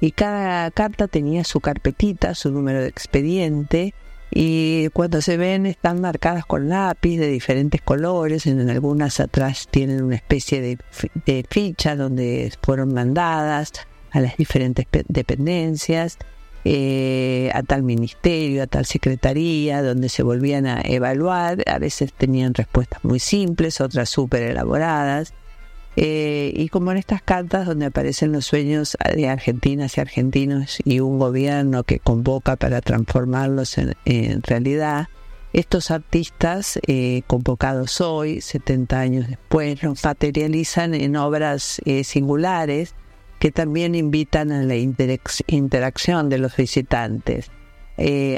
y 0.04 0.12
cada 0.12 0.70
carta 0.72 1.08
tenía 1.08 1.46
su 1.46 1.62
carpetita, 1.62 2.36
su 2.36 2.52
número 2.52 2.82
de 2.82 2.90
expediente, 2.90 3.94
y 4.30 4.90
cuando 4.90 5.22
se 5.22 5.38
ven 5.38 5.66
están 5.66 6.02
marcadas 6.02 6.46
con 6.46 6.68
lápiz 6.68 7.18
de 7.20 7.30
diferentes 7.30 7.82
colores, 7.82 8.46
en 8.46 8.70
algunas 8.70 9.22
atrás 9.22 9.70
tienen 9.72 10.04
una 10.04 10.18
especie 10.18 10.60
de, 10.60 11.46
ficha 11.50 11.96
donde 11.96 12.52
fueron 12.62 12.94
mandadas 12.94 13.72
a 14.12 14.20
las 14.20 14.36
diferentes 14.36 14.88
dependencias, 15.08 16.18
eh, 16.66 17.50
a 17.54 17.64
tal 17.64 17.84
ministerio, 17.84 18.64
a 18.64 18.68
tal 18.68 18.86
secretaría, 18.86 19.82
donde 19.82 20.10
se 20.10 20.22
volvían 20.22 20.66
a 20.66 20.82
evaluar, 20.82 21.64
a 21.66 21.80
veces 21.80 22.12
tenían 22.12 22.54
respuestas 22.54 23.02
muy 23.06 23.20
simples, 23.20 23.80
otras 23.80 24.10
súper 24.10 24.44
elaboradas. 24.44 25.34
Eh, 25.96 26.52
y 26.56 26.70
como 26.70 26.92
en 26.92 26.98
estas 26.98 27.22
cartas 27.22 27.68
donde 27.68 27.86
aparecen 27.86 28.32
los 28.32 28.46
sueños 28.46 28.98
de 29.16 29.30
argentinas 29.30 29.98
y 29.98 30.02
argentinos 30.02 30.80
y 30.84 31.00
un 31.00 31.20
gobierno 31.20 31.84
que 31.84 32.00
convoca 32.00 32.56
para 32.56 32.82
transformarlos 32.82 33.78
en, 33.78 34.42
realidad, 34.42 35.10
estos 35.54 35.92
artistas 35.92 36.80
eh, 36.88 37.22
convocados 37.28 38.02
hoy, 38.02 38.42
70 38.42 39.00
años 39.00 39.28
después, 39.28 39.84
los 39.84 40.04
materializan 40.04 40.96
en 40.96 41.16
obras 41.16 41.80
eh, 41.86 42.04
singulares 42.04 42.96
que 43.38 43.52
también 43.52 43.94
invitan 43.94 44.52
a 44.52 44.64
la 44.64 44.76
interacción 44.76 46.30
de 46.30 46.38
los 46.40 46.56
visitantes. 46.56 47.52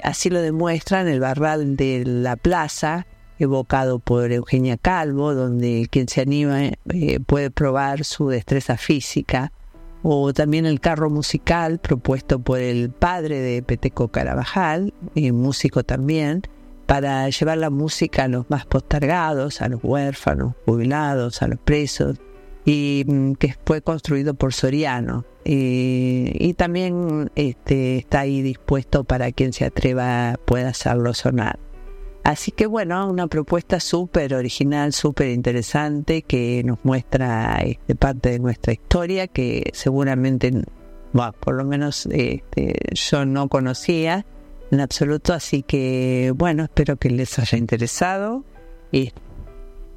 así 0.03 0.29
lo 0.29 0.41
demuestran 0.41 1.07
el 1.07 1.19
barral 1.19 1.77
de 1.77 2.03
la 2.05 2.35
plaza, 2.35 3.05
evocado 3.39 3.99
por 3.99 4.31
Eugenia 4.31 4.77
Calvo, 4.77 5.33
donde 5.33 5.88
quien 5.89 6.07
se 6.07 6.21
anima 6.21 6.61
eh, 6.63 7.19
puede 7.25 7.51
probar 7.51 8.03
su 8.03 8.29
destreza 8.29 8.77
física, 8.77 9.51
o 10.03 10.33
también 10.33 10.65
el 10.65 10.79
carro 10.79 11.09
musical 11.09 11.79
propuesto 11.79 12.39
por 12.39 12.59
el 12.59 12.91
padre 12.91 13.39
de 13.39 13.63
Peteco 13.63 14.09
Carabajal, 14.09 14.93
eh, 15.15 15.31
músico 15.31 15.83
también, 15.83 16.43
para 16.86 17.27
llevar 17.29 17.57
la 17.57 17.71
música 17.71 18.25
a 18.25 18.27
los 18.27 18.49
más 18.49 18.65
postergados, 18.65 19.61
a 19.61 19.69
los 19.69 19.83
huérfanos, 19.83 20.53
jubilados, 20.65 21.41
a 21.41 21.47
los 21.47 21.59
presos, 21.59 22.19
y 22.65 23.03
mm, 23.07 23.33
que 23.33 23.55
fue 23.65 23.81
construido 23.81 24.36
por 24.36 24.53
Soriano. 24.53 25.25
Y 25.47 26.55
también 26.55 27.29
este, 27.36 27.97
está 27.97 28.21
ahí 28.21 28.41
dispuesto 28.41 29.03
para 29.03 29.31
quien 29.31 29.53
se 29.53 29.63
atreva 29.63 30.39
pueda 30.43 30.69
hacerlo 30.69 31.13
sonar. 31.13 31.59
Así 32.26 32.51
que 32.51 32.65
bueno, 32.65 33.07
una 33.07 33.28
propuesta 33.28 33.80
súper 33.80 34.34
original, 34.34 34.93
súper 34.93 35.30
interesante 35.30 36.23
que 36.23 36.63
nos 36.65 36.80
muestra 36.82 37.57
este, 37.61 37.93
parte 37.93 38.32
de 38.32 38.39
nuestra 38.39 38.73
historia 38.73 39.28
que 39.28 39.69
seguramente, 39.73 40.51
por 41.39 41.53
lo 41.53 41.63
menos 41.65 42.07
este, 42.07 42.80
yo 42.95 43.26
no 43.26 43.47
conocía 43.47 44.26
en 44.71 44.82
absoluto, 44.82 45.34
así 45.34 45.61
que 45.61 46.34
bueno, 46.36 46.63
espero 46.63 46.95
que 46.95 47.11
les 47.11 47.38
haya 47.38 47.59
interesado 47.59 48.43
y, 48.91 49.11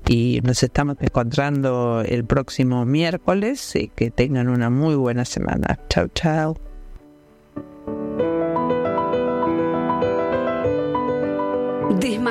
y 0.07 0.43
nos 0.43 0.63
estamos 0.63 0.99
encontrando 1.01 2.03
el 2.07 2.27
próximo 2.27 2.85
miércoles 2.85 3.75
y 3.75 3.89
que 3.89 4.11
tengan 4.11 4.51
una 4.51 4.69
muy 4.69 4.97
buena 4.97 5.25
semana. 5.25 5.79
Chao, 5.89 6.09
chao. 6.09 6.59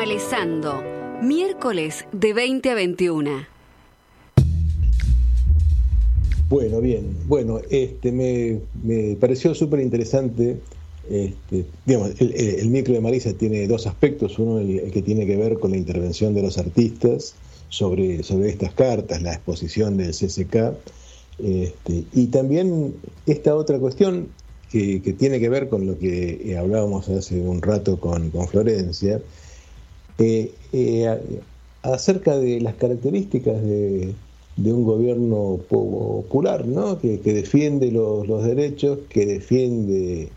Desmalezando, 0.08 0.82
miércoles 1.22 2.06
de 2.14 2.34
20 2.34 2.70
a 2.70 2.76
21. 2.76 3.32
Bueno, 6.48 6.80
bien. 6.80 7.14
Bueno, 7.28 7.60
este 7.70 8.14
me, 8.14 9.16
pareció 9.16 9.54
súper 9.54 9.82
interesante. 9.82 10.62
Este, 11.10 11.66
digamos, 11.86 12.12
el, 12.22 12.70
micro 12.70 12.94
de 12.94 13.02
Marisa 13.02 13.34
tiene 13.34 13.68
dos 13.68 13.86
aspectos. 13.86 14.40
Uno, 14.40 14.60
el, 14.60 14.90
que 14.94 15.02
tiene 15.02 15.26
que 15.26 15.36
ver 15.36 15.60
con 15.60 15.72
la 15.72 15.78
intervención 15.78 16.34
de 16.34 16.42
los 16.42 16.58
artistas 16.58 17.36
sobre, 17.68 18.24
sobre 18.24 18.48
estas 18.48 18.72
cartas, 18.76 19.22
la 19.22 19.34
exposición 19.34 19.98
del 19.98 20.12
CCK. 20.12 20.74
Este, 21.40 22.06
y 22.14 22.28
también 22.28 22.96
esta 23.26 23.58
otra 23.58 23.78
cuestión 23.78 24.30
que, 24.72 25.00
tiene 25.20 25.42
que 25.42 25.50
ver 25.50 25.68
con 25.68 25.86
lo 25.86 26.00
que 26.00 26.56
hablábamos 26.58 27.10
hace 27.10 27.42
un 27.42 27.62
rato 27.62 28.00
con, 28.00 28.30
con 28.30 28.48
Florencia, 28.48 29.20
eh, 30.20 30.54
eh, 30.74 31.42
acerca 31.84 32.38
de 32.38 32.60
las 32.60 32.76
características 32.76 33.62
de, 33.62 34.14
un 34.58 34.84
gobierno 34.84 35.60
popular, 35.70 36.66
¿no? 36.66 37.00
que, 37.00 37.20
defiende 37.20 37.92
los, 37.92 38.44
derechos, 38.44 39.00
que 39.10 39.26
defiende 39.26 40.30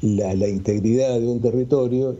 la, 0.00 0.48
integridad 0.48 1.20
de 1.20 1.26
un 1.26 1.40
territorio 1.40 2.16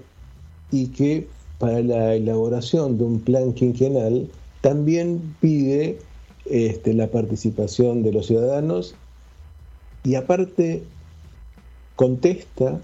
y 0.70 0.88
que 0.88 1.26
para 1.58 1.80
la 1.80 2.14
elaboración 2.14 2.98
de 2.98 3.04
un 3.04 3.20
plan 3.20 3.54
quinquenal 3.54 4.28
también 4.61 5.34
pide 5.40 5.98
este, 6.44 6.92
la 6.92 7.08
participación 7.08 8.02
de 8.02 8.12
los 8.12 8.26
ciudadanos 8.26 8.94
y 10.04 10.14
aparte 10.14 10.82
contesta 11.96 12.80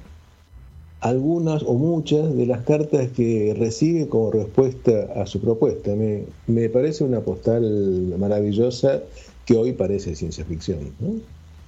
algunas 1.01 1.63
o 1.63 1.75
muchas 1.75 2.35
de 2.37 2.47
las 2.47 2.63
cartas 2.63 3.09
que 3.09 3.55
recibe 3.59 4.09
como 4.09 4.31
respuesta 4.31 5.09
a 5.15 5.27
su 5.27 5.41
propuesta. 5.41 5.95
Me, 5.95 6.25
me 6.47 6.69
parece 6.69 7.05
una 7.05 7.21
postal 7.21 8.15
maravillosa 8.19 9.03
que 9.45 9.57
hoy 9.57 9.73
parece 9.73 10.15
ciencia 10.15 10.45
ficción. 10.45 10.79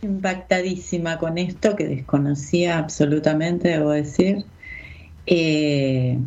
Impactadísima 0.02 1.18
con 1.18 1.38
esto 1.38 1.76
que 1.76 1.86
desconocía 1.86 2.78
absolutamente, 2.78 3.68
debo 3.68 3.90
decir. 3.90 4.44
Eh, 5.26 6.18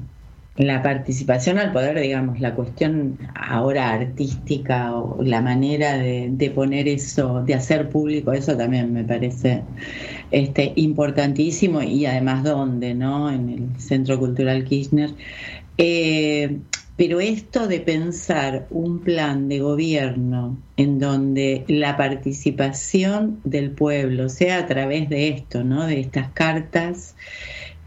la 0.58 0.84
participación 0.84 1.58
al 1.58 1.72
poder, 1.72 2.00
digamos, 2.00 2.40
la 2.40 2.54
cuestión 2.54 3.18
ahora 3.36 3.92
artística 3.92 4.94
o 4.94 5.24
la 5.24 5.42
manera 5.42 5.98
de, 5.98 6.52
poner 6.54 6.88
eso, 6.88 7.42
de 7.44 7.54
hacer 7.54 7.90
público 7.90 8.34
eso 8.34 8.56
también 8.58 8.94
me 8.94 9.04
parece 9.04 9.64
este, 10.32 10.74
importantísimo 10.76 11.82
y 11.82 12.06
además 12.06 12.44
dónde, 12.44 12.94
¿no? 12.94 13.30
En 13.32 13.50
el 13.50 13.80
Centro 13.80 14.18
Cultural 14.18 14.64
Kirchner. 14.64 15.12
Eh, 15.78 16.58
pero 16.98 17.20
esto 17.20 17.68
de 17.68 17.80
pensar 17.80 18.68
un 18.70 19.00
plan 19.00 19.50
de 19.50 19.60
gobierno 19.60 20.58
en 20.78 21.00
donde 21.00 21.64
la 21.68 21.98
participación 21.98 23.40
del 23.44 23.72
pueblo 23.72 24.30
sea 24.30 24.60
a 24.60 24.68
través 24.68 25.10
de 25.10 25.30
esto, 25.30 25.64
¿no? 25.64 25.88
De 25.88 26.00
estas 26.00 26.32
cartas, 26.34 27.16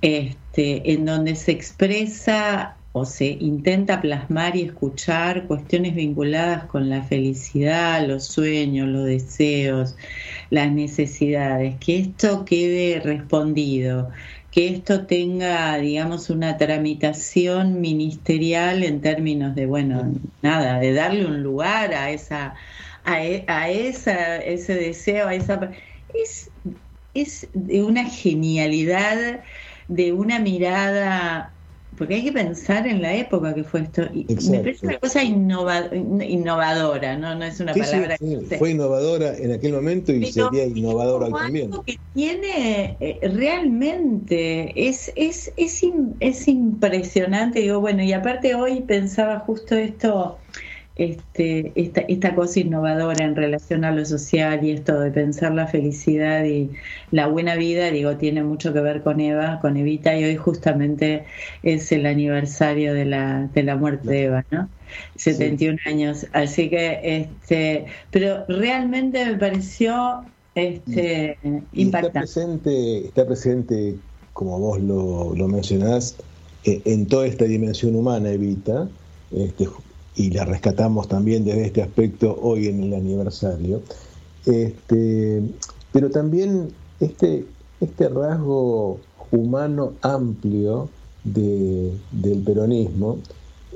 este, 0.03 0.93
en 0.93 1.05
donde 1.05 1.37
se 1.37 1.53
expresa 1.53 2.77
o 2.97 3.05
se 3.05 3.27
intenta 3.27 4.01
plasmar 4.01 4.55
y 4.55 4.63
escuchar 4.63 5.49
cuestiones 5.49 5.97
vinculadas 5.97 6.67
con 6.67 6.89
la 6.89 7.03
felicidad, 7.03 8.07
los 8.07 8.25
sueños, 8.25 8.87
los 8.87 9.05
deseos, 9.07 9.97
las 10.51 10.71
necesidades, 10.71 11.75
que 11.81 11.99
esto 11.99 12.45
quede 12.45 13.01
respondido, 13.01 14.11
que 14.53 14.69
esto 14.69 15.07
tenga, 15.07 15.77
digamos, 15.79 16.31
una 16.31 16.57
tramitación 16.57 17.81
ministerial 17.81 18.85
en 18.85 19.01
términos 19.01 19.57
de, 19.57 19.67
bueno, 19.67 20.15
nada, 20.43 20.79
de 20.79 20.93
darle 20.93 21.27
un 21.27 21.43
lugar 21.43 21.93
a 21.95 22.11
esa, 22.13 22.55
a, 23.05 23.25
e, 23.25 23.45
esa, 23.89 24.37
ese 24.37 24.75
deseo, 24.77 25.27
a 25.27 25.35
esa 25.35 25.73
es, 26.15 26.49
es 27.13 27.49
de 27.55 27.83
una 27.83 28.05
genialidad 28.05 29.43
de 29.89 30.13
una 30.13 30.39
mirada, 30.39 31.54
porque 31.97 32.15
hay 32.17 32.25
que 32.25 32.33
pensar 32.33 32.87
en 32.87 33.03
la 33.03 33.15
época 33.15 33.55
que 33.55 33.65
fue 33.65 33.83
esto, 33.83 34.03
y 34.13 34.27
me 34.51 34.59
parece 34.59 34.87
una 34.87 34.99
cosa 34.99 35.23
innovadora, 35.23 37.17
¿no? 37.17 37.35
No 37.35 37.45
es 37.45 37.61
una 37.61 37.73
palabra 37.73 38.17
que 38.19 38.57
fue 38.59 38.71
innovadora 38.73 39.37
en 39.37 39.53
aquel 39.53 39.73
momento 39.73 40.13
y 40.13 40.27
sería 40.27 40.67
innovadora 40.67 41.31
también. 41.31 41.71
que 41.87 41.99
tiene 42.13 42.97
eh, 43.01 43.21
realmente, 43.23 44.89
es, 44.89 45.13
es, 45.17 45.53
es, 45.57 45.83
es 46.21 46.49
impresionante, 46.49 47.61
digo, 47.61 47.81
bueno, 47.81 48.03
y 48.03 48.13
aparte 48.13 48.55
hoy 48.55 48.83
pensaba 48.83 49.41
justo 49.41 49.75
esto 49.77 50.41
este, 50.97 51.73
esta, 51.75 52.03
esta 52.03 52.35
cosa 52.35 52.61
innovadora 52.61 53.25
en 53.25 53.35
relación 53.35 53.85
a 53.85 53.91
lo 53.91 54.05
social 54.05 54.65
y 54.65 54.71
esto 54.71 55.01
de 55.01 55.11
pensar 55.11 55.53
la 55.53 55.67
felicidad 55.67 56.45
y 56.45 56.71
la 57.11 57.27
buena 57.27 57.57
vida, 57.57 57.91
digo, 57.91 58.17
tiene 58.17 58.45
mucho 58.45 58.73
que 58.73 58.81
ver 58.81 59.03
con 59.03 59.21
Eva, 59.21 59.59
con 59.61 59.77
Evita, 59.77 60.17
y 60.17 60.25
hoy 60.25 60.37
justamente 60.37 61.25
es 61.65 61.91
el 61.91 62.07
aniversario 62.07 62.95
de 62.95 63.07
la, 63.07 63.49
de 63.55 63.63
la 63.65 63.77
muerte 63.77 64.09
de 64.09 64.25
Eva, 64.25 64.45
¿no? 64.51 64.69
71 65.17 65.79
años. 65.87 66.27
Así 66.33 66.71
que, 66.71 67.01
este, 67.03 67.87
pero 68.13 68.45
realmente 68.47 69.25
me 69.25 69.37
pareció 69.37 70.25
este, 70.55 71.37
impactante. 71.73 72.07
Está 72.07 72.21
presente, 72.21 72.99
está 73.07 73.27
presente, 73.27 73.97
como 74.33 74.61
vos 74.61 74.81
lo, 74.81 75.35
lo 75.35 75.49
mencionás, 75.49 76.17
eh, 76.65 76.81
en 76.85 77.07
toda 77.07 77.27
esta 77.27 77.47
dimensión 77.47 77.97
humana, 77.97 78.31
Evita, 78.31 78.89
este, 79.33 79.67
y 80.17 80.31
la 80.31 80.45
rescatamos 80.45 81.09
también 81.09 81.45
desde 81.45 81.67
este 81.67 81.83
aspecto 81.83 82.39
hoy 82.41 82.69
en 82.69 82.83
el 82.83 82.95
aniversario. 82.95 83.83
Este, 84.47 85.43
pero 85.93 86.11
también 86.11 86.71
este, 87.01 87.47
este 87.81 88.09
rasgo 88.09 88.99
humano 89.31 89.93
amplio 90.03 90.89
del 91.25 92.43
peronismo, 92.45 93.19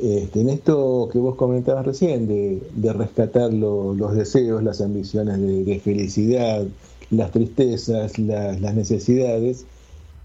este, 0.00 0.42
en 0.42 0.50
esto 0.50 1.08
que 1.10 1.18
vos 1.18 1.34
comentabas 1.34 1.84
recién, 1.84 2.28
de, 2.28 2.92
rescatar 2.92 3.52
los 3.52 4.14
deseos, 4.14 4.62
las 4.62 4.80
ambiciones 4.80 5.40
de, 5.40 5.80
felicidad, 5.80 6.64
las 7.10 7.32
tristezas, 7.32 8.18
las 8.18 8.74
necesidades, 8.74 9.64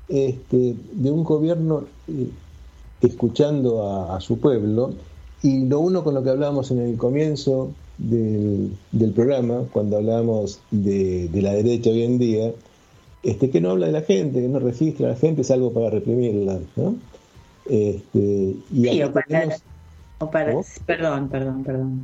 este, 0.09 0.75
de 0.91 1.11
un 1.11 1.23
gobierno 1.23 1.85
eh, 2.07 2.29
escuchando 3.01 4.11
a, 4.11 4.19
su 4.21 4.37
pueblo, 4.37 4.91
y 5.43 5.65
lo 5.65 5.81
uno 5.81 6.03
con 6.03 6.15
lo 6.15 6.23
que 6.23 6.29
hablábamos 6.29 6.71
en 6.71 6.79
el 6.79 6.97
comienzo 6.97 7.71
del, 7.97 8.71
programa, 9.13 9.65
cuando 9.71 9.97
hablábamos 9.97 10.61
de, 10.71 11.29
la 11.33 11.53
derecha 11.53 11.89
hoy 11.89 12.03
en 12.03 12.17
día, 12.17 12.51
este, 13.21 13.49
que 13.49 13.61
no 13.61 13.71
habla 13.71 13.87
de 13.87 13.91
la 13.91 14.01
gente, 14.01 14.41
que 14.41 14.47
no 14.47 14.59
registra 14.59 15.07
a 15.07 15.09
la 15.11 15.15
gente, 15.17 15.41
es 15.41 15.51
algo 15.51 15.71
para 15.73 15.89
reprimirla, 15.89 16.59
¿no? 16.77 16.95
Este, 17.65 18.55
y 18.71 19.01
para, 20.29 20.63
perdón, 20.85 21.29
perdón, 21.29 21.63
perdón. 21.63 22.01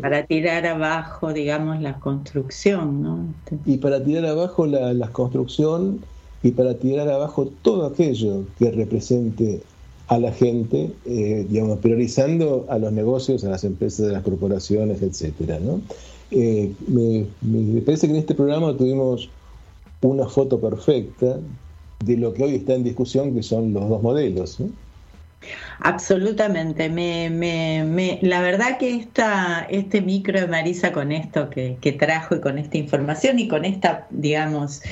para, 0.00 0.26
tirar 0.26 0.66
abajo, 0.66 1.32
digamos, 1.32 1.80
la 1.82 1.98
construcción, 1.98 3.02
¿no? 3.02 3.18
Y 3.66 3.76
para 3.78 4.02
tirar 4.02 4.24
abajo 4.26 4.66
la, 4.66 5.08
construcción 5.08 6.00
y 6.42 6.52
para 6.52 6.74
tirar 6.74 7.08
abajo 7.08 7.50
todo 7.62 7.86
aquello 7.86 8.44
que 8.58 8.70
represente 8.70 9.62
a 10.08 10.18
la 10.18 10.32
gente, 10.32 10.92
eh, 11.04 11.46
digamos, 11.48 11.78
priorizando 11.78 12.66
a 12.68 12.78
los 12.78 12.92
negocios, 12.92 13.44
a 13.44 13.50
las 13.50 13.64
empresas, 13.64 14.08
a 14.08 14.12
las 14.12 14.22
corporaciones, 14.22 15.02
etcétera, 15.02 15.58
¿no? 15.58 15.80
Eh, 16.30 16.72
me, 16.86 17.26
me, 17.42 17.80
parece 17.82 18.06
que 18.06 18.12
en 18.12 18.20
este 18.20 18.34
programa 18.34 18.76
tuvimos 18.76 19.28
una 20.02 20.26
foto 20.26 20.60
perfecta 20.60 21.38
de 22.04 22.16
lo 22.16 22.34
que 22.34 22.44
hoy 22.44 22.54
está 22.54 22.74
en 22.74 22.84
discusión, 22.84 23.34
que 23.34 23.42
son 23.42 23.72
los 23.72 23.88
dos 23.88 24.02
modelos. 24.02 24.58
Absolutamente. 25.80 26.88
Me, 26.88 27.30
me, 27.30 28.18
la 28.22 28.40
verdad 28.40 28.78
que 28.78 28.94
esta, 28.94 29.66
este 29.70 30.00
micro 30.00 30.40
de 30.40 30.46
Marisa 30.46 30.92
con 30.92 31.12
esto 31.12 31.50
que, 31.50 31.96
trajo 31.98 32.36
y 32.36 32.40
con 32.40 32.58
esta 32.58 32.78
información 32.78 33.38
y 33.38 33.48
con 33.48 33.64
esta, 33.64 34.06
digamos, 34.10 34.82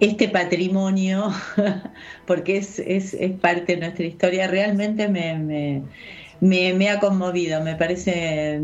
este 0.00 0.28
patrimonio, 0.28 1.30
porque 2.26 2.56
es, 2.56 2.78
es, 2.80 3.14
es 3.14 3.32
parte 3.38 3.74
de 3.74 3.80
nuestra 3.82 4.06
historia, 4.06 4.46
realmente 4.46 5.08
me, 5.08 5.82
me, 6.40 6.90
ha 6.90 7.00
conmovido, 7.00 7.62
me 7.62 7.76
parece 7.76 8.60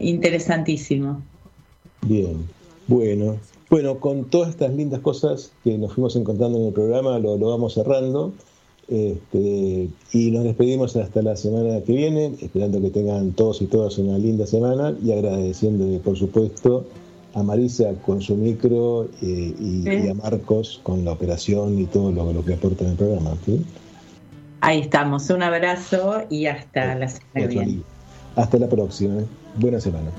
interesantísimo. 0.00 1.22
Bien, 2.02 2.46
bueno. 2.86 3.38
Bueno, 3.70 3.98
con 3.98 4.26
todas 4.26 4.50
estas 4.50 4.72
lindas 4.74 5.00
cosas 5.00 5.50
que 5.64 5.76
nos 5.78 5.94
fuimos 5.94 6.14
encontrando 6.14 6.58
en 6.58 6.66
el 6.66 6.72
programa, 6.72 7.18
lo 7.18 7.38
vamos 7.38 7.74
cerrando. 7.74 8.32
Este, 8.88 9.88
y 10.12 10.30
nos 10.30 10.44
despedimos 10.44 10.96
hasta 10.96 11.22
la 11.22 11.36
semana 11.36 11.80
que 11.82 11.92
viene, 11.92 12.34
esperando 12.40 12.80
que 12.80 12.90
tengan 12.90 13.32
todos 13.32 13.62
y 13.62 13.66
todas 13.66 13.98
una 13.98 14.18
linda 14.18 14.46
semana 14.46 14.94
y 15.02 15.12
agradeciendo, 15.12 15.98
por 16.02 16.16
supuesto, 16.16 16.84
a 17.34 17.42
Marisa 17.42 17.92
con 18.06 18.20
su 18.20 18.36
micro 18.36 19.08
eh, 19.22 19.54
y, 19.58 20.08
a 20.08 20.14
Marcos 20.14 20.80
con 20.82 21.04
la 21.04 21.12
operación 21.12 21.78
y 21.78 21.86
todo 21.86 22.12
lo, 22.12 22.32
lo 22.32 22.44
que 22.44 22.54
aporta 22.54 22.84
en 22.84 22.90
el 22.90 22.96
programa. 22.96 23.36
Ahí 24.60 24.80
estamos, 24.80 25.28
un 25.30 25.42
abrazo 25.42 26.22
y 26.30 26.46
hasta 26.46 26.94
la 26.94 27.08
semana 27.08 27.30
que 27.34 27.46
viene. 27.46 27.82
Hasta 28.36 28.58
la 28.58 28.68
próxima, 28.68 29.22
buena 29.56 29.80
semana. 29.80 30.10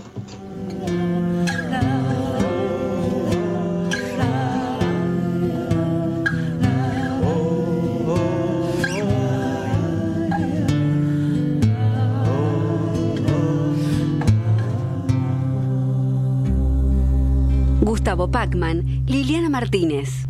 Gustavo 18.16 18.32
Pacman, 18.32 19.04
Liliana 19.08 19.50
Martínez. 19.50 20.26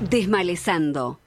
Desmalezando. 0.00 1.23